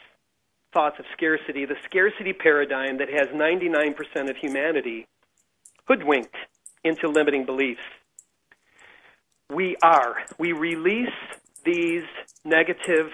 thoughts 0.73 0.97
of 0.99 1.05
scarcity, 1.13 1.65
the 1.65 1.75
scarcity 1.85 2.33
paradigm 2.33 2.97
that 2.97 3.09
has 3.09 3.27
99% 3.29 4.29
of 4.29 4.37
humanity 4.37 5.07
hoodwinked 5.87 6.35
into 6.83 7.07
limiting 7.07 7.45
beliefs? 7.45 7.81
we 9.49 9.77
are. 9.81 10.15
We 10.37 10.51
release 10.51 11.13
these 11.63 12.03
negative 12.43 13.11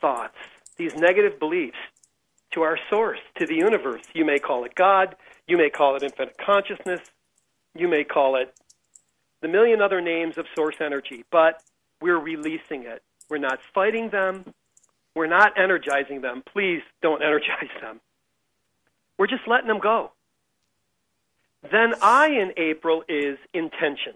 thoughts, 0.00 0.36
these 0.76 0.94
negative 0.94 1.38
beliefs 1.38 1.76
to 2.52 2.62
our 2.62 2.78
source, 2.88 3.18
to 3.38 3.46
the 3.46 3.54
universe. 3.54 4.02
You 4.14 4.24
may 4.24 4.38
call 4.38 4.64
it 4.64 4.74
God, 4.74 5.16
you 5.46 5.56
may 5.56 5.70
call 5.70 5.96
it 5.96 6.02
infinite 6.02 6.36
consciousness, 6.44 7.00
you 7.74 7.88
may 7.88 8.04
call 8.04 8.36
it 8.36 8.52
the 9.40 9.48
million 9.48 9.80
other 9.80 10.00
names 10.00 10.38
of 10.38 10.46
source 10.54 10.76
energy, 10.80 11.24
but 11.30 11.62
we're 12.00 12.18
releasing 12.18 12.84
it. 12.84 13.02
We're 13.28 13.38
not 13.38 13.58
fighting 13.74 14.10
them. 14.10 14.54
We're 15.14 15.26
not 15.26 15.58
energizing 15.58 16.20
them. 16.20 16.42
Please 16.52 16.82
don't 17.02 17.22
energize 17.22 17.70
them. 17.80 18.00
We're 19.18 19.26
just 19.26 19.46
letting 19.46 19.68
them 19.68 19.80
go. 19.80 20.12
Then 21.70 21.94
I 22.00 22.28
in 22.28 22.52
April 22.56 23.04
is 23.08 23.38
intention. 23.52 24.14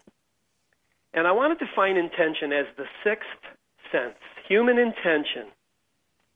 And 1.12 1.26
I 1.26 1.32
want 1.32 1.58
to 1.58 1.64
define 1.64 1.96
intention 1.96 2.52
as 2.52 2.66
the 2.76 2.86
sixth 3.04 3.28
sense. 3.92 4.16
Human 4.48 4.78
intention 4.78 5.46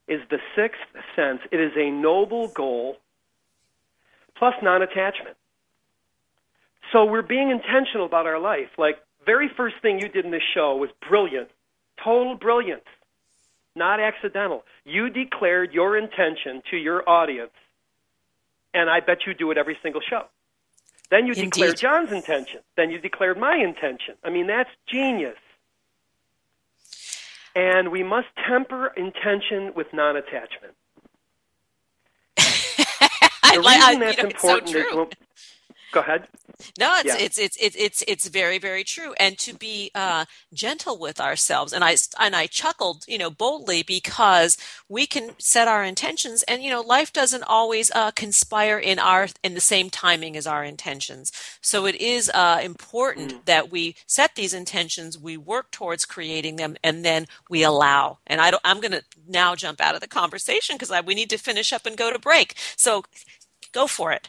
is 0.07 0.21
the 0.31 0.39
sixth 0.55 0.81
sense. 1.17 1.41
It 1.51 1.61
is 1.61 1.73
a 1.77 1.91
noble 1.91 2.49
goal 2.49 2.99
plus 4.37 4.55
non 4.63 4.83
attachment. 4.83 5.37
So 6.93 7.05
we're 7.05 7.23
being 7.23 7.51
intentional 7.51 8.07
about 8.07 8.27
our 8.27 8.39
life. 8.39 8.69
Like, 8.79 8.97
very 9.27 9.49
first 9.57 9.77
thing 9.83 9.99
you 10.01 10.09
did 10.09 10.25
in 10.25 10.31
this 10.31 10.43
show 10.55 10.77
was 10.77 10.91
brilliant, 11.07 11.49
total 12.03 12.35
brilliance, 12.35 12.85
not 13.77 14.01
accidental. 14.01 14.65
You 14.85 15.11
declared 15.11 15.73
your 15.73 15.97
intention 15.99 16.63
to 16.71 16.77
your 16.77 17.09
audience, 17.09 17.53
and 18.73 18.89
I 18.89 19.01
bet 19.01 19.19
you 19.27 19.35
do 19.35 19.51
it 19.51 19.59
every 19.59 19.77
single 19.83 20.01
show. 20.01 20.25
Then 21.11 21.27
you 21.27 21.33
Indeed. 21.33 21.53
declared 21.53 21.77
John's 21.79 22.13
intention. 22.13 22.61
Then 22.77 22.91
you 22.91 22.99
declared 22.99 23.39
my 23.39 23.57
intention. 23.57 24.15
I 24.25 24.31
mean, 24.31 24.47
that's 24.47 24.71
genius. 24.87 25.37
And 27.55 27.91
we 27.91 28.03
must 28.03 28.29
temper 28.47 28.89
intention 28.97 29.73
with 29.75 29.89
non 29.93 30.17
attachment. 30.17 30.75
The 33.51 33.61
I- 33.65 33.97
reason 33.97 34.01
you 34.07 34.07
that's 34.07 34.23
know, 34.23 34.29
it's 34.29 34.43
so 34.43 34.57
important 34.59 34.77
is 34.77 34.95
when, 34.95 35.09
go 35.93 36.01
ahead. 36.01 36.29
No, 36.79 36.97
it's, 36.99 37.07
Yeah. 37.07 37.17
it's 37.19 37.39
it's 37.39 37.57
it's 37.61 37.77
it's 37.77 38.03
it's 38.09 38.29
very 38.29 38.59
very 38.59 38.83
true, 38.83 39.15
and 39.21 39.39
to 39.39 39.55
be 39.55 39.93
uh, 39.95 40.25
gentle 40.53 40.99
with 40.99 41.21
ourselves. 41.21 41.73
And 41.73 41.85
I 41.85 41.97
and 42.19 42.35
I 42.35 42.47
chuckled, 42.49 43.05
you 43.07 43.17
know, 43.17 43.31
boldly 43.31 43.83
because 43.85 44.57
we 44.89 45.07
can 45.07 45.31
set 45.39 45.69
our 45.69 45.85
intentions, 45.85 46.43
and 46.45 46.63
you 46.65 46.71
know, 46.71 46.81
life 46.81 47.13
doesn't 47.13 47.45
always 47.45 47.93
uh, 47.93 48.11
conspire 48.11 48.79
in 48.79 48.99
our 48.99 49.29
in 49.45 49.55
the 49.55 49.61
same 49.61 49.89
timing 49.89 50.37
as 50.37 50.47
our 50.49 50.65
intentions. 50.65 51.31
So 51.61 51.87
it 51.87 51.95
is 51.97 52.31
uh, 52.35 52.61
important 52.63 53.29
Mm. 53.29 53.45
that 53.47 53.71
we 53.71 53.97
set 54.07 54.35
these 54.37 54.55
intentions, 54.55 55.19
we 55.19 55.37
work 55.37 55.71
towards 55.71 56.05
creating 56.07 56.57
them, 56.57 56.77
and 56.85 57.05
then 57.05 57.27
we 57.51 57.63
allow. 57.65 58.19
And 58.27 58.41
I 58.41 58.51
don't, 58.51 58.63
I'm 58.65 58.81
going 58.81 58.93
to 58.93 59.05
now 59.27 59.55
jump 59.57 59.81
out 59.81 59.95
of 59.95 60.01
the 60.01 60.07
conversation 60.09 60.77
because 60.77 60.93
we 61.05 61.15
need 61.15 61.31
to 61.31 61.39
finish 61.39 61.73
up 61.73 61.85
and 61.87 61.97
go 61.97 62.13
to 62.13 62.19
break. 62.19 62.55
So 62.77 63.05
go 63.73 63.87
for 63.87 64.13
it. 64.13 64.29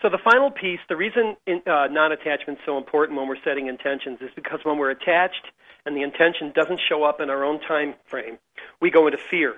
So 0.00 0.08
the 0.08 0.18
final 0.18 0.50
piece, 0.50 0.78
the 0.88 0.96
reason 0.96 1.36
in, 1.46 1.60
uh, 1.66 1.88
non-attachment 1.88 2.60
is 2.60 2.64
so 2.64 2.78
important 2.78 3.18
when 3.18 3.26
we're 3.26 3.42
setting 3.42 3.66
intentions 3.66 4.18
is 4.20 4.30
because 4.36 4.60
when 4.62 4.78
we're 4.78 4.90
attached 4.90 5.46
and 5.84 5.96
the 5.96 6.02
intention 6.02 6.52
doesn't 6.54 6.80
show 6.88 7.02
up 7.02 7.20
in 7.20 7.30
our 7.30 7.44
own 7.44 7.60
time 7.60 7.94
frame, 8.06 8.38
we 8.80 8.90
go 8.90 9.06
into 9.06 9.18
fear. 9.18 9.56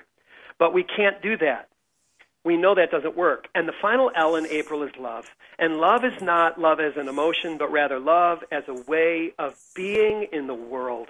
But 0.58 0.72
we 0.72 0.82
can't 0.82 1.20
do 1.20 1.36
that. 1.38 1.68
We 2.42 2.56
know 2.56 2.74
that 2.74 2.90
doesn't 2.90 3.16
work. 3.16 3.48
And 3.54 3.68
the 3.68 3.74
final 3.82 4.10
L 4.16 4.36
in 4.36 4.46
April 4.46 4.82
is 4.82 4.92
love. 4.98 5.26
And 5.58 5.76
love 5.76 6.06
is 6.06 6.22
not 6.22 6.58
love 6.58 6.80
as 6.80 6.96
an 6.96 7.08
emotion, 7.08 7.58
but 7.58 7.70
rather 7.70 7.98
love 7.98 8.42
as 8.50 8.64
a 8.66 8.74
way 8.74 9.34
of 9.38 9.56
being 9.74 10.26
in 10.32 10.46
the 10.46 10.54
world. 10.54 11.08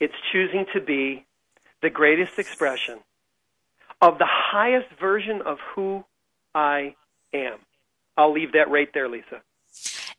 It's 0.00 0.14
choosing 0.32 0.66
to 0.74 0.80
be 0.80 1.24
the 1.82 1.90
greatest 1.90 2.38
expression 2.38 2.98
of 4.00 4.18
the 4.18 4.26
highest 4.28 4.88
version 4.98 5.42
of 5.42 5.58
who 5.74 6.04
I 6.52 6.96
am. 7.32 7.58
I'll 8.18 8.32
leave 8.32 8.52
that 8.52 8.68
right 8.68 8.88
there, 8.92 9.08
Lisa. 9.08 9.42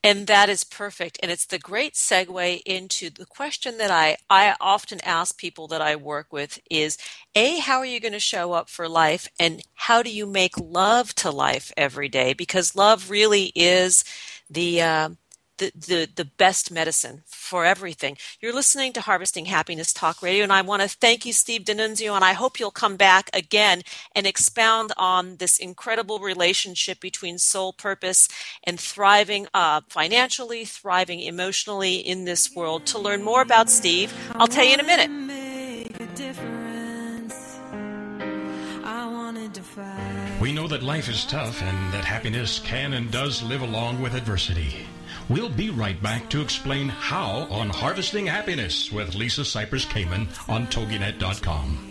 And 0.01 0.27
that 0.27 0.47
is 0.47 0.63
perfect. 0.63 1.19
And 1.21 1.29
it's 1.29 1.45
the 1.45 1.59
great 1.59 1.93
segue 1.93 2.61
into 2.65 3.09
the 3.09 3.25
question 3.25 3.77
that 3.77 3.91
I, 3.91 4.15
I 4.29 4.55
often 4.61 4.99
ask 5.03 5.37
people 5.37 5.67
that 5.67 5.81
I 5.81 5.97
work 5.97 6.31
with 6.31 6.59
is 6.71 6.97
A, 7.35 7.59
how 7.59 7.79
are 7.79 7.85
you 7.85 7.99
going 7.99 8.13
to 8.13 8.19
show 8.19 8.53
up 8.53 8.69
for 8.69 8.87
life? 8.87 9.27
And 9.37 9.61
how 9.75 10.01
do 10.01 10.09
you 10.09 10.25
make 10.25 10.57
love 10.57 11.13
to 11.15 11.29
life 11.29 11.73
every 11.75 12.07
day? 12.07 12.33
Because 12.33 12.77
love 12.77 13.09
really 13.09 13.51
is 13.53 14.05
the, 14.49 14.81
uh, 14.81 15.09
the, 15.59 15.71
the, 15.75 16.09
the 16.15 16.25
best 16.25 16.71
medicine 16.71 17.21
for 17.27 17.63
everything. 17.63 18.17
You're 18.41 18.53
listening 18.53 18.93
to 18.93 19.01
Harvesting 19.01 19.45
Happiness 19.45 19.93
Talk 19.93 20.21
Radio, 20.23 20.43
and 20.43 20.51
I 20.51 20.61
want 20.61 20.81
to 20.81 20.89
thank 20.89 21.25
you, 21.25 21.33
Steve 21.33 21.65
D'Annunzio, 21.65 22.15
and 22.15 22.25
I 22.25 22.33
hope 22.33 22.59
you'll 22.59 22.71
come 22.71 22.95
back 22.95 23.29
again 23.33 23.83
and 24.15 24.25
expound 24.25 24.91
on 24.97 25.35
this 25.37 25.57
incredible 25.57 26.19
relationship 26.19 26.99
between 26.99 27.37
soul 27.37 27.73
purpose 27.73 28.27
and 28.63 28.79
thriving 28.79 29.47
uh, 29.53 29.81
financially, 29.89 30.65
thriving 30.65 31.19
emotionally 31.19 31.95
in 31.95 32.25
this 32.25 32.55
world. 32.55 32.85
To 32.87 32.99
learn 32.99 33.21
more 33.23 33.41
about 33.41 33.69
Steve, 33.69 34.13
I'll 34.35 34.47
tell 34.47 34.65
you 34.65 34.73
in 34.73 34.79
a 34.79 34.83
minute. 34.83 35.11
Make 35.11 35.99
a 35.99 36.05
difference. 36.15 37.59
I 38.83 39.05
wanted 39.11 39.53
to 39.53 39.61
fight. 39.61 40.37
We 40.41 40.53
know 40.53 40.67
that 40.69 40.81
life 40.81 41.09
is 41.09 41.25
tough 41.25 41.61
and 41.61 41.93
that 41.93 42.05
happiness 42.05 42.59
can 42.59 42.93
and 42.93 43.11
does 43.11 43.43
live 43.43 43.61
along 43.61 44.01
with 44.01 44.15
adversity. 44.15 44.87
We'll 45.29 45.49
be 45.49 45.69
right 45.69 46.01
back 46.01 46.27
to 46.31 46.41
explain 46.41 46.89
how 46.89 47.47
on 47.51 47.69
Harvesting 47.69 48.25
Happiness 48.25 48.91
with 48.91 49.13
Lisa 49.13 49.41
Cypers 49.41 49.85
Kamen 49.85 50.27
on 50.49 50.65
TogiNet.com. 50.67 51.85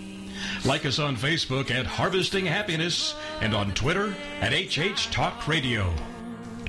Like 0.65 0.85
us 0.85 0.99
on 0.99 1.17
Facebook 1.17 1.71
at 1.71 1.87
Harvesting 1.87 2.47
Happiness 2.47 3.15
and 3.41 3.55
on 3.55 3.73
Twitter 3.75 4.13
at 4.41 4.53
HH 4.53 5.13
Talk 5.13 5.47
Radio. 5.47 5.95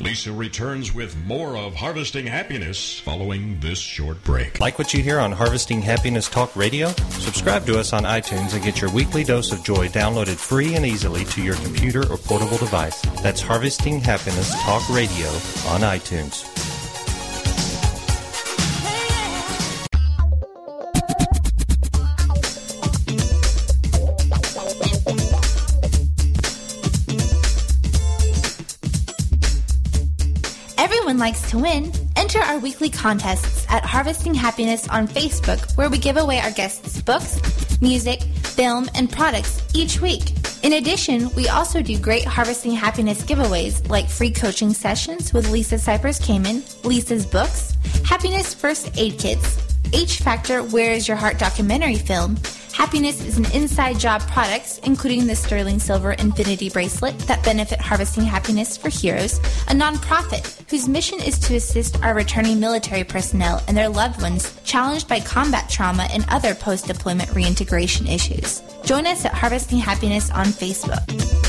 Lisa 0.02 0.32
returns 0.32 0.94
with 0.94 1.16
more 1.26 1.58
of 1.58 1.76
Harvesting 1.76 2.26
Happiness 2.26 3.00
following 3.00 3.60
this 3.60 3.80
short 3.80 4.24
break. 4.24 4.60
Like 4.60 4.80
what 4.80 4.94
you 4.94 5.04
hear 5.04 5.20
on 5.20 5.32
Harvesting 5.32 5.82
Happiness 5.82 6.30
Talk 6.30 6.56
Radio? 6.56 6.90
Subscribe 7.10 7.66
to 7.66 7.78
us 7.78 7.92
on 7.92 8.04
iTunes 8.04 8.54
and 8.54 8.64
get 8.64 8.80
your 8.80 8.92
weekly 8.92 9.24
dose 9.24 9.52
of 9.52 9.64
joy 9.64 9.88
downloaded 9.90 10.38
free 10.38 10.76
and 10.76 10.86
easily 10.86 11.26
to 11.26 11.42
your 11.42 11.56
computer 11.56 12.02
or 12.12 12.18
portable 12.18 12.58
device. 12.58 13.02
That's 13.22 13.42
Harvesting 13.42 14.00
Happiness 14.00 14.52
Talk 14.64 14.88
Radio 14.90 15.28
on 15.68 15.82
iTunes. 15.82 16.79
Likes 31.20 31.52
to 31.52 31.58
win. 31.58 31.92
Enter 32.16 32.40
our 32.40 32.60
weekly 32.60 32.90
contests 32.90 33.66
at 33.68 33.84
Harvesting 33.84 34.34
Happiness 34.34 34.88
on 34.88 35.06
Facebook, 35.06 35.76
where 35.76 35.90
we 35.90 35.98
give 35.98 36.16
away 36.16 36.40
our 36.40 36.52
guests 36.52 37.02
books, 37.02 37.42
music, 37.82 38.22
film, 38.22 38.88
and 38.96 39.12
products 39.12 39.62
each 39.74 40.00
week. 40.00 40.32
In 40.64 40.74
addition, 40.74 41.30
we 41.36 41.50
also 41.50 41.82
do 41.82 42.00
great 42.00 42.24
Harvesting 42.24 42.72
Happiness 42.72 43.22
giveaways 43.24 43.86
like 43.90 44.08
free 44.08 44.32
coaching 44.32 44.74
sessions 44.74 45.34
with 45.34 45.52
Lisa 45.52 45.76
Cypers 45.76 46.22
Kamen, 46.22 46.64
Lisa's 46.86 47.26
books, 47.26 47.76
Happiness 48.06 48.54
First 48.54 48.98
Aid 48.98 49.20
Kits, 49.20 49.69
H 49.94 50.20
Factor 50.20 50.64
Where 50.64 50.92
Is 50.92 51.08
Your 51.08 51.18
Heart 51.18 51.40
documentary 51.40 51.96
film, 51.96 52.38
Happiness 52.74 53.26
is 53.26 53.38
an 53.38 53.52
inside 53.52 54.00
job 54.00 54.22
products, 54.22 54.78
including 54.80 55.28
the 55.28 55.36
Sterling 55.36 55.80
Silver 55.80 56.14
Infinity 56.14 56.70
Bracelet 56.70 57.18
that 57.28 57.44
benefit 57.44 57.82
Harvesting 57.82 58.24
Happiness 58.24 58.78
for 58.78 58.88
Heroes, 58.88 59.38
a 59.68 59.74
nonprofit 59.74 60.64
whose 60.70 60.88
mission 60.88 61.20
is 61.20 61.38
to 61.40 61.56
assist 61.56 62.02
our 62.04 62.14
returning 62.14 62.58
military 62.58 63.04
personnel 63.04 63.62
and 63.68 63.76
their 63.76 63.90
loved 63.90 64.22
ones 64.22 64.58
challenged 64.64 65.10
by 65.10 65.20
combat 65.20 65.70
trauma 65.70 66.08
and 66.12 66.26
other 66.30 66.56
post-deployment 66.56 67.36
reintegration 67.36 68.08
issues. 68.08 68.64
Join 68.86 69.06
us 69.06 69.26
at 69.26 69.34
Harvesting 69.34 69.80
Happiness 69.80 70.32
on 70.32 70.46
Facebook. 70.46 71.49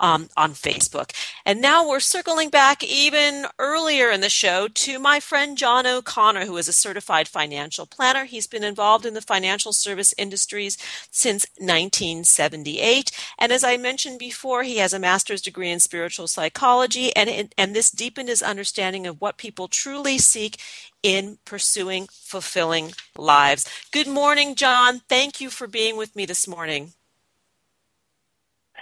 um, 0.00 0.28
on 0.36 0.52
Facebook. 0.52 1.12
And 1.46 1.60
now 1.60 1.88
we're 1.88 2.00
circling 2.00 2.50
back 2.50 2.82
even 2.82 3.46
earlier 3.58 4.10
in 4.10 4.20
the 4.22 4.28
show 4.28 4.68
to 4.68 4.98
my 4.98 5.20
friend 5.20 5.56
John 5.56 5.86
O'Connor, 5.86 6.46
who 6.46 6.56
is 6.56 6.68
a 6.68 6.72
certified 6.72 7.28
financial 7.28 7.86
planner. 7.86 8.24
He's 8.24 8.46
been 8.48 8.64
involved 8.64 9.06
in 9.06 9.14
the 9.14 9.20
financial 9.20 9.72
service 9.72 10.14
industries 10.18 10.76
since 11.10 11.46
1978. 11.58 13.12
And 13.38 13.52
as 13.52 13.62
I 13.62 13.76
mentioned 13.76 14.18
before, 14.18 14.64
he 14.64 14.78
has 14.78 14.92
a 14.92 14.98
master's 14.98 15.42
degree 15.42 15.70
in 15.70 15.80
spiritual 15.80 16.26
psychology, 16.26 17.14
and, 17.14 17.52
and 17.56 17.76
this 17.76 17.90
deepened 17.90 18.28
his 18.28 18.42
understanding 18.42 19.06
of 19.06 19.20
what 19.20 19.36
people 19.36 19.68
truly 19.68 20.18
seek 20.18 20.58
in 21.02 21.38
pursuing 21.44 22.08
fulfilling 22.10 22.92
lives. 23.16 23.66
Good 23.92 24.06
morning, 24.06 24.54
John. 24.54 25.00
Thank 25.08 25.40
you 25.40 25.50
for 25.50 25.66
being 25.66 25.96
with 25.96 26.16
me 26.16 26.26
this 26.26 26.46
morning. 26.48 26.92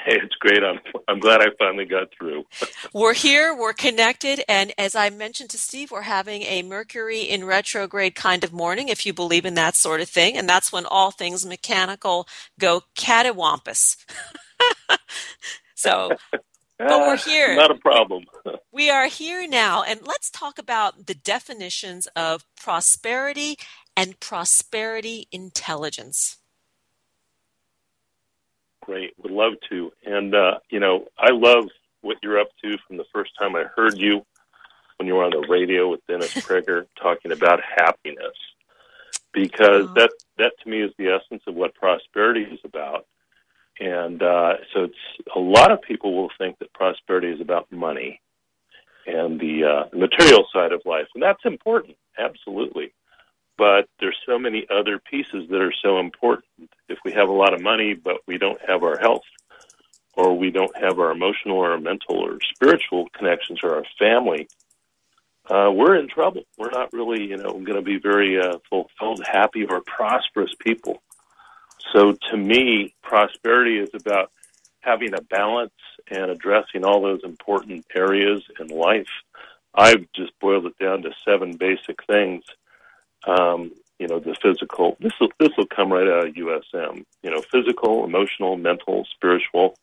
Hey, 0.04 0.16
it's 0.22 0.34
great. 0.36 0.62
I'm 0.62 0.80
I'm 1.08 1.20
glad 1.20 1.40
I 1.40 1.46
finally 1.58 1.86
got 1.86 2.08
through. 2.16 2.44
we're 2.94 3.14
here, 3.14 3.56
we're 3.56 3.72
connected, 3.72 4.44
and 4.48 4.72
as 4.76 4.94
I 4.94 5.08
mentioned 5.08 5.50
to 5.50 5.58
Steve, 5.58 5.90
we're 5.90 6.02
having 6.02 6.42
a 6.42 6.62
Mercury 6.62 7.22
in 7.22 7.44
retrograde 7.44 8.14
kind 8.14 8.44
of 8.44 8.52
morning, 8.52 8.88
if 8.88 9.06
you 9.06 9.14
believe 9.14 9.46
in 9.46 9.54
that 9.54 9.74
sort 9.74 10.02
of 10.02 10.08
thing, 10.08 10.36
and 10.36 10.48
that's 10.48 10.70
when 10.70 10.84
all 10.84 11.10
things 11.10 11.46
mechanical 11.46 12.28
go 12.60 12.82
cattywampus. 12.94 13.96
so 15.74 16.10
but 16.78 17.00
we're 17.00 17.14
ah, 17.14 17.16
here. 17.16 17.56
Not 17.56 17.70
a 17.70 17.76
problem. 17.76 18.24
we 18.70 18.90
are 18.90 19.06
here 19.06 19.48
now, 19.48 19.82
and 19.82 20.00
let's 20.04 20.30
talk 20.30 20.58
about 20.58 21.06
the 21.06 21.14
definitions 21.14 22.06
of 22.14 22.44
prosperity 22.60 23.56
and 23.96 24.20
prosperity 24.20 25.26
intelligence. 25.32 26.36
Great, 28.88 29.12
would 29.18 29.30
love 29.30 29.52
to. 29.68 29.92
And 30.06 30.34
uh, 30.34 30.60
you 30.70 30.80
know, 30.80 31.06
I 31.18 31.30
love 31.30 31.68
what 32.00 32.16
you're 32.22 32.40
up 32.40 32.48
to 32.64 32.78
from 32.86 32.96
the 32.96 33.04
first 33.12 33.32
time 33.38 33.54
I 33.54 33.64
heard 33.76 33.98
you 33.98 34.24
when 34.96 35.06
you 35.06 35.14
were 35.14 35.24
on 35.24 35.30
the 35.30 35.46
radio 35.46 35.90
with 35.90 36.00
Dennis 36.06 36.32
Prager 36.34 36.86
talking 37.00 37.32
about 37.32 37.60
happiness, 37.76 38.36
because 39.32 39.84
uh-huh. 39.84 39.94
that 39.94 40.10
that 40.38 40.52
to 40.62 40.70
me 40.70 40.80
is 40.80 40.92
the 40.96 41.08
essence 41.08 41.42
of 41.46 41.54
what 41.54 41.74
prosperity 41.74 42.42
is 42.42 42.60
about 42.64 43.04
and 43.80 44.22
uh, 44.22 44.54
so 44.72 44.84
it's 44.84 44.94
a 45.34 45.38
lot 45.38 45.70
of 45.70 45.82
people 45.82 46.14
will 46.14 46.30
think 46.36 46.58
that 46.58 46.72
prosperity 46.72 47.28
is 47.28 47.40
about 47.40 47.70
money 47.70 48.20
and 49.06 49.40
the, 49.40 49.64
uh, 49.64 49.96
material 49.96 50.46
side 50.52 50.72
of 50.72 50.82
life, 50.84 51.06
and 51.14 51.22
that's 51.22 51.44
important, 51.44 51.96
absolutely. 52.18 52.92
But 53.58 53.88
there's 54.00 54.16
so 54.24 54.38
many 54.38 54.66
other 54.70 54.98
pieces 54.98 55.48
that 55.50 55.60
are 55.60 55.74
so 55.82 55.98
important. 55.98 56.70
If 56.88 56.98
we 57.04 57.12
have 57.12 57.28
a 57.28 57.32
lot 57.32 57.52
of 57.52 57.60
money, 57.60 57.92
but 57.92 58.18
we 58.26 58.38
don't 58.38 58.60
have 58.66 58.82
our 58.84 58.96
health, 58.98 59.24
or 60.14 60.38
we 60.38 60.50
don't 60.50 60.76
have 60.76 60.98
our 60.98 61.10
emotional 61.10 61.58
or 61.58 61.78
mental 61.78 62.16
or 62.16 62.38
spiritual 62.54 63.08
connections 63.12 63.60
or 63.62 63.74
our 63.74 63.84
family, 63.98 64.48
uh, 65.50 65.70
we're 65.72 65.96
in 65.96 66.08
trouble. 66.08 66.42
We're 66.56 66.70
not 66.70 66.92
really, 66.92 67.24
you 67.24 67.36
know, 67.36 67.52
going 67.52 67.74
to 67.74 67.82
be 67.82 67.98
very 67.98 68.40
uh, 68.40 68.58
fulfilled, 68.70 69.22
happy, 69.26 69.64
or 69.64 69.80
prosperous 69.80 70.54
people. 70.58 71.02
So 71.92 72.12
to 72.30 72.36
me, 72.36 72.94
prosperity 73.02 73.78
is 73.78 73.90
about 73.94 74.30
having 74.80 75.14
a 75.14 75.22
balance 75.22 75.72
and 76.10 76.30
addressing 76.30 76.84
all 76.84 77.00
those 77.00 77.24
important 77.24 77.86
areas 77.94 78.42
in 78.60 78.68
life. 78.68 79.08
I've 79.74 80.06
just 80.14 80.32
boiled 80.40 80.66
it 80.66 80.78
down 80.78 81.02
to 81.02 81.12
seven 81.24 81.56
basic 81.56 82.04
things. 82.04 82.44
Um, 83.28 83.72
you 83.98 84.06
know, 84.06 84.20
the 84.20 84.34
physical. 84.40 84.96
This 85.00 85.12
will 85.20 85.30
this 85.38 85.50
will 85.56 85.66
come 85.66 85.92
right 85.92 86.06
out 86.06 86.28
of 86.28 86.34
USM. 86.34 87.04
You 87.22 87.30
know, 87.30 87.42
physical, 87.42 88.04
emotional, 88.04 88.56
mental, 88.56 89.06
spiritual, 89.14 89.76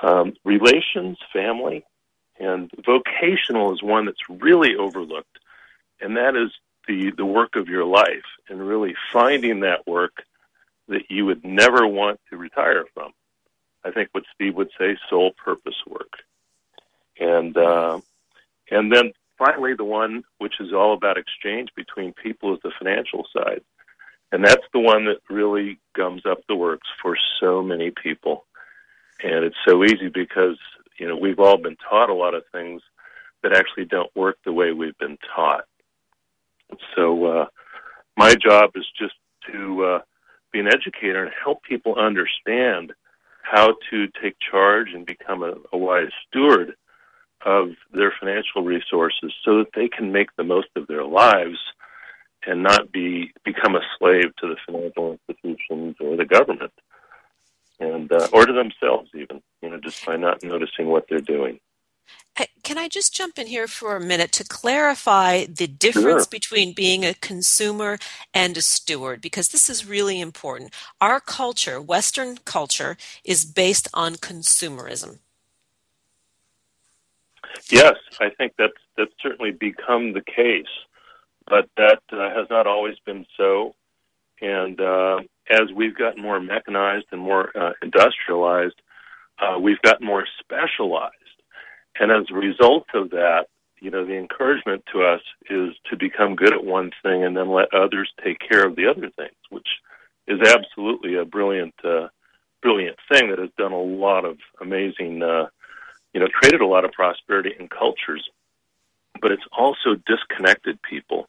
um, 0.00 0.34
relations, 0.44 1.18
family, 1.32 1.84
and 2.38 2.70
vocational 2.84 3.72
is 3.72 3.82
one 3.82 4.06
that's 4.06 4.28
really 4.28 4.74
overlooked, 4.76 5.38
and 6.00 6.16
that 6.16 6.36
is 6.36 6.50
the 6.88 7.12
the 7.16 7.24
work 7.24 7.56
of 7.56 7.68
your 7.68 7.84
life 7.84 8.26
and 8.48 8.66
really 8.66 8.94
finding 9.12 9.60
that 9.60 9.86
work 9.86 10.24
that 10.88 11.08
you 11.08 11.24
would 11.24 11.44
never 11.44 11.86
want 11.86 12.20
to 12.28 12.36
retire 12.36 12.84
from. 12.92 13.12
I 13.84 13.90
think 13.90 14.10
what 14.12 14.24
Steve 14.34 14.56
would 14.56 14.70
say, 14.78 14.98
soul 15.08 15.32
purpose 15.32 15.76
work. 15.86 16.12
And, 17.18 17.56
uh, 17.56 18.00
and 18.70 18.92
then 18.92 19.12
finally 19.40 19.74
the 19.74 19.84
one 19.84 20.22
which 20.38 20.54
is 20.60 20.72
all 20.72 20.92
about 20.92 21.16
exchange 21.16 21.70
between 21.74 22.12
people 22.12 22.54
is 22.54 22.60
the 22.62 22.70
financial 22.78 23.26
side. 23.34 23.62
And 24.30 24.44
that's 24.44 24.66
the 24.72 24.78
one 24.78 25.06
that 25.06 25.18
really 25.28 25.80
gums 25.96 26.22
up 26.24 26.38
the 26.46 26.54
works 26.54 26.86
for 27.02 27.16
so 27.40 27.62
many 27.62 27.90
people. 27.90 28.44
And 29.24 29.44
it's 29.44 29.56
so 29.66 29.82
easy 29.82 30.08
because, 30.08 30.58
you 30.98 31.08
know, 31.08 31.16
we've 31.16 31.40
all 31.40 31.56
been 31.56 31.76
taught 31.76 32.10
a 32.10 32.14
lot 32.14 32.34
of 32.34 32.44
things 32.52 32.82
that 33.42 33.56
actually 33.56 33.86
don't 33.86 34.14
work 34.14 34.36
the 34.44 34.52
way 34.52 34.72
we've 34.72 34.98
been 34.98 35.18
taught. 35.34 35.64
So, 36.94 37.24
uh, 37.24 37.46
my 38.16 38.34
job 38.34 38.70
is 38.76 38.86
just 38.96 39.14
to, 39.50 39.84
uh, 39.84 39.98
be 40.52 40.60
an 40.60 40.68
educator 40.68 41.24
and 41.24 41.32
help 41.42 41.62
people 41.62 41.94
understand 41.96 42.92
how 43.42 43.74
to 43.90 44.08
take 44.22 44.36
charge 44.38 44.88
and 44.92 45.06
become 45.06 45.42
a, 45.42 45.54
a 45.72 45.78
wise 45.78 46.10
steward 46.28 46.74
of 47.44 47.70
their 47.92 48.12
financial 48.18 48.62
resources 48.62 49.32
so 49.44 49.58
that 49.58 49.72
they 49.74 49.88
can 49.88 50.12
make 50.12 50.34
the 50.36 50.44
most 50.44 50.68
of 50.76 50.86
their 50.86 51.04
lives 51.04 51.58
and 52.46 52.62
not 52.62 52.90
be 52.92 53.32
become 53.44 53.76
a 53.76 53.82
slave 53.98 54.34
to 54.36 54.48
the 54.48 54.56
financial 54.66 55.18
institutions 55.28 55.96
or 56.00 56.16
the 56.16 56.24
government 56.24 56.72
and 57.78 58.10
uh, 58.12 58.28
or 58.32 58.46
to 58.46 58.52
themselves 58.52 59.10
even 59.14 59.42
you 59.62 59.70
know 59.70 59.78
just 59.78 60.04
by 60.04 60.16
not 60.16 60.42
noticing 60.42 60.86
what 60.86 61.06
they're 61.08 61.20
doing 61.20 61.60
can 62.62 62.78
I 62.78 62.88
just 62.88 63.14
jump 63.14 63.38
in 63.38 63.46
here 63.46 63.66
for 63.66 63.96
a 63.96 64.00
minute 64.00 64.32
to 64.32 64.44
clarify 64.44 65.44
the 65.44 65.66
difference 65.66 66.24
sure. 66.24 66.30
between 66.30 66.72
being 66.72 67.04
a 67.04 67.14
consumer 67.14 67.98
and 68.32 68.56
a 68.56 68.62
steward? 68.62 69.20
Because 69.20 69.48
this 69.48 69.68
is 69.68 69.86
really 69.86 70.20
important. 70.20 70.72
Our 71.00 71.20
culture, 71.20 71.80
Western 71.80 72.38
culture, 72.38 72.96
is 73.24 73.44
based 73.44 73.88
on 73.92 74.14
consumerism. 74.14 75.18
Yes, 77.70 77.96
I 78.20 78.30
think 78.30 78.54
that's 78.58 78.72
that's 78.96 79.12
certainly 79.22 79.52
become 79.52 80.12
the 80.12 80.22
case, 80.22 80.66
but 81.48 81.68
that 81.76 82.02
uh, 82.12 82.30
has 82.30 82.48
not 82.50 82.66
always 82.66 82.96
been 83.06 83.26
so. 83.36 83.74
And 84.40 84.80
uh, 84.80 85.20
as 85.50 85.72
we've 85.74 85.96
gotten 85.96 86.22
more 86.22 86.40
mechanized 86.40 87.06
and 87.12 87.20
more 87.20 87.50
uh, 87.56 87.72
industrialized, 87.82 88.80
uh, 89.40 89.58
we've 89.60 89.82
gotten 89.82 90.06
more 90.06 90.26
specialized 90.40 91.14
and 91.98 92.12
as 92.12 92.26
a 92.30 92.34
result 92.34 92.86
of 92.94 93.10
that, 93.10 93.46
you 93.80 93.90
know, 93.90 94.04
the 94.04 94.16
encouragement 94.16 94.84
to 94.92 95.02
us 95.02 95.22
is 95.48 95.70
to 95.90 95.96
become 95.96 96.36
good 96.36 96.52
at 96.52 96.64
one 96.64 96.90
thing 97.02 97.24
and 97.24 97.36
then 97.36 97.50
let 97.50 97.74
others 97.74 98.10
take 98.24 98.38
care 98.40 98.66
of 98.66 98.76
the 98.76 98.86
other 98.86 99.10
things, 99.16 99.36
which 99.50 99.68
is 100.28 100.40
absolutely 100.40 101.16
a 101.16 101.24
brilliant, 101.24 101.74
uh, 101.84 102.08
brilliant 102.62 102.96
thing 103.10 103.30
that 103.30 103.38
has 103.38 103.50
done 103.58 103.72
a 103.72 103.82
lot 103.82 104.24
of 104.24 104.38
amazing, 104.60 105.22
uh, 105.22 105.46
you 106.12 106.20
know, 106.20 106.28
created 106.28 106.60
a 106.60 106.66
lot 106.66 106.84
of 106.84 106.92
prosperity 106.92 107.54
in 107.58 107.68
cultures. 107.68 108.28
But 109.20 109.32
it's 109.32 109.46
also 109.52 109.96
disconnected 110.06 110.80
people 110.82 111.28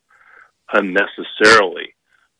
unnecessarily 0.71 1.95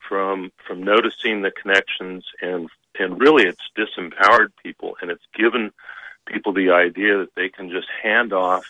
from 0.07 0.51
from 0.65 0.83
noticing 0.83 1.41
the 1.41 1.51
connections 1.51 2.25
and 2.41 2.69
and 2.99 3.19
really 3.19 3.43
it's 3.43 3.69
disempowered 3.77 4.51
people 4.63 4.95
and 5.01 5.11
it's 5.11 5.25
given 5.35 5.71
people 6.25 6.53
the 6.53 6.71
idea 6.71 7.17
that 7.17 7.33
they 7.35 7.49
can 7.49 7.69
just 7.69 7.87
hand 8.01 8.31
off 8.33 8.65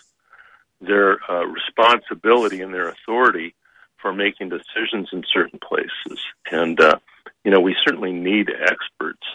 their 0.80 1.18
uh, 1.30 1.44
responsibility 1.44 2.60
and 2.60 2.74
their 2.74 2.88
authority 2.88 3.54
for 4.00 4.12
making 4.12 4.48
decisions 4.48 5.08
in 5.12 5.22
certain 5.32 5.60
places. 5.60 6.20
And 6.50 6.80
uh, 6.80 6.98
you 7.44 7.50
know, 7.50 7.60
we 7.60 7.76
certainly 7.84 8.12
need 8.12 8.50
experts, 8.50 9.26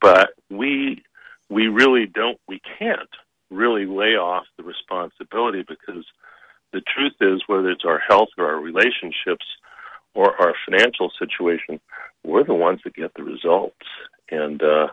but 0.00 0.30
we 0.50 1.02
we 1.48 1.68
really 1.68 2.06
don't 2.06 2.38
we 2.48 2.60
can't 2.78 3.10
really 3.50 3.86
lay 3.86 4.16
off 4.16 4.44
the 4.56 4.62
responsibility 4.62 5.64
because 5.66 6.04
the 6.72 6.82
truth 6.82 7.14
is 7.20 7.42
whether 7.46 7.70
it's 7.70 7.84
our 7.84 7.98
health 7.98 8.28
or 8.36 8.46
our 8.46 8.60
relationships 8.60 9.46
or 10.14 10.40
our 10.40 10.54
financial 10.64 11.10
situation, 11.18 11.80
we're 12.24 12.44
the 12.44 12.54
ones 12.54 12.80
that 12.84 12.94
get 12.94 13.14
the 13.14 13.22
results. 13.22 13.86
And 14.30 14.62
uh 14.62 14.88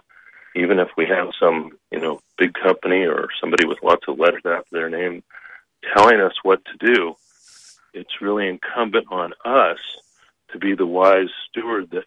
even 0.55 0.79
if 0.79 0.87
we 0.95 1.05
have 1.05 1.31
some, 1.37 1.71
you 1.91 1.99
know, 1.99 2.21
big 2.37 2.53
company 2.53 3.05
or 3.05 3.27
somebody 3.41 3.65
with 3.65 3.83
lots 3.83 4.07
of 4.07 4.17
letters 4.17 4.43
after 4.45 4.69
their 4.71 4.89
name 4.89 5.21
telling 5.93 6.21
us 6.21 6.33
what 6.43 6.61
to 6.65 6.93
do, 6.93 7.15
it's 7.93 8.21
really 8.21 8.47
incumbent 8.47 9.05
on 9.11 9.33
us 9.43 9.79
to 10.51 10.57
be 10.57 10.73
the 10.73 10.85
wise 10.85 11.29
steward 11.49 11.89
that 11.91 12.05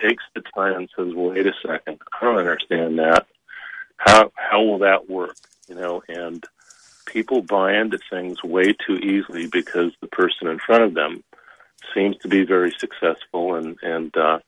takes 0.00 0.24
the 0.34 0.42
time 0.54 0.74
and 0.74 0.90
says, 0.94 1.14
"Wait 1.14 1.46
a 1.46 1.54
second, 1.66 1.98
I 2.12 2.24
don't 2.24 2.38
understand 2.38 2.98
that. 2.98 3.26
How 3.96 4.30
how 4.34 4.62
will 4.62 4.78
that 4.78 5.08
work?" 5.08 5.36
You 5.68 5.74
know, 5.74 6.02
and 6.08 6.44
people 7.06 7.42
buy 7.42 7.76
into 7.76 7.98
things 8.10 8.42
way 8.42 8.72
too 8.72 8.96
easily 8.96 9.46
because 9.46 9.92
the 10.00 10.06
person 10.08 10.48
in 10.48 10.58
front 10.58 10.84
of 10.84 10.94
them 10.94 11.22
seems 11.94 12.16
to 12.18 12.28
be 12.28 12.44
very 12.44 12.72
successful 12.78 13.54
and 13.54 13.76
and 13.82 14.16
uh, 14.16 14.38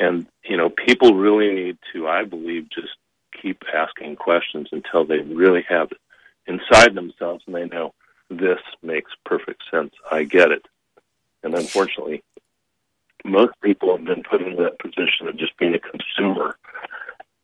and 0.00 0.26
you 0.44 0.56
know 0.56 0.70
people 0.70 1.14
really 1.14 1.52
need 1.52 1.78
to 1.92 2.06
i 2.06 2.24
believe 2.24 2.68
just 2.70 2.96
keep 3.40 3.62
asking 3.74 4.16
questions 4.16 4.68
until 4.72 5.04
they 5.04 5.18
really 5.18 5.64
have 5.68 5.90
it 5.90 5.98
inside 6.46 6.94
themselves 6.94 7.42
and 7.46 7.54
they 7.54 7.66
know 7.66 7.92
this 8.30 8.60
makes 8.82 9.12
perfect 9.24 9.62
sense. 9.70 9.92
I 10.10 10.24
get 10.24 10.50
it. 10.50 10.66
And 11.42 11.54
unfortunately 11.54 12.22
most 13.24 13.52
people 13.62 13.96
have 13.96 14.06
been 14.06 14.22
put 14.22 14.40
into 14.40 14.62
that 14.62 14.78
position 14.78 15.28
of 15.28 15.36
just 15.36 15.56
being 15.58 15.74
a 15.74 15.78
consumer 15.78 16.56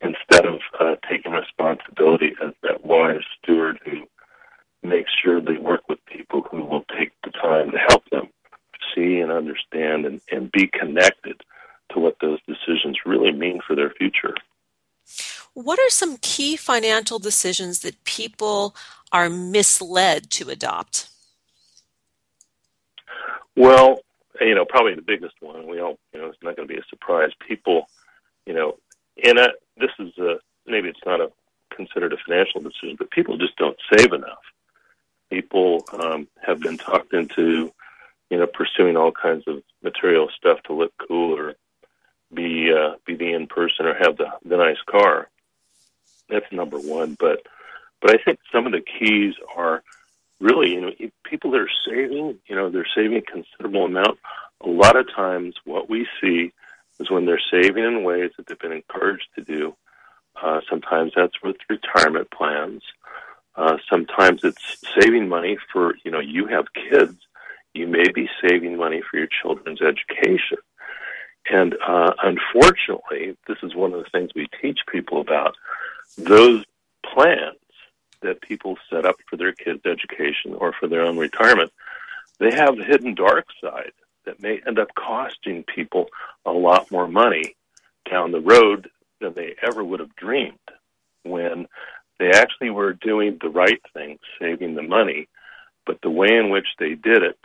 instead 0.04 0.46
of 0.46 0.60
uh, 0.78 0.96
taking 1.08 1.32
responsibility 1.32 2.34
as 2.44 2.52
that 2.62 2.84
wise 2.84 3.22
steward 3.42 3.78
who 3.84 4.02
makes 4.82 5.10
sure 5.22 5.40
they 5.40 5.56
work 5.56 5.82
with 5.88 5.98
people 6.06 6.42
who 6.50 6.62
will 6.64 6.84
take 6.98 7.12
the 7.24 7.30
time 7.30 7.70
to 7.70 7.78
help 7.78 8.08
them 8.10 8.28
see 8.94 9.18
and 9.18 9.32
understand 9.32 10.04
and, 10.04 10.20
and 10.30 10.52
be 10.52 10.66
connected 10.66 11.40
to 11.92 11.98
what 11.98 12.16
those 12.20 12.38
decisions 12.46 12.98
really 13.06 13.32
mean 13.32 13.60
for 13.66 13.74
their 13.74 13.90
future. 13.90 14.34
What 15.54 15.78
are 15.78 15.90
some 15.90 16.18
key 16.18 16.56
financial 16.56 17.18
decisions 17.18 17.80
that 17.80 18.04
people 18.04 18.74
are 19.12 19.30
misled 19.30 20.30
to 20.32 20.50
adopt? 20.50 21.08
Well, 23.56 24.00
you 24.40 24.54
know, 24.54 24.64
probably 24.64 24.94
the 24.94 25.02
biggest 25.02 25.34
one. 25.40 25.68
We 25.68 25.80
all, 25.80 25.98
you 26.12 26.20
know, 26.20 26.26
it's 26.26 26.42
not 26.42 26.56
going 26.56 26.66
to 26.66 26.74
be 26.74 26.80
a 26.80 26.84
surprise. 26.90 27.30
People, 27.46 27.88
you 28.46 28.52
know, 28.52 28.76
in 29.16 29.38
a 29.38 29.48
this 29.76 29.90
is 29.98 30.16
a 30.18 30.38
maybe 30.66 30.88
it's 30.88 31.04
not 31.04 31.20
a 31.20 31.30
considered 31.74 32.12
a 32.12 32.16
financial 32.16 32.60
decision, 32.60 32.96
but 32.98 33.10
people 33.10 33.36
just 33.36 33.56
don't 33.56 33.76
save 33.96 34.12
enough. 34.12 34.42
People 35.30 35.84
um, 35.92 36.28
have 36.46 36.60
been 36.60 36.78
talked 36.78 37.12
into, 37.12 37.72
you 38.30 38.38
know, 38.38 38.46
pursuing 38.46 38.96
all 38.96 39.10
kinds 39.10 39.44
of 39.46 39.62
material 39.82 40.28
stuff 40.36 40.62
to 40.64 40.72
look 40.72 40.92
cool 41.08 41.36
or 41.36 41.54
be 42.32 42.72
uh, 42.72 42.94
be 43.06 43.14
the 43.14 43.32
in 43.32 43.46
person 43.46 43.86
or 43.86 43.94
have 43.94 44.16
the 44.16 44.30
the 44.44 44.56
nice 44.56 44.80
car. 44.86 45.28
That's 46.28 46.50
number 46.52 46.78
one. 46.78 47.16
But 47.18 47.42
but 48.00 48.14
I 48.14 48.22
think 48.22 48.38
some 48.52 48.66
of 48.66 48.72
the 48.72 48.80
keys 48.80 49.34
are 49.56 49.82
really 50.40 50.72
you 50.72 50.80
know 50.80 50.90
people 51.24 51.50
that 51.52 51.60
are 51.60 51.70
saving 51.88 52.38
you 52.46 52.56
know 52.56 52.70
they're 52.70 52.86
saving 52.94 53.18
a 53.18 53.22
considerable 53.22 53.84
amount. 53.84 54.18
A 54.60 54.68
lot 54.68 54.96
of 54.96 55.06
times, 55.14 55.56
what 55.64 55.90
we 55.90 56.06
see 56.20 56.52
is 57.04 57.10
when 57.10 57.26
they're 57.26 57.40
saving 57.50 57.84
in 57.84 58.02
ways 58.02 58.30
that 58.36 58.46
they've 58.46 58.58
been 58.58 58.72
encouraged 58.72 59.28
to 59.36 59.42
do. 59.42 59.76
Uh, 60.40 60.60
sometimes 60.68 61.12
that's 61.14 61.40
with 61.42 61.56
retirement 61.68 62.30
plans. 62.30 62.82
Uh, 63.56 63.76
sometimes 63.88 64.42
it's 64.42 64.82
saving 65.00 65.28
money 65.28 65.56
for 65.72 65.94
you 66.04 66.10
know 66.10 66.20
you 66.20 66.46
have 66.46 66.66
kids. 66.72 67.16
You 67.72 67.86
may 67.86 68.10
be 68.10 68.28
saving 68.42 68.76
money 68.76 69.02
for 69.08 69.18
your 69.18 69.28
children's 69.42 69.80
education. 69.80 70.58
And 71.50 71.76
uh, 71.86 72.14
unfortunately, 72.22 73.36
this 73.46 73.58
is 73.62 73.74
one 73.74 73.92
of 73.92 74.02
the 74.02 74.10
things 74.10 74.30
we 74.34 74.48
teach 74.62 74.80
people 74.90 75.20
about. 75.20 75.56
Those 76.16 76.64
plans 77.04 77.58
that 78.22 78.40
people 78.40 78.76
set 78.90 79.04
up 79.04 79.16
for 79.28 79.36
their 79.36 79.52
kids' 79.52 79.84
education 79.84 80.54
or 80.54 80.72
for 80.72 80.88
their 80.88 81.02
own 81.02 81.18
retirement, 81.18 81.70
they 82.38 82.52
have 82.54 82.78
a 82.78 82.84
hidden 82.84 83.14
dark 83.14 83.46
side 83.60 83.92
that 84.26 84.42
may 84.42 84.60
end 84.66 84.78
up 84.78 84.94
costing 84.94 85.64
people 85.64 86.06
a 86.44 86.50
lot 86.50 86.90
more 86.90 87.08
money 87.08 87.56
down 88.10 88.32
the 88.32 88.40
road 88.40 88.90
than 89.20 89.34
they 89.34 89.54
ever 89.62 89.82
would 89.82 90.00
have 90.00 90.14
dreamed 90.16 90.58
when 91.22 91.66
they 92.18 92.30
actually 92.30 92.70
were 92.70 92.92
doing 92.92 93.38
the 93.40 93.48
right 93.48 93.80
thing, 93.92 94.18
saving 94.40 94.74
the 94.74 94.82
money, 94.82 95.28
but 95.86 96.00
the 96.02 96.10
way 96.10 96.28
in 96.28 96.50
which 96.50 96.68
they 96.78 96.94
did 96.94 97.22
it 97.22 97.38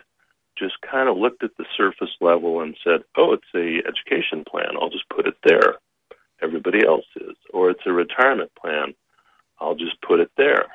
just 0.57 0.75
kind 0.81 1.07
of 1.07 1.17
looked 1.17 1.43
at 1.43 1.55
the 1.57 1.65
surface 1.77 2.13
level 2.19 2.61
and 2.61 2.75
said, 2.83 3.03
"Oh, 3.15 3.31
it's 3.33 3.43
a 3.55 3.81
education 3.87 4.43
plan. 4.43 4.75
I'll 4.75 4.89
just 4.89 5.07
put 5.09 5.25
it 5.25 5.37
there. 5.43 5.77
Everybody 6.41 6.85
else 6.85 7.05
is." 7.15 7.37
Or 7.51 7.69
it's 7.69 7.85
a 7.85 7.93
retirement 7.93 8.51
plan. 8.55 8.93
I'll 9.59 9.75
just 9.75 10.01
put 10.01 10.19
it 10.19 10.31
there. 10.35 10.67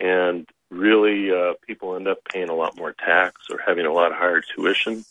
And 0.00 0.48
really, 0.72 1.30
uh, 1.30 1.54
people 1.66 1.96
end 1.96 2.08
up 2.08 2.18
paying 2.24 2.48
a 2.48 2.54
lot 2.54 2.76
more 2.76 2.92
tax 2.92 3.50
or 3.50 3.60
having 3.64 3.86
a 3.86 3.92
lot 3.92 4.12
higher 4.12 4.40
tuition. 4.40 5.04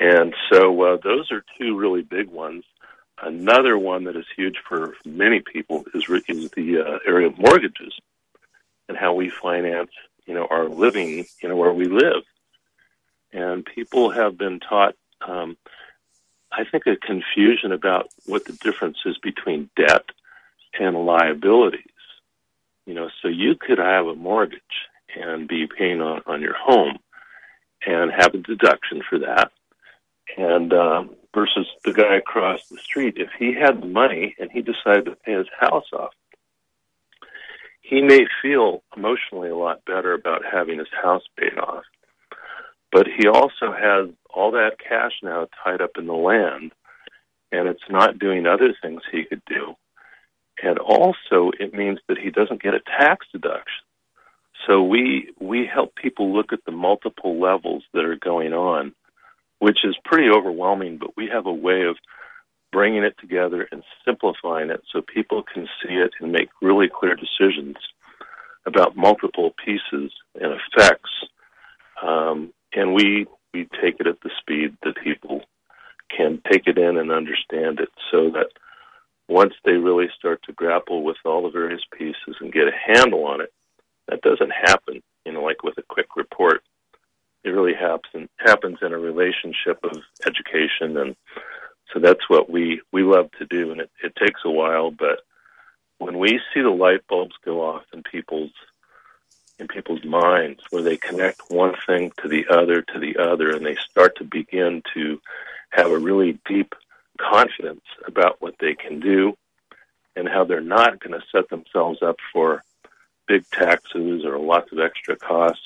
And 0.00 0.34
so 0.50 0.80
uh, 0.82 0.96
those 1.02 1.30
are 1.30 1.44
two 1.58 1.76
really 1.76 2.02
big 2.02 2.28
ones. 2.28 2.64
Another 3.22 3.76
one 3.76 4.04
that 4.04 4.16
is 4.16 4.24
huge 4.34 4.56
for 4.66 4.94
many 5.04 5.40
people 5.40 5.84
is, 5.94 6.04
is 6.28 6.50
the 6.52 6.78
uh, 6.78 6.98
area 7.06 7.26
of 7.26 7.38
mortgages 7.38 7.92
and 8.88 8.96
how 8.96 9.14
we 9.14 9.28
finance, 9.28 9.90
you 10.26 10.34
know, 10.34 10.46
our 10.50 10.68
living, 10.68 11.26
you 11.42 11.48
know, 11.48 11.56
where 11.56 11.72
we 11.72 11.84
live 11.84 12.22
and 13.32 13.64
people 13.64 14.10
have 14.10 14.36
been 14.36 14.60
taught, 14.60 14.94
um, 15.26 15.56
I 16.52 16.64
think, 16.64 16.86
a 16.86 16.96
confusion 16.96 17.72
about 17.72 18.08
what 18.26 18.44
the 18.44 18.52
difference 18.52 18.98
is 19.06 19.18
between 19.18 19.70
debt 19.76 20.04
and 20.78 20.96
liabilities. 21.06 21.84
You 22.90 22.96
know, 22.96 23.10
so 23.22 23.28
you 23.28 23.54
could 23.54 23.78
have 23.78 24.06
a 24.06 24.14
mortgage 24.14 24.60
and 25.16 25.46
be 25.48 25.66
paying 25.66 26.00
on, 26.00 26.22
on 26.26 26.40
your 26.40 26.56
home 26.56 26.98
and 27.86 28.10
have 28.10 28.34
a 28.34 28.38
deduction 28.38 29.02
for 29.08 29.18
that. 29.20 29.50
And 30.36 30.72
um, 30.72 31.10
versus 31.34 31.66
the 31.84 31.92
guy 31.92 32.16
across 32.16 32.66
the 32.68 32.78
street, 32.78 33.14
if 33.16 33.30
he 33.38 33.54
had 33.54 33.80
the 33.80 33.86
money 33.86 34.34
and 34.38 34.50
he 34.50 34.62
decided 34.62 35.04
to 35.04 35.16
pay 35.24 35.34
his 35.34 35.46
house 35.58 35.86
off, 35.92 36.14
he 37.80 38.00
may 38.02 38.26
feel 38.42 38.82
emotionally 38.96 39.50
a 39.50 39.56
lot 39.56 39.84
better 39.84 40.12
about 40.12 40.42
having 40.50 40.78
his 40.78 40.88
house 41.02 41.22
paid 41.36 41.58
off 41.58 41.84
but 42.92 43.06
he 43.06 43.28
also 43.28 43.72
has 43.72 44.08
all 44.32 44.50
that 44.52 44.78
cash 44.78 45.12
now 45.22 45.46
tied 45.62 45.80
up 45.80 45.92
in 45.96 46.06
the 46.06 46.12
land, 46.12 46.72
and 47.52 47.68
it's 47.68 47.88
not 47.88 48.18
doing 48.18 48.46
other 48.46 48.74
things 48.82 49.02
he 49.10 49.24
could 49.24 49.42
do. 49.46 49.74
And 50.62 50.78
also, 50.78 51.52
it 51.58 51.74
means 51.74 51.98
that 52.08 52.18
he 52.18 52.30
doesn't 52.30 52.62
get 52.62 52.74
a 52.74 52.80
tax 52.80 53.26
deduction. 53.32 53.84
So 54.66 54.82
we 54.82 55.30
we 55.40 55.66
help 55.72 55.94
people 55.94 56.34
look 56.34 56.52
at 56.52 56.64
the 56.66 56.72
multiple 56.72 57.40
levels 57.40 57.82
that 57.94 58.04
are 58.04 58.16
going 58.16 58.52
on, 58.52 58.94
which 59.58 59.78
is 59.84 59.96
pretty 60.04 60.28
overwhelming. 60.28 60.98
But 60.98 61.16
we 61.16 61.28
have 61.32 61.46
a 61.46 61.52
way 61.52 61.84
of 61.84 61.96
bringing 62.72 63.02
it 63.02 63.16
together 63.18 63.66
and 63.72 63.82
simplifying 64.04 64.70
it 64.70 64.82
so 64.92 65.00
people 65.02 65.42
can 65.42 65.66
see 65.82 65.94
it 65.94 66.12
and 66.20 66.30
make 66.30 66.48
really 66.60 66.88
clear 66.88 67.16
decisions 67.16 67.76
about 68.66 68.96
multiple 68.96 69.54
pieces 69.64 70.12
and 70.34 70.52
effects 70.52 71.10
um, 72.02 72.52
and 72.72 72.94
we 72.94 73.26
we 73.52 73.68
take 73.82 73.96
it 73.98 74.06
at 74.06 74.20
the 74.22 74.30
speed 74.40 74.76
that 74.84 74.94
people 75.02 75.42
can 76.16 76.40
take 76.50 76.66
it 76.66 76.78
in 76.78 76.96
and 76.96 77.10
understand 77.10 77.80
it 77.80 77.88
so 78.10 78.30
that 78.30 78.48
once 79.30 79.54
they 79.64 79.72
really 79.72 80.08
start 80.18 80.42
to 80.42 80.52
grapple 80.52 81.04
with 81.04 81.16
all 81.24 81.42
the 81.42 81.50
various 81.50 81.82
pieces 81.96 82.36
and 82.40 82.52
get 82.52 82.66
a 82.66 82.94
handle 82.94 83.24
on 83.24 83.40
it, 83.40 83.52
that 84.08 84.20
doesn't 84.22 84.50
happen, 84.50 85.00
you 85.24 85.32
know, 85.32 85.42
like 85.42 85.62
with 85.62 85.78
a 85.78 85.82
quick 85.82 86.16
report. 86.16 86.62
It 87.44 87.50
really 87.50 87.74
happens 87.74 88.28
happens 88.36 88.78
in 88.82 88.92
a 88.92 88.98
relationship 88.98 89.78
of 89.84 90.02
education 90.26 90.96
and 90.98 91.16
so 91.92 92.00
that's 92.00 92.28
what 92.28 92.50
we, 92.50 92.82
we 92.92 93.02
love 93.02 93.30
to 93.38 93.46
do 93.46 93.72
and 93.72 93.80
it, 93.80 93.90
it 94.02 94.14
takes 94.16 94.40
a 94.44 94.50
while, 94.50 94.90
but 94.90 95.20
when 95.98 96.18
we 96.18 96.40
see 96.52 96.60
the 96.60 96.70
light 96.70 97.06
bulbs 97.08 97.34
go 97.44 97.62
off 97.62 97.84
in 97.92 98.02
people's 98.02 98.52
in 99.58 99.68
people's 99.68 100.04
minds 100.04 100.60
where 100.70 100.82
they 100.82 100.96
connect 100.96 101.50
one 101.50 101.74
thing 101.86 102.10
to 102.22 102.28
the 102.28 102.46
other 102.50 102.82
to 102.82 102.98
the 102.98 103.16
other 103.16 103.54
and 103.54 103.64
they 103.64 103.76
start 103.76 104.16
to 104.16 104.24
begin 104.24 104.82
to 104.94 105.20
have 105.70 105.90
a 105.92 105.98
really 105.98 106.38
deep 106.46 106.74
confidence 107.30 107.84
about 108.06 108.40
what 108.40 108.54
they 108.58 108.74
can 108.74 109.00
do 109.00 109.36
and 110.16 110.28
how 110.28 110.44
they're 110.44 110.60
not 110.60 111.00
going 111.00 111.18
to 111.18 111.26
set 111.30 111.48
themselves 111.48 112.02
up 112.02 112.16
for 112.32 112.62
big 113.26 113.44
taxes 113.50 114.24
or 114.24 114.38
lots 114.38 114.72
of 114.72 114.80
extra 114.80 115.16
costs. 115.16 115.62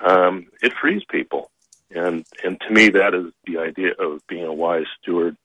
Um, 0.00 0.46
it 0.62 0.72
frees 0.72 1.04
people. 1.04 1.50
And 1.90 2.24
and 2.42 2.60
to 2.62 2.70
me, 2.72 2.88
that 2.90 3.14
is 3.14 3.26
the 3.46 3.58
idea 3.58 3.92
of 3.98 4.26
being 4.26 4.44
a 4.44 4.52
wise 4.52 4.86
steward 5.00 5.36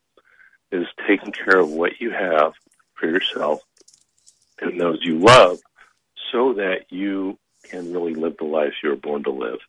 is 0.72 0.86
taking 1.06 1.32
care 1.32 1.58
of 1.58 1.70
what 1.70 2.00
you 2.00 2.10
have 2.10 2.54
for 2.94 3.06
yourself 3.06 3.60
and 4.60 4.80
those 4.80 4.98
you 5.02 5.18
love, 5.18 5.60
so 6.32 6.54
that 6.54 6.90
you 6.90 7.38
can 7.62 7.92
really 7.92 8.14
live 8.14 8.36
the 8.38 8.44
life 8.44 8.74
you 8.82 8.88
were 8.88 8.96
born 8.96 9.22
to 9.24 9.30
live. 9.30 9.60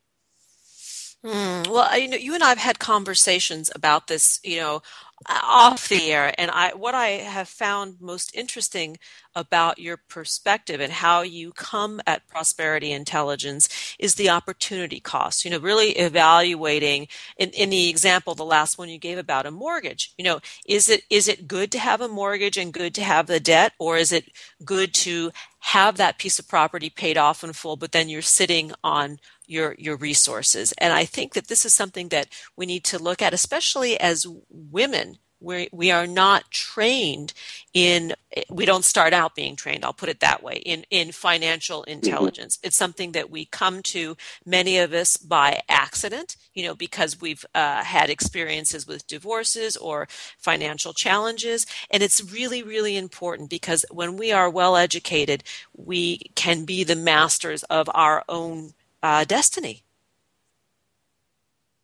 Mm, 1.24 1.68
well, 1.68 2.00
you 2.00 2.08
know, 2.08 2.18
you 2.18 2.34
and 2.34 2.44
I 2.44 2.50
have 2.50 2.58
had 2.58 2.80
conversations 2.80 3.70
about 3.76 4.08
this, 4.08 4.40
you 4.44 4.58
know, 4.60 4.82
off 5.30 5.88
the 5.88 6.12
air, 6.12 6.34
and 6.40 6.50
I 6.50 6.74
what 6.74 6.96
I 6.96 7.10
have 7.10 7.48
found 7.48 8.02
most 8.02 8.36
interesting 8.36 8.98
about 9.36 9.78
your 9.78 9.98
perspective 9.98 10.82
and 10.82 10.92
how 10.92 11.22
you 11.22 11.52
come 11.54 12.02
at 12.08 12.28
prosperity 12.28 12.92
intelligence 12.92 13.70
is 14.00 14.16
the 14.16 14.32
opportunity 14.32 15.00
cost. 15.00 15.46
You 15.46 15.52
know, 15.52 15.60
really 15.60 15.92
evaluating 15.92 17.08
in, 17.38 17.52
in 17.52 17.70
the 17.70 17.88
example, 17.90 18.34
the 18.34 18.44
last 18.44 18.80
one 18.80 18.90
you 18.90 18.98
gave 18.98 19.20
about 19.20 19.46
a 19.46 19.52
mortgage. 19.52 20.14
You 20.18 20.24
know, 20.26 20.40
is 20.66 20.90
it 20.90 21.04
is 21.12 21.28
it 21.28 21.48
good 21.48 21.72
to 21.74 21.80
have 21.80 22.02
a 22.02 22.08
mortgage 22.08 22.58
and 22.58 22.74
good 22.74 22.96
to 22.96 23.04
have 23.04 23.28
the 23.28 23.40
debt, 23.40 23.74
or 23.78 23.98
is 23.98 24.12
it 24.12 24.32
good 24.66 24.92
to 24.96 25.32
have 25.60 25.98
that 25.98 26.18
piece 26.18 26.40
of 26.40 26.48
property 26.48 26.90
paid 26.90 27.18
off 27.18 27.44
in 27.44 27.54
full, 27.54 27.76
but 27.76 27.92
then 27.92 28.10
you're 28.10 28.22
sitting 28.24 28.72
on 28.84 29.20
your 29.52 29.76
your 29.78 29.98
resources. 29.98 30.74
And 30.78 30.94
I 30.94 31.06
think 31.06 31.34
that 31.34 31.48
this 31.48 31.66
is 31.66 31.74
something 31.74 32.08
that 32.10 32.30
we 32.56 32.66
need 32.66 32.84
to 32.86 32.98
look 32.98 33.22
at, 33.22 33.34
especially 33.34 34.00
as 34.00 34.26
women. 34.50 35.18
We, 35.44 35.70
we 35.72 35.90
are 35.90 36.06
not 36.06 36.52
trained 36.52 37.34
in 37.74 38.14
we 38.52 38.66
don't 38.66 38.86
start 38.86 39.12
out 39.12 39.34
being 39.34 39.56
trained 39.56 39.84
i'll 39.84 39.92
put 39.92 40.08
it 40.08 40.20
that 40.20 40.44
way 40.44 40.58
in 40.58 40.86
in 40.92 41.12
financial 41.12 41.82
mm-hmm. 41.82 41.94
intelligence 41.94 42.58
mm-hmm. 42.58 42.68
it's 42.68 42.78
something 42.78 43.14
that 43.14 43.32
we 43.32 43.46
come 43.46 43.82
to 43.82 44.16
many 44.46 44.78
of 44.78 44.94
us 44.94 45.18
by 45.18 45.60
accident 45.68 46.36
you 46.54 46.64
know 46.64 46.76
because 46.76 47.20
we've 47.20 47.44
uh, 47.56 47.84
had 47.84 48.12
experiences 48.12 48.86
with 48.86 49.08
divorces 49.08 49.76
or 49.78 50.08
financial 50.38 50.94
challenges 50.94 51.66
and 51.90 52.04
it's 52.04 52.32
really 52.32 52.62
really 52.62 52.96
important 52.96 53.50
because 53.50 53.84
when 53.90 54.18
we 54.18 54.32
are 54.32 54.48
well 54.48 54.76
educated 54.76 55.44
we 55.76 56.20
can 56.36 56.66
be 56.66 56.84
the 56.84 56.96
masters 56.96 57.64
of 57.64 57.90
our 57.96 58.24
own 58.30 58.74
uh, 59.04 59.24
destiny. 59.26 59.84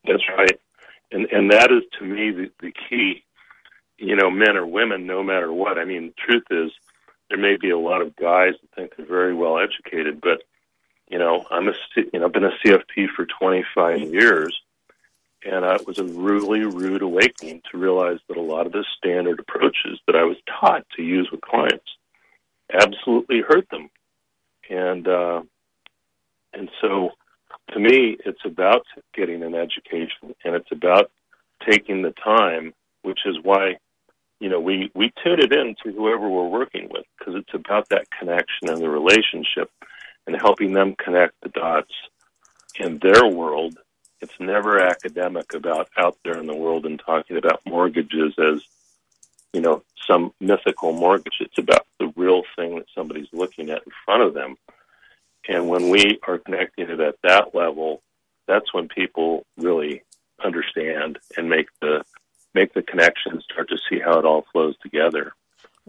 That's 0.06 0.24
right, 0.30 0.60
and 1.12 1.26
and 1.32 1.52
that 1.52 1.72
is 1.72 1.84
to 2.00 2.06
me 2.06 2.32
the, 2.32 2.52
the 2.60 2.72
key. 2.90 3.24
You 3.98 4.16
know, 4.16 4.30
men 4.30 4.58
or 4.58 4.66
women, 4.66 5.08
no 5.08 5.24
matter 5.24 5.52
what. 5.52 5.80
I 5.80 5.86
mean, 5.86 6.08
the 6.08 6.14
truth 6.14 6.44
is, 6.52 6.72
there 7.30 7.40
may 7.40 7.58
be 7.58 7.72
a 7.72 7.78
lot 7.80 8.02
of 8.02 8.16
guys 8.16 8.54
that 8.62 8.76
think 8.76 8.96
they're 8.96 9.06
very 9.06 9.34
well 9.34 9.58
educated, 9.58 10.22
but 10.22 10.44
you 11.10 11.18
know, 11.18 11.46
I'm 11.50 11.68
a 11.68 11.74
you 11.96 12.20
know, 12.20 12.26
I've 12.26 12.34
been 12.34 12.44
a 12.44 12.52
CFP 12.64 13.10
for 13.16 13.26
25 13.26 14.02
years, 14.02 14.60
and 15.46 15.66
it 15.66 15.88
was 15.88 16.00
a 16.00 16.04
really 16.04 16.66
rude 16.66 17.02
awakening 17.02 17.62
to 17.72 17.78
realize 17.78 18.20
that 18.28 18.38
a 18.38 18.42
lot 18.42 18.66
of 18.66 18.72
the 18.72 18.86
standard 18.98 19.40
approaches 19.40 20.00
that 20.06 20.16
I 20.16 20.24
was 20.24 20.38
taught 20.60 20.86
to 20.96 21.04
use 21.04 21.30
with 21.32 21.42
clients 21.42 21.86
absolutely 22.72 23.42
hurt 23.42 23.70
them, 23.70 23.90
and 24.70 25.08
uh, 25.08 25.42
and 26.54 26.70
so, 26.82 27.12
to 27.72 27.80
me, 27.80 28.18
it's 28.26 28.46
about 28.46 28.86
getting 29.14 29.44
an 29.44 29.56
education, 29.56 30.36
and 30.44 30.56
it's 30.56 30.72
about 30.72 31.12
taking 31.68 32.02
the 32.02 32.12
time, 32.12 32.74
which 33.02 33.20
is 33.26 33.38
why, 33.42 33.78
you 34.40 34.50
know, 34.50 34.60
we 34.60 34.92
we 34.94 35.12
tune 35.24 35.40
it 35.40 35.54
in 35.54 35.76
to 35.84 35.92
whoever 35.92 36.30
we're 36.30 36.48
working 36.48 36.90
with 36.90 37.06
because 37.18 37.36
it's 37.36 37.54
about 37.54 37.90
that 37.90 38.08
connection 38.18 38.70
and 38.70 38.82
the 38.82 38.90
relationship, 38.90 39.70
and 40.26 40.36
helping 40.36 40.74
them 40.74 40.96
connect 40.96 41.34
the 41.42 41.50
dots 41.50 41.94
in 42.80 43.00
their 43.00 43.26
world. 43.26 43.78
It's 44.20 44.40
never 44.40 44.80
academic 44.80 45.54
about 45.54 45.90
out 45.98 46.18
there 46.24 46.40
in 46.40 46.48
the 46.48 46.56
world 46.56 46.86
and 46.86 47.00
talking 47.00 47.38
about 47.38 47.62
mortgages 47.66 48.34
as 48.40 48.64
you 49.54 49.62
know, 49.62 49.84
some 50.06 50.34
mythical 50.40 50.94
mortgage. 50.94 51.38
It's 51.40 51.58
about 51.58 51.86
the 52.00 52.14
real 52.16 52.44
thing 52.56 52.76
that 52.76 52.86
somebody's 52.94 53.28
looking 53.34 53.70
at 53.70 53.84
in 53.86 53.92
front 54.06 54.24
of 54.24 54.34
them. 54.34 54.56
And 55.48 55.70
when 55.70 55.90
we 55.90 56.20
are 56.28 56.38
connecting 56.38 56.90
it 56.90 57.00
at 57.00 57.16
that 57.24 57.56
level, 57.56 58.02
that's 58.48 58.74
when 58.74 58.88
people 58.88 59.46
really 59.58 60.04
understand 60.44 61.20
and 61.36 61.50
make 61.50 61.68
the 61.82 62.04
make 62.54 62.74
the 62.74 62.82
connection, 62.82 63.40
start 63.42 63.70
to 63.70 63.78
see 63.90 64.00
how 64.00 64.18
it 64.18 64.26
all 64.26 64.46
flows 64.52 64.76
together. 64.82 65.34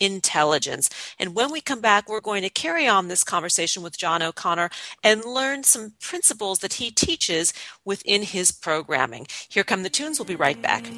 Intelligence. 0.00 0.90
And 1.18 1.34
when 1.34 1.50
we 1.50 1.60
come 1.60 1.80
back, 1.80 2.08
we're 2.08 2.20
going 2.20 2.42
to 2.42 2.50
carry 2.50 2.86
on 2.86 3.08
this 3.08 3.24
conversation 3.24 3.82
with 3.82 3.96
John 3.96 4.22
O'Connor 4.22 4.68
and 5.02 5.24
learn 5.24 5.64
some 5.64 5.94
principles 6.00 6.58
that 6.58 6.74
he 6.74 6.90
teaches 6.90 7.54
within 7.84 8.22
his 8.22 8.52
programming. 8.52 9.26
Here 9.48 9.64
come 9.64 9.82
the 9.82 9.90
tunes. 9.90 10.18
We'll 10.18 10.26
be 10.26 10.36
right 10.36 10.60
back. 10.60 10.90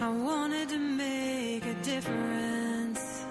I 0.00 0.08
wanted 0.10 0.68
to 0.70 0.78
make 0.78 1.64
a 1.66 1.74
difference. 1.82 3.24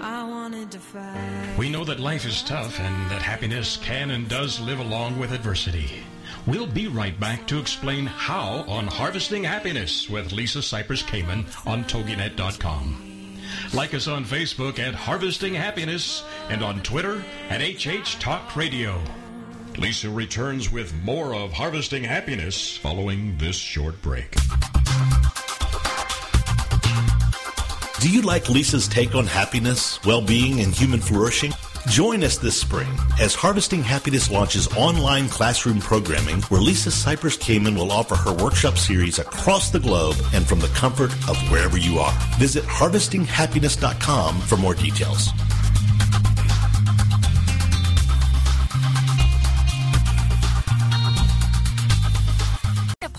I 0.00 0.24
wanted 0.28 0.70
to 0.72 0.78
fight. 0.78 1.56
We 1.58 1.68
know 1.68 1.84
that 1.84 2.00
life 2.00 2.26
is 2.26 2.42
tough 2.42 2.80
and 2.80 3.10
that 3.10 3.22
happiness 3.22 3.76
can 3.76 4.10
and 4.10 4.28
does 4.28 4.60
live 4.60 4.80
along 4.80 5.18
with 5.18 5.32
adversity. 5.32 6.04
We'll 6.46 6.66
be 6.66 6.88
right 6.88 7.18
back 7.20 7.46
to 7.48 7.58
explain 7.58 8.06
how 8.06 8.64
on 8.66 8.88
Harvesting 8.88 9.44
Happiness 9.44 10.08
with 10.10 10.32
Lisa 10.32 10.58
Cypers 10.58 11.04
Kamen 11.04 11.46
on 11.66 11.84
TogiNet.com. 11.84 13.38
Like 13.72 13.94
us 13.94 14.08
on 14.08 14.24
Facebook 14.24 14.78
at 14.78 14.94
Harvesting 14.94 15.54
Happiness 15.54 16.24
and 16.48 16.62
on 16.62 16.82
Twitter 16.82 17.24
at 17.48 17.60
HH 17.60 18.18
Talk 18.18 18.56
Radio. 18.56 19.00
Lisa 19.78 20.10
returns 20.10 20.70
with 20.70 20.94
more 21.02 21.34
of 21.34 21.52
Harvesting 21.52 22.04
Happiness 22.04 22.76
following 22.76 23.36
this 23.38 23.56
short 23.56 24.00
break. 24.02 24.30
Do 28.00 28.10
you 28.10 28.22
like 28.22 28.48
Lisa's 28.48 28.88
take 28.88 29.14
on 29.14 29.26
happiness, 29.26 30.02
well 30.04 30.20
being, 30.20 30.60
and 30.60 30.74
human 30.74 31.00
flourishing? 31.00 31.52
Join 31.88 32.22
us 32.22 32.38
this 32.38 32.60
spring 32.60 32.88
as 33.20 33.34
Harvesting 33.34 33.82
Happiness 33.82 34.30
launches 34.30 34.68
online 34.76 35.28
classroom 35.28 35.80
programming 35.80 36.40
where 36.42 36.60
Lisa 36.60 36.90
Cypers 36.90 37.38
Kamen 37.38 37.76
will 37.76 37.90
offer 37.90 38.14
her 38.14 38.32
workshop 38.32 38.78
series 38.78 39.18
across 39.18 39.70
the 39.70 39.80
globe 39.80 40.16
and 40.32 40.46
from 40.46 40.60
the 40.60 40.68
comfort 40.68 41.12
of 41.28 41.36
wherever 41.50 41.76
you 41.76 41.98
are. 41.98 42.12
Visit 42.38 42.64
harvestinghappiness.com 42.64 44.40
for 44.42 44.56
more 44.56 44.74
details. 44.74 45.28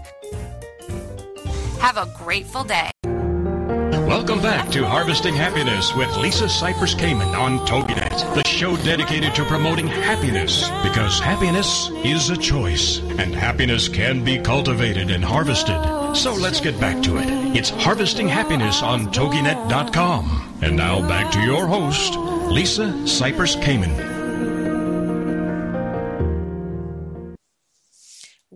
Have 1.79 1.95
a 1.95 2.13
grateful 2.17 2.65
day. 2.65 2.91
Welcome 3.05 4.41
back 4.41 4.69
to 4.71 4.85
Harvesting 4.85 5.35
Happiness 5.35 5.95
with 5.95 6.13
Lisa 6.17 6.49
Cypers 6.49 6.97
Kamen 6.97 7.33
on 7.39 7.59
TogiNet, 7.59 8.35
the 8.35 8.45
show 8.45 8.75
dedicated 8.75 9.33
to 9.35 9.45
promoting 9.45 9.87
happiness 9.87 10.69
because 10.83 11.21
happiness 11.21 11.89
is 12.03 12.29
a 12.29 12.35
choice 12.35 12.99
and 12.99 13.33
happiness 13.33 13.87
can 13.87 14.25
be 14.25 14.39
cultivated 14.39 15.09
and 15.09 15.23
harvested. 15.23 16.00
So 16.13 16.33
let's 16.33 16.59
get 16.59 16.79
back 16.79 17.01
to 17.03 17.17
it. 17.17 17.25
It's 17.55 17.69
Harvesting 17.69 18.27
Happiness 18.27 18.83
on 18.83 19.07
TogiNet.com. 19.07 20.59
And 20.61 20.75
now 20.75 21.07
back 21.07 21.31
to 21.31 21.39
your 21.39 21.65
host, 21.67 22.15
Lisa 22.51 22.93
Cypers 23.05 23.55
Kamen. 23.61 24.20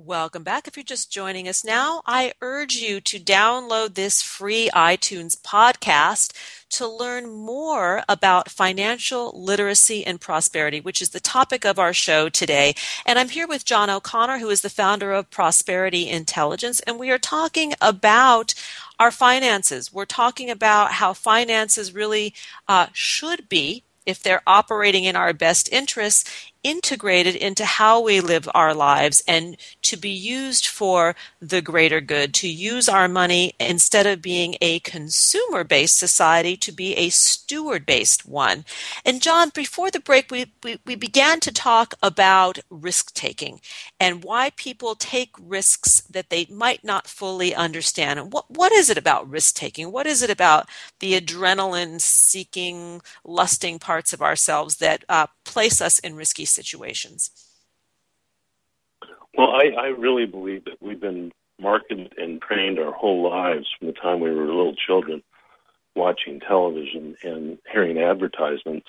Welcome 0.05 0.43
back. 0.43 0.67
If 0.67 0.77
you're 0.77 0.83
just 0.83 1.11
joining 1.11 1.47
us 1.47 1.65
now, 1.65 2.03
I 2.05 2.33
urge 2.39 2.75
you 2.75 3.01
to 3.01 3.19
download 3.19 3.95
this 3.95 4.21
free 4.21 4.69
iTunes 4.71 5.35
podcast 5.35 6.31
to 6.69 6.87
learn 6.87 7.27
more 7.27 8.03
about 8.07 8.51
financial 8.51 9.31
literacy 9.33 10.05
and 10.05 10.21
prosperity, 10.21 10.79
which 10.79 11.01
is 11.01 11.09
the 11.09 11.19
topic 11.19 11.65
of 11.65 11.79
our 11.79 11.91
show 11.91 12.29
today. 12.29 12.75
And 13.03 13.17
I'm 13.17 13.29
here 13.29 13.47
with 13.47 13.65
John 13.65 13.89
O'Connor, 13.89 14.37
who 14.37 14.51
is 14.51 14.61
the 14.61 14.69
founder 14.69 15.11
of 15.11 15.31
Prosperity 15.31 16.07
Intelligence, 16.07 16.81
and 16.81 16.99
we 16.99 17.09
are 17.09 17.17
talking 17.17 17.73
about 17.81 18.53
our 18.99 19.09
finances. 19.09 19.91
We're 19.91 20.05
talking 20.05 20.51
about 20.51 20.91
how 20.91 21.13
finances 21.13 21.95
really 21.95 22.35
uh, 22.67 22.87
should 22.93 23.49
be 23.49 23.83
if 24.05 24.21
they're 24.21 24.43
operating 24.45 25.05
in 25.05 25.15
our 25.15 25.33
best 25.33 25.67
interests 25.71 26.53
integrated 26.65 27.35
into 27.35 27.63
how 27.63 28.01
we 28.01 28.19
live 28.19 28.49
our 28.55 28.73
lives 28.73 29.23
and 29.27 29.55
to 29.83 29.95
be 29.95 30.09
used 30.09 30.65
for 30.65 31.15
the 31.39 31.61
greater 31.61 32.01
good, 32.01 32.33
to 32.33 32.47
use 32.47 32.89
our 32.89 33.07
money 33.07 33.53
instead 33.59 34.07
of 34.07 34.19
being 34.19 34.55
a 34.59 34.79
consumer 34.79 35.63
based 35.63 35.99
society 35.99 36.57
to 36.57 36.71
be 36.71 36.95
a 36.95 37.09
steward 37.09 37.85
based 37.85 38.27
one. 38.27 38.65
And 39.05 39.21
John, 39.21 39.51
before 39.53 39.91
the 39.91 39.99
break, 39.99 40.31
we, 40.31 40.51
we, 40.63 40.79
we 40.87 40.95
began 40.95 41.39
to 41.41 41.53
talk 41.53 41.93
about 42.01 42.57
risk 42.71 43.13
taking 43.13 43.61
and 43.99 44.23
why 44.23 44.49
people 44.57 44.95
take 44.95 45.35
risks 45.39 46.01
that 46.01 46.31
they 46.31 46.47
might 46.49 46.83
not 46.83 47.05
fully 47.05 47.53
understand. 47.53 48.19
And 48.19 48.33
what, 48.33 48.49
what 48.49 48.71
is 48.71 48.89
it 48.89 48.97
about 48.97 49.29
risk 49.29 49.55
taking? 49.55 49.91
What 49.91 50.07
is 50.07 50.23
it 50.23 50.31
about 50.31 50.67
the 50.99 51.13
adrenaline 51.21 52.01
seeking, 52.01 53.03
lusting 53.23 53.77
parts 53.77 54.13
of 54.13 54.21
ourselves 54.23 54.77
that 54.77 55.05
uh, 55.07 55.27
place 55.43 55.79
us 55.79 55.99
in 55.99 56.15
risky 56.15 56.45
situations? 56.55 57.31
Well, 59.37 59.51
I, 59.51 59.71
I 59.77 59.87
really 59.87 60.25
believe 60.25 60.65
that 60.65 60.81
we've 60.81 60.99
been 60.99 61.31
marketed 61.59 62.13
and 62.17 62.41
trained 62.41 62.79
our 62.79 62.91
whole 62.91 63.29
lives 63.29 63.67
from 63.77 63.87
the 63.87 63.93
time 63.93 64.19
we 64.19 64.31
were 64.31 64.45
little 64.45 64.75
children 64.75 65.21
watching 65.95 66.39
television 66.39 67.15
and 67.23 67.57
hearing 67.71 67.97
advertisements 67.97 68.87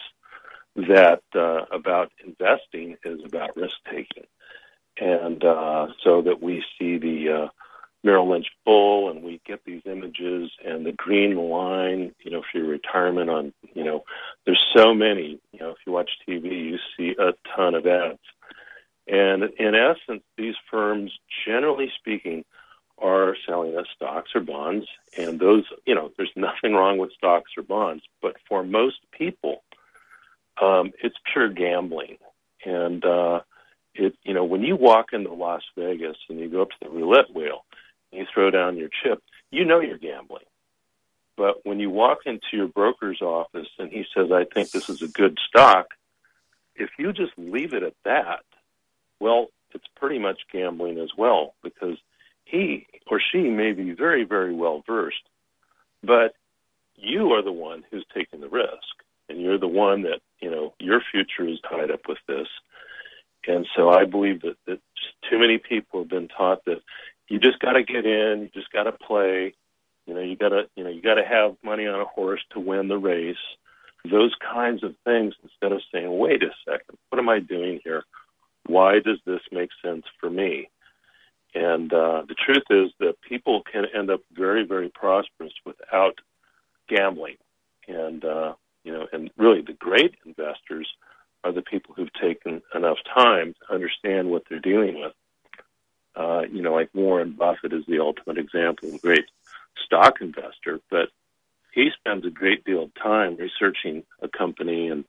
that 0.77 1.23
uh, 1.35 1.65
about 1.73 2.11
investing 2.25 2.97
is 3.05 3.21
about 3.25 3.57
risk 3.57 3.75
taking. 3.91 4.25
And 4.99 5.45
uh, 5.45 5.89
so 6.03 6.23
that 6.23 6.43
we 6.43 6.65
see 6.79 6.99
the 6.99 7.31
uh, 7.31 7.49
Merrill 8.07 8.31
Lynch 8.31 8.47
bull 8.65 9.11
and 9.11 9.25
we 9.25 9.41
get 9.45 9.65
these 9.65 9.83
images 9.85 10.53
and 10.65 10.87
the 10.87 10.93
green 10.93 11.37
line, 11.37 12.15
you 12.23 12.31
know, 12.31 12.41
for 12.41 12.59
your 12.59 12.69
retirement 12.69 13.29
on, 13.29 13.53
you 13.75 13.83
know, 13.83 14.05
there's 14.45 14.65
so 14.75 14.95
many, 14.95 15.41
you 15.53 15.59
know, 15.59 15.71
if 15.71 15.79
you 15.85 15.93
watch 15.93 16.11
TV, 16.27 16.45
you 16.45 16.79
see 16.97 17.17
a 17.19 17.33
ton 17.55 17.75
of 17.75 17.85
ads. 17.85 18.21
And 19.09 19.43
in 19.59 19.75
essence, 19.75 20.23
these 20.39 20.55
firms, 20.71 21.19
generally 21.45 21.91
speaking, 21.99 22.45
are 22.99 23.37
selling 23.45 23.77
us 23.77 23.87
stocks 23.95 24.31
or 24.37 24.41
bonds. 24.41 24.87
And 25.19 25.41
those, 25.41 25.65
you 25.85 25.97
know, 25.97 26.13
there's 26.17 26.33
nothing 26.37 26.75
wrong 26.75 26.99
with 26.99 27.13
stocks 27.13 27.51
or 27.57 27.65
bonds. 27.65 28.05
But 28.23 28.37
for 28.49 28.63
most 28.63 28.99
people, 29.11 29.65
um, 30.63 30.93
it's 31.03 31.17
pure 31.33 31.49
gambling. 31.49 32.19
And, 32.65 33.05
uh, 33.05 33.41
it, 33.95 34.15
you 34.23 34.35
know, 34.35 34.45
when 34.45 34.63
you 34.63 34.77
walk 34.77 35.13
into 35.13 35.33
Las 35.33 35.63
Vegas 35.77 36.17
and 36.29 36.39
you 36.39 36.49
go 36.49 36.63
up 36.63 36.71
to 36.71 36.77
the 36.83 36.91
roulette 36.91 37.35
wheel, 37.35 37.65
you 38.17 38.27
throw 38.33 38.51
down 38.51 38.77
your 38.77 38.89
chip, 39.03 39.23
you 39.51 39.65
know 39.65 39.81
you're 39.81 39.99
gambling. 39.99 40.45
But 41.37 41.65
when 41.65 41.81
you 41.81 41.91
walk 41.91 42.21
into 42.25 42.47
your 42.53 42.69
broker's 42.69 43.21
office 43.21 43.69
and 43.79 43.91
he 43.91 44.05
says, 44.15 44.33
I 44.33 44.45
think 44.45 44.71
this 44.71 44.89
is 44.89 45.03
a 45.03 45.09
good 45.09 45.39
stock, 45.49 45.89
if 46.75 46.91
you 46.99 47.13
just 47.13 47.33
leave 47.37 47.75
it 47.75 47.83
at 47.83 47.95
that, 48.05 48.45
well, 49.21 49.49
it's 49.75 49.87
pretty 49.97 50.19
much 50.19 50.41
gambling 50.53 50.99
as 50.99 51.11
well 51.17 51.55
because 51.63 51.99
he 52.45 52.87
or 53.07 53.21
she 53.21 53.43
may 53.51 53.73
be 53.73 53.93
very, 53.93 54.25
very 54.25 54.55
well 54.55 54.83
versed, 54.87 55.29
but 56.03 56.35
you 56.97 57.33
are 57.33 57.43
the 57.43 57.53
one 57.53 57.85
who's 57.91 58.07
taking 58.15 58.41
the 58.41 58.49
risk 58.49 58.73
and 59.29 59.41
you're 59.41 59.59
the 59.59 59.69
one 59.69 60.03
that, 60.03 60.21
you 60.41 60.51
know, 60.51 60.73
your 60.79 61.01
future 61.11 61.49
is 61.49 61.59
tied 61.69 61.91
up 61.91 62.09
with 62.09 62.19
this. 62.27 62.47
And 63.47 63.67
so 63.77 63.91
I 63.91 64.05
believe 64.05 64.43
that, 64.43 64.57
that 64.67 64.81
too 65.29 65.39
many 65.39 65.59
people 65.59 66.01
have 66.01 66.09
been 66.09 66.29
taught 66.29 66.65
that 66.65 66.83
you 67.29 67.39
just 67.39 67.59
got 67.59 67.73
to 67.73 67.83
get 67.83 68.07
in, 68.07 68.43
you 68.43 68.51
just 68.55 68.73
got 68.73 68.85
to 68.85 68.93
play. 68.93 69.55
You 70.07 70.15
know, 70.15 70.21
you 70.21 70.37
got 70.37 70.51
to 70.51 70.69
you 70.77 70.85
know 70.85 70.91
you 70.91 71.03
got 71.03 71.15
to 71.15 71.25
have 71.25 71.57
money 71.63 71.87
on 71.87 72.01
a 72.01 72.05
horse 72.05 72.41
to 72.53 72.61
win 72.61 72.89
the 72.89 72.99
race. 72.99 73.37
Those 74.09 74.35
kinds 74.41 74.85
of 74.85 74.95
things 75.05 75.35
instead 75.43 75.73
of 75.73 75.83
saying, 75.93 76.17
"Wait 76.17 76.43
a 76.43 76.51
second, 76.65 76.97
what 77.11 77.19
am 77.19 77.29
I 77.29 77.41
doing 77.41 77.81
here? 77.83 78.05
Why 78.67 79.01
does 79.01 79.19
this 79.27 79.41
make 79.51 79.71
sense 79.85 80.05
for 80.21 80.31
me?" 80.31 80.71
And 81.55 81.93
uh, 81.93 82.23
the 82.29 82.35
truth 82.35 82.65
is 82.71 82.93
that 83.01 83.21
people 83.23 83.63
can 83.63 83.87
end 83.95 84.11
up 84.11 84.21
very, 84.33 84.65
very 84.65 84.91
prosperous 84.91 85.55
without 85.65 86.19
gambling. 86.89 87.37
And 87.89 88.25
uh, 88.25 88.55
you 88.85 88.93
know, 88.93 89.09
and 89.13 89.31
really 89.37 89.63
the 89.63 89.73
great 89.73 90.15
investors 90.25 90.89
are 91.43 91.53
the 91.53 91.63
people 91.63 91.95
who've 91.95 92.13
taken 92.13 92.63
enough 92.75 92.99
time 93.13 93.55
to 93.55 93.75
understand 93.75 94.31
what 94.31 94.45
they're 94.49 94.61
dealing 94.61 95.01
with 95.01 95.13
uh, 96.17 96.43
you 96.51 96.63
know, 96.63 96.73
like 96.73 96.89
Warren 96.95 97.33
Buffett 97.33 97.73
is 97.73 97.85
the 97.87 98.01
ultimate 98.01 98.39
example 98.39 98.95
a 98.95 98.99
great 98.99 99.27
stock 99.85 100.21
investor, 100.21 100.81
but 100.91 101.11
he 101.73 101.91
spends 101.99 102.25
a 102.25 102.31
great 102.31 102.65
deal 102.65 102.85
of 102.85 102.95
time 102.95 103.37
researching 103.37 104.03
a 104.23 104.29
company 104.29 104.89
and 104.89 105.05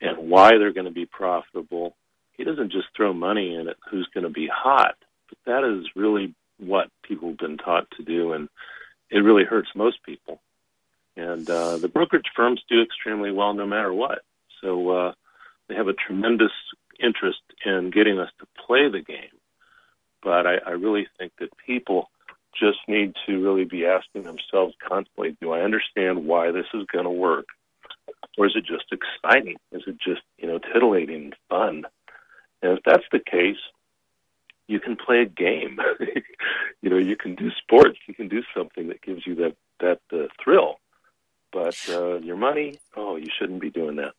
and 0.00 0.28
why 0.28 0.50
they're 0.50 0.72
going 0.72 0.86
to 0.86 0.90
be 0.90 1.06
profitable. 1.06 1.94
He 2.32 2.44
doesn't 2.44 2.72
just 2.72 2.88
throw 2.96 3.12
money 3.12 3.54
in 3.54 3.68
it 3.68 3.76
who's 3.88 4.08
going 4.12 4.24
to 4.24 4.30
be 4.30 4.48
hot, 4.52 4.96
but 5.28 5.38
that 5.46 5.64
is 5.64 5.86
really 5.94 6.34
what 6.58 6.88
people 7.02 7.28
have 7.28 7.38
been 7.38 7.56
taught 7.56 7.88
to 7.92 8.02
do, 8.02 8.32
and 8.32 8.48
it 9.10 9.18
really 9.18 9.44
hurts 9.44 9.70
most 9.74 10.02
people. 10.04 10.40
And 11.16 11.48
uh, 11.48 11.76
the 11.76 11.88
brokerage 11.88 12.30
firms 12.34 12.62
do 12.68 12.82
extremely 12.82 13.30
well 13.30 13.54
no 13.54 13.66
matter 13.66 13.92
what. 13.92 14.22
So 14.60 14.90
uh, 14.90 15.12
they 15.68 15.74
have 15.76 15.88
a 15.88 15.92
tremendous 15.92 16.52
interest 16.98 17.40
in 17.64 17.90
getting 17.90 18.18
us 18.18 18.30
to 18.40 18.46
play 18.66 18.88
the 18.88 19.00
game 19.00 19.38
but 20.22 20.46
I, 20.46 20.56
I 20.66 20.70
really 20.70 21.06
think 21.18 21.32
that 21.40 21.50
people 21.66 22.10
just 22.58 22.78
need 22.86 23.14
to 23.26 23.42
really 23.42 23.64
be 23.64 23.86
asking 23.86 24.22
themselves 24.22 24.74
constantly, 24.86 25.36
do 25.40 25.52
I 25.52 25.60
understand 25.60 26.26
why 26.26 26.50
this 26.50 26.66
is 26.74 26.86
going 26.92 27.04
to 27.04 27.10
work? 27.10 27.46
Or 28.38 28.46
is 28.46 28.52
it 28.54 28.64
just 28.64 28.92
exciting? 28.92 29.56
Is 29.72 29.82
it 29.86 29.98
just, 29.98 30.22
you 30.38 30.46
know, 30.46 30.58
titillating 30.58 31.24
and 31.24 31.36
fun? 31.48 31.84
And 32.62 32.78
if 32.78 32.80
that's 32.84 33.04
the 33.10 33.18
case, 33.18 33.58
you 34.68 34.80
can 34.80 34.96
play 34.96 35.22
a 35.22 35.26
game. 35.26 35.78
you 36.82 36.90
know, 36.90 36.98
you 36.98 37.16
can 37.16 37.34
do 37.34 37.50
sports. 37.50 37.98
You 38.06 38.14
can 38.14 38.28
do 38.28 38.42
something 38.56 38.88
that 38.88 39.02
gives 39.02 39.26
you 39.26 39.34
that 39.36 39.56
that 39.80 40.00
uh, 40.12 40.28
thrill. 40.42 40.78
But 41.52 41.76
uh, 41.88 42.18
your 42.20 42.36
money, 42.36 42.78
oh, 42.96 43.16
you 43.16 43.28
shouldn't 43.38 43.60
be 43.60 43.70
doing 43.70 43.96
that 43.96 44.14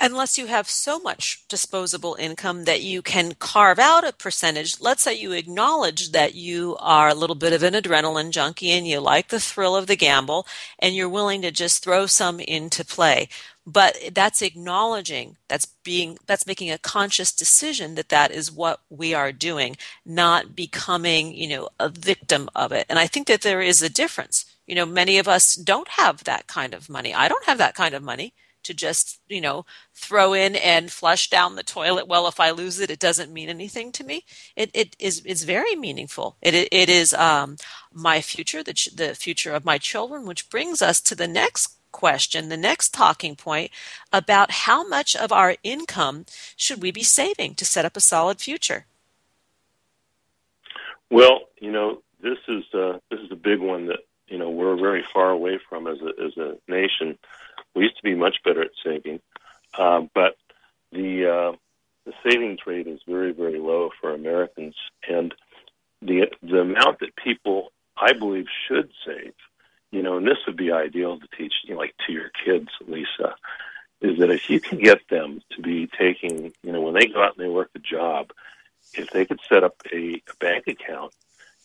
unless 0.00 0.36
you 0.36 0.46
have 0.46 0.68
so 0.68 0.98
much 0.98 1.44
disposable 1.48 2.16
income 2.18 2.64
that 2.64 2.82
you 2.82 3.02
can 3.02 3.34
carve 3.34 3.78
out 3.78 4.06
a 4.06 4.12
percentage. 4.12 4.80
Let's 4.80 5.02
say 5.02 5.14
you 5.14 5.32
acknowledge 5.32 6.12
that 6.12 6.34
you 6.34 6.76
are 6.80 7.08
a 7.08 7.14
little 7.14 7.36
bit 7.36 7.52
of 7.52 7.62
an 7.62 7.74
adrenaline 7.74 8.30
junkie 8.30 8.70
and 8.70 8.86
you 8.86 9.00
like 9.00 9.28
the 9.28 9.40
thrill 9.40 9.74
of 9.74 9.86
the 9.86 9.96
gamble 9.96 10.46
and 10.78 10.94
you're 10.94 11.08
willing 11.08 11.42
to 11.42 11.50
just 11.50 11.82
throw 11.82 12.06
some 12.06 12.40
into 12.40 12.84
play. 12.84 13.28
But 13.66 13.96
that's 14.12 14.42
acknowledging, 14.42 15.38
that's 15.48 15.66
being, 15.66 16.18
that's 16.26 16.46
making 16.46 16.70
a 16.70 16.78
conscious 16.78 17.32
decision 17.32 17.96
that 17.96 18.10
that 18.10 18.30
is 18.30 18.52
what 18.52 18.80
we 18.90 19.12
are 19.12 19.32
doing, 19.32 19.76
not 20.04 20.54
becoming, 20.54 21.34
you 21.34 21.48
know, 21.48 21.68
a 21.80 21.88
victim 21.88 22.48
of 22.54 22.70
it. 22.70 22.86
And 22.88 22.98
I 22.98 23.08
think 23.08 23.26
that 23.26 23.40
there 23.40 23.60
is 23.60 23.82
a 23.82 23.88
difference. 23.88 24.44
You 24.68 24.76
know, 24.76 24.86
many 24.86 25.18
of 25.18 25.26
us 25.26 25.54
don't 25.54 25.88
have 25.88 26.24
that 26.24 26.46
kind 26.46 26.74
of 26.74 26.88
money. 26.88 27.12
I 27.12 27.26
don't 27.26 27.44
have 27.46 27.58
that 27.58 27.74
kind 27.74 27.94
of 27.94 28.02
money 28.02 28.34
to 28.66 28.74
just, 28.74 29.20
you 29.28 29.40
know, 29.40 29.66
throw 29.94 30.32
in 30.32 30.56
and 30.56 30.90
flush 30.90 31.30
down 31.30 31.56
the 31.56 31.62
toilet. 31.62 32.06
Well, 32.06 32.28
if 32.28 32.38
I 32.38 32.50
lose 32.50 32.78
it, 32.80 32.90
it 32.90 32.98
doesn't 32.98 33.32
mean 33.32 33.48
anything 33.48 33.92
to 33.92 34.04
me. 34.04 34.24
It, 34.54 34.70
it 34.74 34.96
is 34.98 35.22
it's 35.24 35.42
very 35.42 35.74
meaningful. 35.74 36.36
It, 36.42 36.54
it 36.54 36.88
is 36.88 37.14
um, 37.14 37.56
my 37.92 38.20
future, 38.20 38.62
the, 38.62 38.74
ch- 38.74 38.94
the 38.94 39.14
future 39.14 39.52
of 39.52 39.64
my 39.64 39.78
children, 39.78 40.26
which 40.26 40.50
brings 40.50 40.82
us 40.82 41.00
to 41.02 41.14
the 41.14 41.28
next 41.28 41.76
question, 41.92 42.50
the 42.50 42.56
next 42.56 42.92
talking 42.92 43.34
point 43.36 43.70
about 44.12 44.50
how 44.50 44.86
much 44.86 45.16
of 45.16 45.32
our 45.32 45.56
income 45.62 46.26
should 46.54 46.82
we 46.82 46.90
be 46.90 47.02
saving 47.02 47.54
to 47.54 47.64
set 47.64 47.86
up 47.86 47.96
a 47.96 48.00
solid 48.00 48.38
future? 48.38 48.84
Well, 51.10 51.48
you 51.58 51.70
know, 51.70 52.02
this 52.20 52.38
is 52.48 52.64
uh, 52.74 52.98
this 53.10 53.20
is 53.20 53.30
a 53.30 53.36
big 53.36 53.60
one 53.60 53.86
that 53.86 54.00
you 54.28 54.38
know 54.38 54.50
we're 54.50 54.76
very 54.76 55.04
far 55.14 55.30
away 55.30 55.58
from 55.68 55.86
as 55.86 55.98
a 56.00 56.12
as 56.22 56.36
a 56.36 56.58
nation. 56.68 57.18
We 57.76 57.84
used 57.84 57.98
to 57.98 58.02
be 58.02 58.14
much 58.14 58.38
better 58.44 58.62
at 58.62 58.70
saving, 58.82 59.20
uh, 59.78 60.02
but 60.14 60.36
the 60.90 61.26
uh, 61.26 61.56
the 62.06 62.12
savings 62.24 62.60
rate 62.66 62.86
is 62.86 63.00
very 63.06 63.32
very 63.32 63.58
low 63.58 63.90
for 64.00 64.14
Americans, 64.14 64.74
and 65.08 65.34
the 66.00 66.28
the 66.42 66.60
amount 66.60 67.00
that 67.00 67.14
people 67.16 67.72
I 67.96 68.12
believe 68.14 68.46
should 68.66 68.90
save, 69.06 69.34
you 69.90 70.02
know, 70.02 70.16
and 70.16 70.26
this 70.26 70.38
would 70.46 70.56
be 70.56 70.72
ideal 70.72 71.18
to 71.18 71.26
teach, 71.36 71.52
you 71.64 71.74
know, 71.74 71.80
like 71.80 71.94
to 72.06 72.12
your 72.12 72.30
kids, 72.44 72.68
Lisa, 72.86 73.34
is 74.00 74.18
that 74.18 74.30
if 74.30 74.50
you 74.50 74.60
can 74.60 74.78
get 74.78 75.08
them 75.08 75.40
to 75.52 75.62
be 75.62 75.86
taking, 75.86 76.52
you 76.62 76.72
know, 76.72 76.80
when 76.80 76.94
they 76.94 77.06
go 77.06 77.22
out 77.22 77.36
and 77.36 77.44
they 77.44 77.50
work 77.50 77.70
a 77.74 77.78
job, 77.78 78.30
if 78.94 79.10
they 79.10 79.24
could 79.24 79.40
set 79.48 79.64
up 79.64 79.76
a, 79.92 80.14
a 80.14 80.34
bank 80.38 80.66
account 80.66 81.12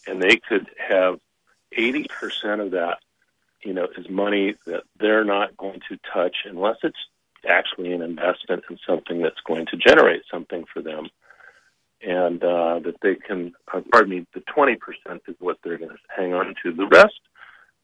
and 0.08 0.22
they 0.22 0.38
could 0.38 0.70
have 0.78 1.20
80% 1.78 2.08
of 2.62 2.72
that, 2.72 3.00
you 3.64 3.74
know, 3.74 3.88
is 3.98 4.10
money 4.10 4.56
that 4.66 4.84
they're 5.00 5.24
not 5.24 5.56
going 5.58 5.82
to 5.90 5.98
touch 6.14 6.38
unless 6.46 6.78
it's 6.84 6.98
actually 7.48 7.92
an 7.94 8.02
investment 8.02 8.64
in 8.70 8.78
something 8.88 9.22
that's 9.22 9.40
going 9.46 9.66
to 9.68 9.78
generate 9.78 10.24
something 10.30 10.66
for 10.72 10.82
them. 10.82 11.10
And 12.04 12.44
uh, 12.44 12.80
that 12.80 12.96
they 13.02 13.16
can, 13.16 13.54
uh, 13.72 13.82
pardon 13.92 14.10
me, 14.10 14.26
the 14.34 14.42
20% 14.42 14.78
is 15.28 15.36
what 15.40 15.58
they're 15.64 15.78
going 15.78 15.92
to 15.92 15.98
hang 16.16 16.34
on 16.34 16.56
to. 16.64 16.74
The 16.74 16.88
rest, 16.88 17.20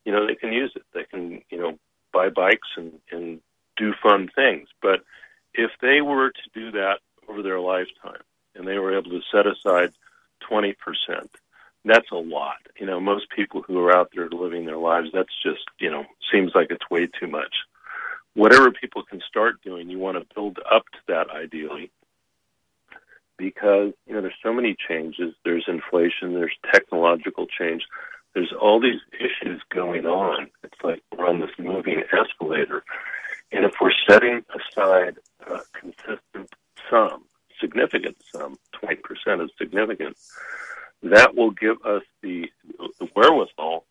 you 0.06 0.12
know, 0.12 0.26
they 0.26 0.34
can 0.34 0.52
use 0.52 0.72
it. 0.76 0.84
They 0.94 1.04
can, 1.04 1.42
you 1.52 1.60
know, 1.60 1.78
buy 2.12 2.30
bikes 2.30 2.68
and, 2.78 2.94
and 3.12 3.40
do 3.76 3.94
fun 4.02 4.30
things. 4.34 4.70
But 4.82 5.02
if 5.54 5.70
they 5.82 6.02
were 6.02 6.32
to 6.32 6.50
do 6.54 6.72
that 6.72 7.00
over 7.28 7.44
their 7.44 7.60
lifetime 7.60 8.22
and 8.56 8.68
they 8.68 8.80
were 8.80 8.98
able 8.98 9.12
to 9.12 9.22
set 9.32 9.46
aside 9.46 9.94
20%, 10.50 10.76
that's 11.86 12.12
a 12.12 12.16
lot. 12.16 12.58
You 12.80 12.86
know, 12.86 13.00
most 13.00 13.30
people 13.30 13.62
who 13.62 13.80
are 13.80 13.96
out 13.96 14.12
there 14.14 14.30
living 14.30 14.66
their 14.66 14.78
lives, 14.78 15.10
that's 15.14 15.34
just, 15.42 15.64
you 15.80 15.90
know, 15.90 16.06
seems 16.32 16.52
like 16.54 16.68
it's 16.70 16.90
way 16.90 17.08
too 17.08 17.28
much. 17.28 17.56
Whatever 18.34 18.72
people 18.72 19.04
can 19.04 19.22
start 19.28 19.62
doing, 19.64 19.90
you 19.90 19.98
want 19.98 20.18
to 20.18 20.36
build 20.36 20.60
up 20.70 20.84
to 20.92 21.00
that 21.08 21.30
ideally 21.30 21.92
because, 23.38 23.94
you 24.06 24.14
know, 24.14 24.22
there's 24.22 24.34
so 24.44 24.54
many 24.54 24.76
changes. 24.88 25.34
There's 25.46 25.66
inflation, 25.68 26.34
there's 26.34 26.56
technological 26.72 27.46
change, 27.48 27.84
there's 28.34 28.54
all 28.60 28.80
these 28.80 29.00
issues 29.20 29.62
going 29.70 30.06
on. 30.06 30.50
It's 30.64 30.78
like 30.84 31.02
we're 31.16 31.28
on 31.28 31.40
this 31.40 31.52
moving 31.58 32.04
escalator. 32.12 32.84
And 33.52 33.66
if 33.66 33.74
we're 33.82 33.92
setting 34.08 34.44
aside 34.54 35.18
a 35.48 35.60
consistent 35.74 36.54
sum, 36.90 37.24
significant 37.60 38.18
sum, 38.32 38.60
20% 38.84 39.44
is 39.44 39.52
significant, 39.58 40.18
that 41.04 41.36
will 41.36 41.52
give 41.52 41.78
us 41.86 42.04
the, 42.22 42.50
the 43.00 43.10
wherewithal 43.16 43.86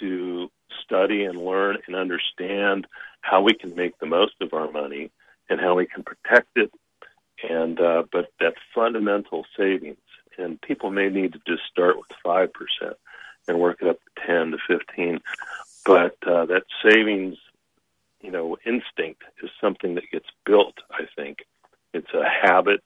to 0.00 0.50
study 0.84 1.24
and 1.24 1.40
learn 1.40 1.78
and 1.86 1.96
understand 1.96 2.86
how 3.20 3.42
we 3.42 3.54
can 3.54 3.74
make 3.74 3.98
the 3.98 4.06
most 4.06 4.34
of 4.40 4.52
our 4.52 4.70
money 4.70 5.10
and 5.48 5.60
how 5.60 5.74
we 5.74 5.86
can 5.86 6.02
protect 6.02 6.48
it. 6.56 6.70
And 7.48 7.80
uh, 7.80 8.02
but 8.10 8.32
that 8.40 8.54
fundamental 8.74 9.46
savings, 9.56 9.98
and 10.36 10.60
people 10.60 10.90
may 10.90 11.08
need 11.08 11.34
to 11.34 11.40
just 11.46 11.62
start 11.70 11.96
with 11.96 12.08
five 12.22 12.50
percent 12.52 12.96
and 13.46 13.60
work 13.60 13.78
it 13.80 13.88
up 13.88 13.98
to 14.00 14.26
ten 14.26 14.50
to 14.50 14.58
fifteen. 14.66 15.20
But 15.86 16.16
uh, 16.26 16.46
that 16.46 16.64
savings, 16.82 17.36
you 18.20 18.32
know, 18.32 18.56
instinct 18.66 19.22
is 19.42 19.50
something 19.60 19.94
that 19.94 20.10
gets 20.10 20.26
built. 20.44 20.74
I 20.90 21.04
think 21.14 21.38
it's 21.94 22.12
a 22.12 22.28
habit 22.28 22.82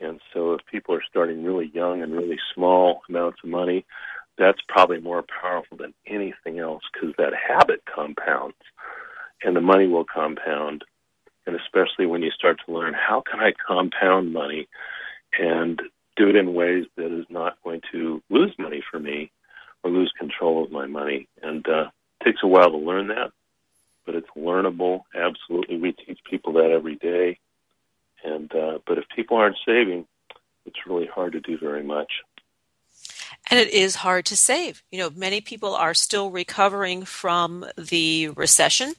and 0.00 0.20
so 0.32 0.54
if 0.54 0.60
people 0.66 0.94
are 0.94 1.02
starting 1.08 1.44
really 1.44 1.70
young 1.72 2.02
and 2.02 2.12
really 2.12 2.38
small 2.54 3.02
amounts 3.08 3.38
of 3.42 3.50
money, 3.50 3.84
that's 4.36 4.60
probably 4.68 5.00
more 5.00 5.22
powerful 5.22 5.76
than 5.76 5.94
anything 6.06 6.58
else 6.58 6.82
because 6.92 7.14
that 7.18 7.32
habit 7.34 7.82
compounds 7.92 8.56
and 9.42 9.54
the 9.54 9.60
money 9.60 9.86
will 9.86 10.04
compound. 10.04 10.84
And 11.46 11.56
especially 11.56 12.06
when 12.06 12.22
you 12.22 12.30
start 12.30 12.58
to 12.64 12.72
learn 12.72 12.94
how 12.94 13.22
can 13.30 13.40
I 13.40 13.52
compound 13.66 14.32
money 14.32 14.66
and 15.38 15.80
do 16.16 16.28
it 16.28 16.36
in 16.36 16.54
ways 16.54 16.86
that 16.96 17.16
is 17.16 17.26
not 17.28 17.58
going 17.62 17.82
to 17.92 18.22
lose 18.30 18.52
money 18.58 18.82
for 18.90 18.98
me 18.98 19.30
or 19.82 19.90
lose 19.90 20.12
control 20.18 20.64
of 20.64 20.70
my 20.70 20.86
money. 20.86 21.28
And 21.42 21.66
uh, 21.68 21.90
it 22.20 22.24
takes 22.24 22.40
a 22.42 22.46
while 22.46 22.70
to 22.70 22.78
learn 22.78 23.08
that, 23.08 23.30
but 24.06 24.14
it's 24.14 24.28
learnable. 24.36 25.02
Absolutely. 25.14 25.76
We 25.76 25.92
teach 25.92 26.18
people 26.28 26.54
that 26.54 26.70
every 26.70 26.96
day. 26.96 27.38
And 28.24 28.52
uh, 28.54 28.78
but 28.86 28.98
if 28.98 29.04
people 29.14 29.36
aren't 29.36 29.58
saving, 29.66 30.06
it's 30.66 30.86
really 30.86 31.06
hard 31.06 31.32
to 31.32 31.40
do 31.40 31.58
very 31.58 31.82
much. 31.82 32.10
And 33.50 33.60
it 33.60 33.68
is 33.68 33.96
hard 33.96 34.24
to 34.26 34.36
save. 34.36 34.82
You 34.90 34.98
know, 34.98 35.10
many 35.10 35.40
people 35.40 35.74
are 35.74 35.94
still 35.94 36.30
recovering 36.30 37.04
from 37.04 37.66
the 37.76 38.28
recession. 38.30 38.94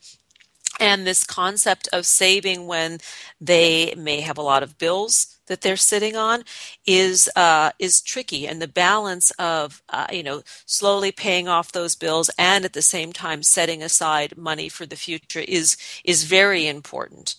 And 0.80 1.07
this 1.07 1.23
concept 1.23 1.88
of 1.93 2.05
saving 2.05 2.67
when 2.67 2.99
they 3.39 3.93
may 3.97 4.21
have 4.21 4.38
a 4.38 4.43
lot 4.43 4.61
of 4.61 4.78
bills 4.78 5.38
that 5.47 5.61
they're 5.61 5.78
sitting 5.78 6.15
on 6.15 6.43
is 6.86 7.30
uh, 7.36 7.71
is 7.80 8.01
tricky, 8.01 8.47
and 8.47 8.61
the 8.61 8.67
balance 8.67 9.32
of 9.32 9.82
uh, 9.89 10.07
you 10.11 10.23
know 10.23 10.41
slowly 10.65 11.11
paying 11.11 11.47
off 11.47 11.71
those 11.71 11.95
bills 11.95 12.30
and 12.38 12.65
at 12.65 12.73
the 12.73 12.82
same 12.82 13.13
time 13.13 13.41
setting 13.41 13.82
aside 13.82 14.38
money 14.38 14.67
for 14.67 14.86
the 14.86 14.95
future 14.95 15.43
is 15.47 15.78
is 16.03 16.26
very 16.26 16.67
important. 16.67 17.36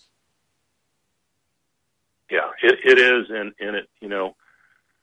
Yeah, 2.29 2.49
it, 2.61 2.79
it 2.83 2.99
is, 2.99 3.27
and 3.29 3.53
and 3.59 3.75
it 3.75 3.89
you 4.01 4.09
know, 4.09 4.35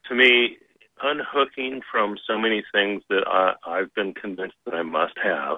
to 0.09 0.15
me, 0.15 0.57
unhooking 1.01 1.81
from 1.91 2.17
so 2.27 2.37
many 2.37 2.63
things 2.71 3.03
that 3.09 3.27
I, 3.27 3.53
I've 3.65 3.93
been 3.93 4.13
convinced 4.13 4.57
that 4.65 4.75
I 4.75 4.83
must 4.83 5.17
have. 5.23 5.57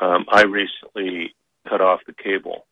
Um, 0.00 0.24
I 0.30 0.42
recently 0.42 1.34
cut 1.68 1.80
off 1.80 2.00
the 2.06 2.14
cable, 2.14 2.66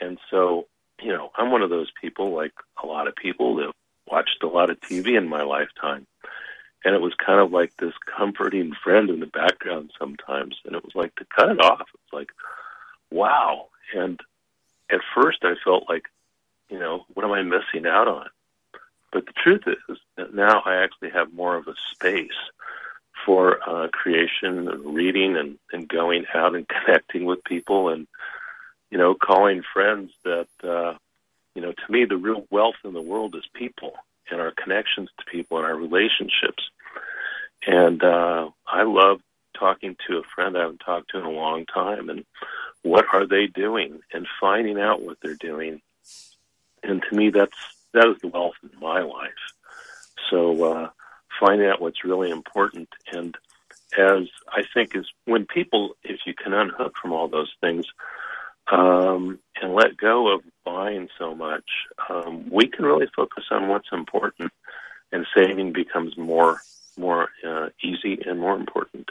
and 0.00 0.18
so 0.30 0.66
you 1.02 1.12
know, 1.12 1.30
I'm 1.36 1.50
one 1.50 1.62
of 1.62 1.70
those 1.70 1.90
people, 2.00 2.34
like 2.34 2.52
a 2.82 2.86
lot 2.86 3.08
of 3.08 3.16
people, 3.16 3.56
that 3.56 3.72
watched 4.06 4.42
a 4.42 4.48
lot 4.48 4.70
of 4.70 4.80
TV 4.80 5.16
in 5.18 5.28
my 5.28 5.42
lifetime. 5.42 6.06
And 6.84 6.94
it 6.94 7.00
was 7.00 7.14
kind 7.14 7.40
of 7.40 7.52
like 7.52 7.76
this 7.76 7.94
comforting 8.16 8.72
friend 8.82 9.08
in 9.10 9.20
the 9.20 9.26
background 9.26 9.92
sometimes. 9.98 10.56
And 10.64 10.74
it 10.74 10.84
was 10.84 10.94
like 10.94 11.14
to 11.16 11.26
cut 11.36 11.50
it 11.50 11.60
off. 11.60 11.86
It's 11.94 12.12
like, 12.12 12.30
wow. 13.10 13.68
And 13.94 14.20
at 14.90 15.00
first 15.14 15.38
I 15.42 15.54
felt 15.64 15.88
like 15.88 16.04
you 16.72 16.78
know, 16.78 17.04
what 17.12 17.24
am 17.24 17.32
I 17.32 17.42
missing 17.42 17.86
out 17.86 18.08
on? 18.08 18.28
But 19.12 19.26
the 19.26 19.32
truth 19.32 19.64
is 19.66 19.98
that 20.16 20.34
now 20.34 20.62
I 20.64 20.76
actually 20.76 21.10
have 21.10 21.34
more 21.34 21.54
of 21.54 21.68
a 21.68 21.74
space 21.92 22.30
for 23.26 23.58
uh, 23.68 23.88
creation 23.88 24.68
and 24.68 24.94
reading 24.94 25.36
and, 25.36 25.58
and 25.70 25.86
going 25.86 26.24
out 26.34 26.54
and 26.54 26.66
connecting 26.84 27.26
with 27.26 27.44
people 27.44 27.90
and, 27.90 28.08
you 28.90 28.96
know, 28.96 29.14
calling 29.14 29.62
friends 29.72 30.12
that, 30.24 30.48
uh, 30.64 30.94
you 31.54 31.60
know, 31.60 31.72
to 31.72 31.92
me, 31.92 32.06
the 32.06 32.16
real 32.16 32.46
wealth 32.50 32.76
in 32.84 32.94
the 32.94 33.02
world 33.02 33.34
is 33.36 33.44
people 33.54 33.92
and 34.30 34.40
our 34.40 34.52
connections 34.52 35.10
to 35.18 35.30
people 35.30 35.58
and 35.58 35.66
our 35.66 35.76
relationships. 35.76 36.70
And 37.66 38.02
uh, 38.02 38.48
I 38.66 38.84
love 38.84 39.20
talking 39.58 39.94
to 40.08 40.16
a 40.16 40.22
friend 40.34 40.56
I 40.56 40.62
haven't 40.62 40.80
talked 40.84 41.10
to 41.10 41.18
in 41.18 41.24
a 41.24 41.30
long 41.30 41.66
time 41.66 42.08
and 42.08 42.24
what 42.82 43.04
are 43.12 43.26
they 43.26 43.46
doing 43.46 44.00
and 44.12 44.26
finding 44.40 44.80
out 44.80 45.02
what 45.02 45.18
they're 45.22 45.34
doing 45.34 45.82
and 46.82 47.02
to 47.08 47.16
me, 47.16 47.30
that's 47.30 47.56
that 47.92 48.06
is 48.08 48.16
the 48.22 48.28
wealth 48.28 48.54
in 48.62 48.78
my 48.80 49.02
life. 49.02 49.30
So 50.30 50.64
uh, 50.64 50.90
finding 51.40 51.68
out 51.68 51.80
what's 51.80 52.04
really 52.04 52.30
important, 52.30 52.88
and 53.12 53.36
as 53.98 54.28
I 54.48 54.62
think 54.74 54.96
is 54.96 55.06
when 55.24 55.46
people, 55.46 55.96
if 56.02 56.20
you 56.26 56.34
can 56.34 56.52
unhook 56.52 56.94
from 57.00 57.12
all 57.12 57.28
those 57.28 57.52
things 57.60 57.86
um, 58.70 59.38
and 59.60 59.74
let 59.74 59.96
go 59.96 60.34
of 60.34 60.42
buying 60.64 61.08
so 61.18 61.34
much, 61.34 61.64
um, 62.08 62.48
we 62.50 62.66
can 62.66 62.84
really 62.84 63.08
focus 63.14 63.44
on 63.50 63.68
what's 63.68 63.88
important, 63.92 64.52
and 65.10 65.26
saving 65.36 65.72
becomes 65.72 66.16
more 66.16 66.60
more 66.96 67.28
uh, 67.46 67.68
easy 67.82 68.20
and 68.26 68.38
more 68.38 68.54
important. 68.54 69.10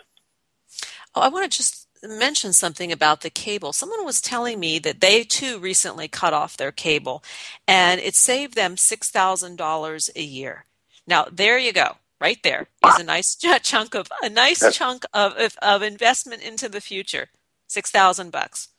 Oh, 1.15 1.21
I 1.21 1.29
want 1.29 1.51
to 1.51 1.57
just 1.57 1.87
mention 2.03 2.53
something 2.53 2.91
about 2.91 3.21
the 3.21 3.29
cable. 3.29 3.73
Someone 3.73 4.05
was 4.05 4.21
telling 4.21 4.59
me 4.59 4.79
that 4.79 5.01
they 5.01 5.23
too 5.23 5.59
recently 5.59 6.07
cut 6.07 6.33
off 6.33 6.57
their 6.57 6.71
cable 6.71 7.23
and 7.67 7.99
it 8.01 8.15
saved 8.15 8.55
them 8.55 8.75
$6,000 8.75 10.09
a 10.15 10.21
year. 10.21 10.65
Now, 11.07 11.27
there 11.31 11.57
you 11.57 11.73
go. 11.73 11.97
Right 12.19 12.41
there 12.43 12.67
is 12.87 12.99
a 12.99 13.03
nice 13.03 13.35
chunk 13.63 13.95
of 13.95 14.07
a 14.21 14.29
nice 14.29 14.75
chunk 14.75 15.05
of, 15.13 15.33
of, 15.33 15.57
of 15.61 15.81
investment 15.81 16.43
into 16.43 16.69
the 16.69 16.81
future. 16.81 17.29
6,000 17.67 18.31
bucks. 18.31 18.69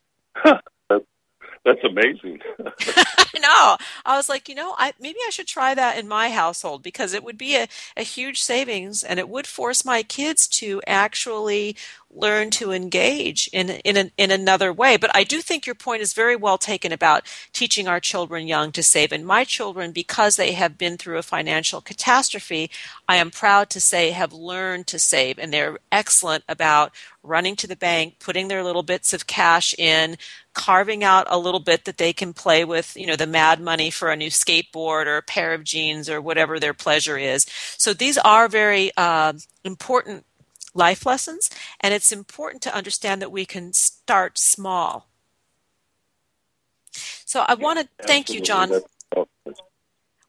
That's 1.65 1.83
amazing. 1.85 2.41
I 2.87 3.39
know. 3.39 3.77
I 4.05 4.17
was 4.17 4.29
like, 4.29 4.49
you 4.49 4.55
know, 4.55 4.75
I 4.79 4.93
maybe 5.01 5.19
I 5.27 5.31
should 5.31 5.47
try 5.47 5.75
that 5.75 5.97
in 5.97 6.09
my 6.09 6.31
household 6.31 6.83
because 6.83 7.15
it 7.15 7.23
would 7.23 7.39
be 7.39 7.57
a, 7.57 7.69
a 7.97 8.03
huge 8.03 8.43
savings 8.43 9.05
and 9.05 9.21
it 9.21 9.29
would 9.29 9.47
force 9.47 9.85
my 9.85 10.03
kids 10.03 10.49
to 10.49 10.83
actually 10.87 11.77
learn 12.15 12.51
to 12.51 12.73
engage 12.73 13.49
in 13.53 13.71
in 13.71 13.97
an, 13.97 14.11
in 14.19 14.31
another 14.33 14.73
way. 14.73 14.97
But 14.97 15.15
I 15.15 15.25
do 15.25 15.41
think 15.41 15.65
your 15.65 15.75
point 15.77 16.03
is 16.03 16.13
very 16.13 16.35
well 16.37 16.59
taken 16.59 16.93
about 16.93 17.27
teaching 17.53 17.87
our 17.87 18.01
children 18.01 18.47
young 18.49 18.73
to 18.73 18.83
save. 18.83 19.13
And 19.13 19.25
my 19.25 19.45
children, 19.45 19.93
because 19.93 20.37
they 20.37 20.53
have 20.53 20.77
been 20.77 20.97
through 20.97 21.19
a 21.19 21.23
financial 21.23 21.81
catastrophe, 21.81 22.71
I 23.09 23.17
am 23.17 23.31
proud 23.31 23.71
to 23.71 23.81
say 23.81 24.11
have 24.11 24.33
learned 24.33 24.89
to 24.89 24.99
save, 24.99 25.39
and 25.39 25.53
they're 25.53 25.79
excellent 25.93 26.45
about 26.49 26.93
running 27.23 27.57
to 27.57 27.67
the 27.69 27.77
bank, 27.77 28.17
putting 28.19 28.49
their 28.49 28.65
little 28.65 28.83
bits 28.83 29.13
of 29.13 29.27
cash 29.27 29.75
in, 29.79 30.17
carving 30.55 31.03
out 31.03 31.27
a 31.31 31.39
little 31.39 31.61
bit 31.61 31.85
that 31.85 31.99
they 31.99 32.13
can 32.13 32.33
play 32.33 32.65
with, 32.65 32.97
you 32.97 33.07
know, 33.07 33.17
the 33.17 33.27
mad 33.27 33.61
money 33.61 33.91
for 33.91 34.11
a 34.11 34.17
new 34.17 34.31
skateboard 34.31 35.07
or 35.07 35.17
a 35.17 35.23
pair 35.23 35.55
of 35.55 35.65
jeans 35.65 36.09
or 36.09 36.21
whatever 36.21 36.61
their 36.61 36.75
pleasure 36.75 37.17
is. 37.17 37.47
So 37.79 37.93
these 37.93 38.19
are 38.19 38.49
very 38.49 38.93
uh, 38.97 39.35
important 39.65 40.27
life 40.75 41.05
lessons, 41.07 41.51
and 41.81 41.93
it's 41.93 42.13
important 42.13 42.63
to 42.63 42.75
understand 42.75 43.23
that 43.23 43.33
we 43.33 43.45
can 43.45 43.73
start 43.73 44.39
small. 44.39 45.09
So 47.25 47.45
I 47.47 47.55
want 47.55 47.81
to 47.81 48.07
thank 48.07 48.31
you, 48.31 48.41
John. 48.41 48.83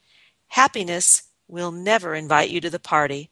Happiness 0.48 1.24
will 1.48 1.72
never 1.72 2.14
invite 2.14 2.50
you 2.50 2.60
to 2.60 2.70
the 2.70 2.78
party. 2.78 3.30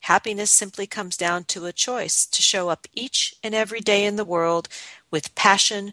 Happiness 0.00 0.50
simply 0.50 0.86
comes 0.86 1.16
down 1.16 1.44
to 1.44 1.66
a 1.66 1.72
choice 1.72 2.26
to 2.26 2.40
show 2.40 2.68
up 2.68 2.86
each 2.94 3.34
and 3.42 3.54
every 3.54 3.80
day 3.80 4.04
in 4.04 4.16
the 4.16 4.24
world 4.24 4.68
with 5.10 5.34
passion, 5.34 5.92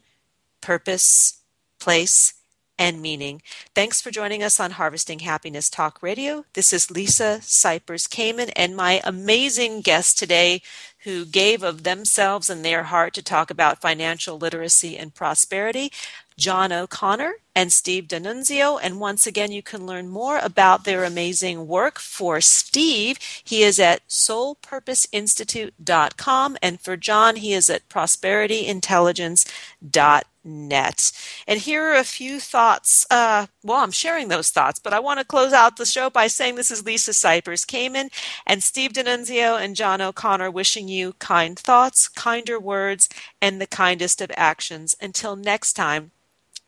purpose, 0.61 1.41
place, 1.79 2.33
and 2.77 3.01
meaning. 3.01 3.41
Thanks 3.75 4.01
for 4.01 4.11
joining 4.11 4.43
us 4.43 4.59
on 4.59 4.71
Harvesting 4.71 5.19
Happiness 5.19 5.69
Talk 5.69 6.01
Radio. 6.01 6.45
This 6.53 6.73
is 6.73 6.91
Lisa 6.91 7.39
Cypers 7.41 8.07
Kamen 8.07 8.51
and 8.55 8.75
my 8.75 9.01
amazing 9.03 9.81
guest 9.81 10.17
today 10.17 10.61
who 11.03 11.25
gave 11.25 11.63
of 11.63 11.83
themselves 11.83 12.49
and 12.49 12.63
their 12.63 12.83
heart 12.83 13.13
to 13.13 13.21
talk 13.21 13.51
about 13.51 13.81
financial 13.81 14.37
literacy 14.37 14.97
and 14.97 15.13
prosperity. 15.13 15.91
John 16.37 16.71
O'Connor 16.71 17.33
and 17.55 17.71
Steve 17.71 18.07
D'Annunzio. 18.07 18.79
And 18.81 18.99
once 18.99 19.27
again, 19.27 19.51
you 19.51 19.61
can 19.61 19.85
learn 19.85 20.09
more 20.09 20.39
about 20.39 20.83
their 20.83 21.03
amazing 21.03 21.67
work. 21.67 21.99
For 21.99 22.41
Steve, 22.41 23.19
he 23.43 23.61
is 23.61 23.79
at 23.79 24.07
soulpurposeinstitute.com. 24.07 26.57
And 26.61 26.81
for 26.81 26.97
John, 26.97 27.35
he 27.35 27.53
is 27.53 27.69
at 27.69 27.87
prosperityintelligence.net 27.87 30.25
net. 30.43 31.11
And 31.47 31.59
here 31.59 31.83
are 31.83 31.95
a 31.95 32.03
few 32.03 32.39
thoughts. 32.39 33.05
Uh, 33.09 33.47
well, 33.63 33.79
I'm 33.79 33.91
sharing 33.91 34.27
those 34.27 34.49
thoughts, 34.49 34.79
but 34.79 34.93
I 34.93 34.99
want 34.99 35.19
to 35.19 35.25
close 35.25 35.53
out 35.53 35.77
the 35.77 35.85
show 35.85 36.09
by 36.09 36.27
saying 36.27 36.55
this 36.55 36.71
is 36.71 36.85
Lisa 36.85 37.11
Cypers 37.11 37.65
Kamen 37.65 38.09
and 38.45 38.63
Steve 38.63 38.93
D'Annunzio 38.93 39.61
and 39.61 39.75
John 39.75 40.01
O'Connor 40.01 40.51
wishing 40.51 40.87
you 40.87 41.13
kind 41.19 41.57
thoughts, 41.57 42.07
kinder 42.07 42.59
words, 42.59 43.09
and 43.41 43.59
the 43.59 43.67
kindest 43.67 44.21
of 44.21 44.31
actions. 44.35 44.95
Until 45.01 45.35
next 45.35 45.73
time, 45.73 46.11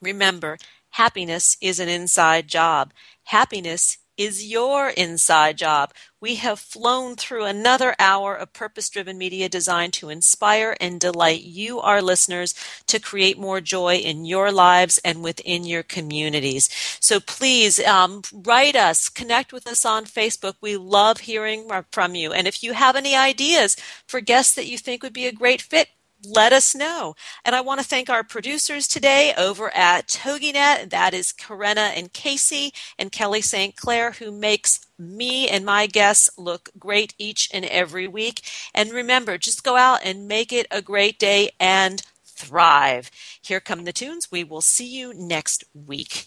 remember, 0.01 0.57
happiness 0.91 1.57
is 1.61 1.80
an 1.80 1.89
inside 1.89 2.47
job. 2.47 2.93
Happiness 3.26 3.97
is 4.18 4.45
your 4.45 4.89
inside 4.89 5.57
job. 5.57 5.93
We 6.20 6.36
have 6.36 6.59
flown 6.59 7.16
through 7.16 7.45
another 7.45 7.95
hour 7.99 8.36
of 8.36 8.53
purpose 8.53 8.89
driven 8.89 9.18
media 9.18 9.49
designed 9.49 9.93
to 9.93 10.09
inspire 10.09 10.76
and 10.82 10.99
delight 10.99 11.41
you, 11.41 11.80
our 11.80 12.01
listeners, 12.01 12.55
to 12.88 12.99
create 12.99 13.38
more 13.38 13.61
joy 13.61 13.95
in 13.95 14.26
your 14.26 14.51
lives 14.51 14.99
and 15.05 15.24
within 15.24 15.66
your 15.66 15.84
communities. 15.84 16.70
So 16.99 17.20
please 17.20 17.80
um, 17.86 18.22
write 18.34 18.76
us, 18.76 19.09
connect 19.09 19.53
with 19.53 19.68
us 19.68 19.86
on 19.86 20.05
Facebook. 20.05 20.55
We 20.61 20.78
love 20.78 21.20
hearing 21.20 21.70
from 21.91 22.16
you. 22.16 22.32
And 22.34 22.47
if 22.47 22.63
you 22.63 22.74
have 22.74 22.95
any 22.95 23.16
ideas 23.16 23.76
for 24.07 24.20
guests 24.22 24.55
that 24.55 24.68
you 24.68 24.78
think 24.78 25.03
would 25.03 25.13
be 25.13 25.28
a 25.28 25.32
great 25.32 25.61
fit, 25.61 25.89
let 26.26 26.53
us 26.53 26.76
know. 26.76 27.15
And 27.43 27.55
I 27.55 27.61
want 27.61 27.80
to 27.80 27.86
thank 27.86 28.09
our 28.09 28.23
producers 28.23 28.88
today 28.88 29.34
over 29.38 29.73
at 29.76 30.07
TogiNet. 30.07 30.89
That 30.89 31.13
is 31.13 31.34
Karenna 31.34 31.91
and 31.97 32.11
Casey 32.13 32.73
and 32.97 33.11
Kelly 33.11 33.41
St. 33.41 33.76
Clair, 33.76 34.11
who 34.13 34.32
makes 34.32 34.86
me 34.97 35.47
and 35.47 35.65
my 35.65 35.88
guests 35.88 36.30
look 36.38 36.69
great 36.80 37.13
each 37.17 37.49
and 37.53 37.65
every 37.65 38.07
week. 38.07 38.41
And 38.73 38.91
remember, 38.91 39.38
just 39.38 39.63
go 39.63 39.76
out 39.76 39.99
and 40.03 40.28
make 40.28 40.51
it 40.53 40.67
a 40.71 40.82
great 40.82 41.19
day 41.19 41.51
and 41.59 42.01
thrive. 42.26 43.11
Here 43.41 43.59
come 43.59 43.84
the 43.84 43.93
tunes. 43.93 44.32
We 44.32 44.43
will 44.43 44.61
see 44.61 44.88
you 44.88 45.13
next 45.13 45.63
week. 45.73 46.26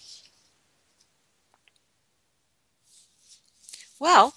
Well, 3.99 4.33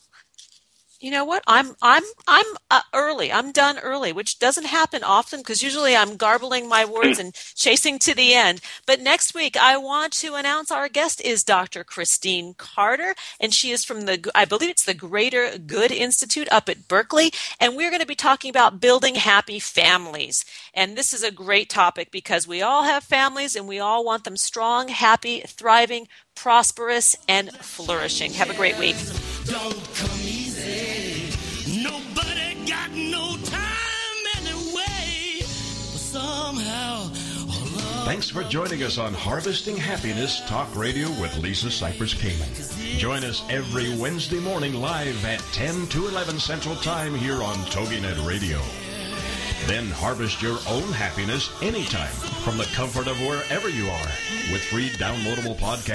you 1.02 1.10
know 1.10 1.24
what? 1.24 1.42
I'm 1.46 1.74
i'm 1.82 2.04
i'm 2.28 2.46
uh, 2.70 2.80
early. 2.94 3.32
I'm 3.32 3.50
done 3.50 3.78
early 3.78 4.12
which 4.12 4.38
doesn't 4.38 4.66
happen 4.66 5.02
often 5.02 5.40
because 5.40 5.62
usually 5.62 5.96
i'm 5.96 6.16
garbling 6.16 6.68
my 6.68 6.84
words 6.84 7.18
and 7.18 7.34
chasing 7.34 7.98
to 8.00 8.14
the 8.14 8.34
end. 8.34 8.60
But 8.86 9.00
next 9.00 9.34
week 9.34 9.56
i 9.56 9.76
want 9.76 10.12
to 10.14 10.34
announce 10.34 10.70
our 10.70 10.88
guest 10.88 11.20
is 11.20 11.42
dr 11.42 11.82
christine 11.84 12.54
carter 12.54 13.14
and 13.40 13.52
she 13.52 13.72
is 13.72 13.84
from 13.84 14.02
the 14.02 14.30
i 14.34 14.44
believe 14.44 14.70
it's 14.70 14.84
the 14.84 14.94
greater 14.94 15.58
good 15.58 15.90
institute 15.90 16.48
up 16.52 16.68
at 16.68 16.86
berkeley. 16.86 17.32
And 17.58 17.76
we're 17.76 17.90
going 17.90 18.00
to 18.00 18.06
be 18.06 18.14
talking 18.14 18.50
about 18.50 18.80
building 18.80 19.16
happy 19.16 19.58
families. 19.58 20.44
And 20.72 20.96
this 20.96 21.12
is 21.12 21.24
a 21.24 21.32
great 21.32 21.68
topic 21.68 22.12
because 22.12 22.46
we 22.46 22.62
all 22.62 22.84
have 22.84 23.02
families 23.02 23.56
and 23.56 23.66
we 23.66 23.80
all 23.80 24.04
want 24.04 24.22
them 24.22 24.36
strong 24.36 24.88
happy 24.88 25.40
thriving 25.40 26.06
prosperous 26.36 27.16
and 27.28 27.50
flourishing. 27.50 28.32
Have 28.34 28.50
a 28.50 28.54
great 28.54 28.78
week 28.78 28.96
Thanks 38.12 38.28
for 38.28 38.44
joining 38.44 38.82
us 38.82 38.98
on 38.98 39.14
Harvesting 39.14 39.74
Happiness 39.74 40.42
Talk 40.46 40.76
Radio 40.76 41.08
with 41.18 41.34
Lisa 41.38 41.68
Cypers 41.68 42.14
Kamen. 42.14 42.98
Join 42.98 43.24
us 43.24 43.42
every 43.48 43.96
Wednesday 43.96 44.38
morning 44.38 44.74
live 44.74 45.24
at 45.24 45.40
10 45.54 45.86
to 45.86 46.08
11 46.08 46.38
Central 46.38 46.76
Time 46.76 47.14
here 47.14 47.42
on 47.42 47.54
TogiNet 47.72 48.28
Radio. 48.28 48.60
Then 49.66 49.86
harvest 49.86 50.42
your 50.42 50.58
own 50.68 50.92
happiness 50.92 51.50
anytime 51.62 52.12
from 52.44 52.58
the 52.58 52.68
comfort 52.74 53.06
of 53.06 53.18
wherever 53.20 53.70
you 53.70 53.88
are 53.88 54.12
with 54.52 54.62
free 54.64 54.90
downloadable 54.90 55.58
podcasts. 55.58 55.88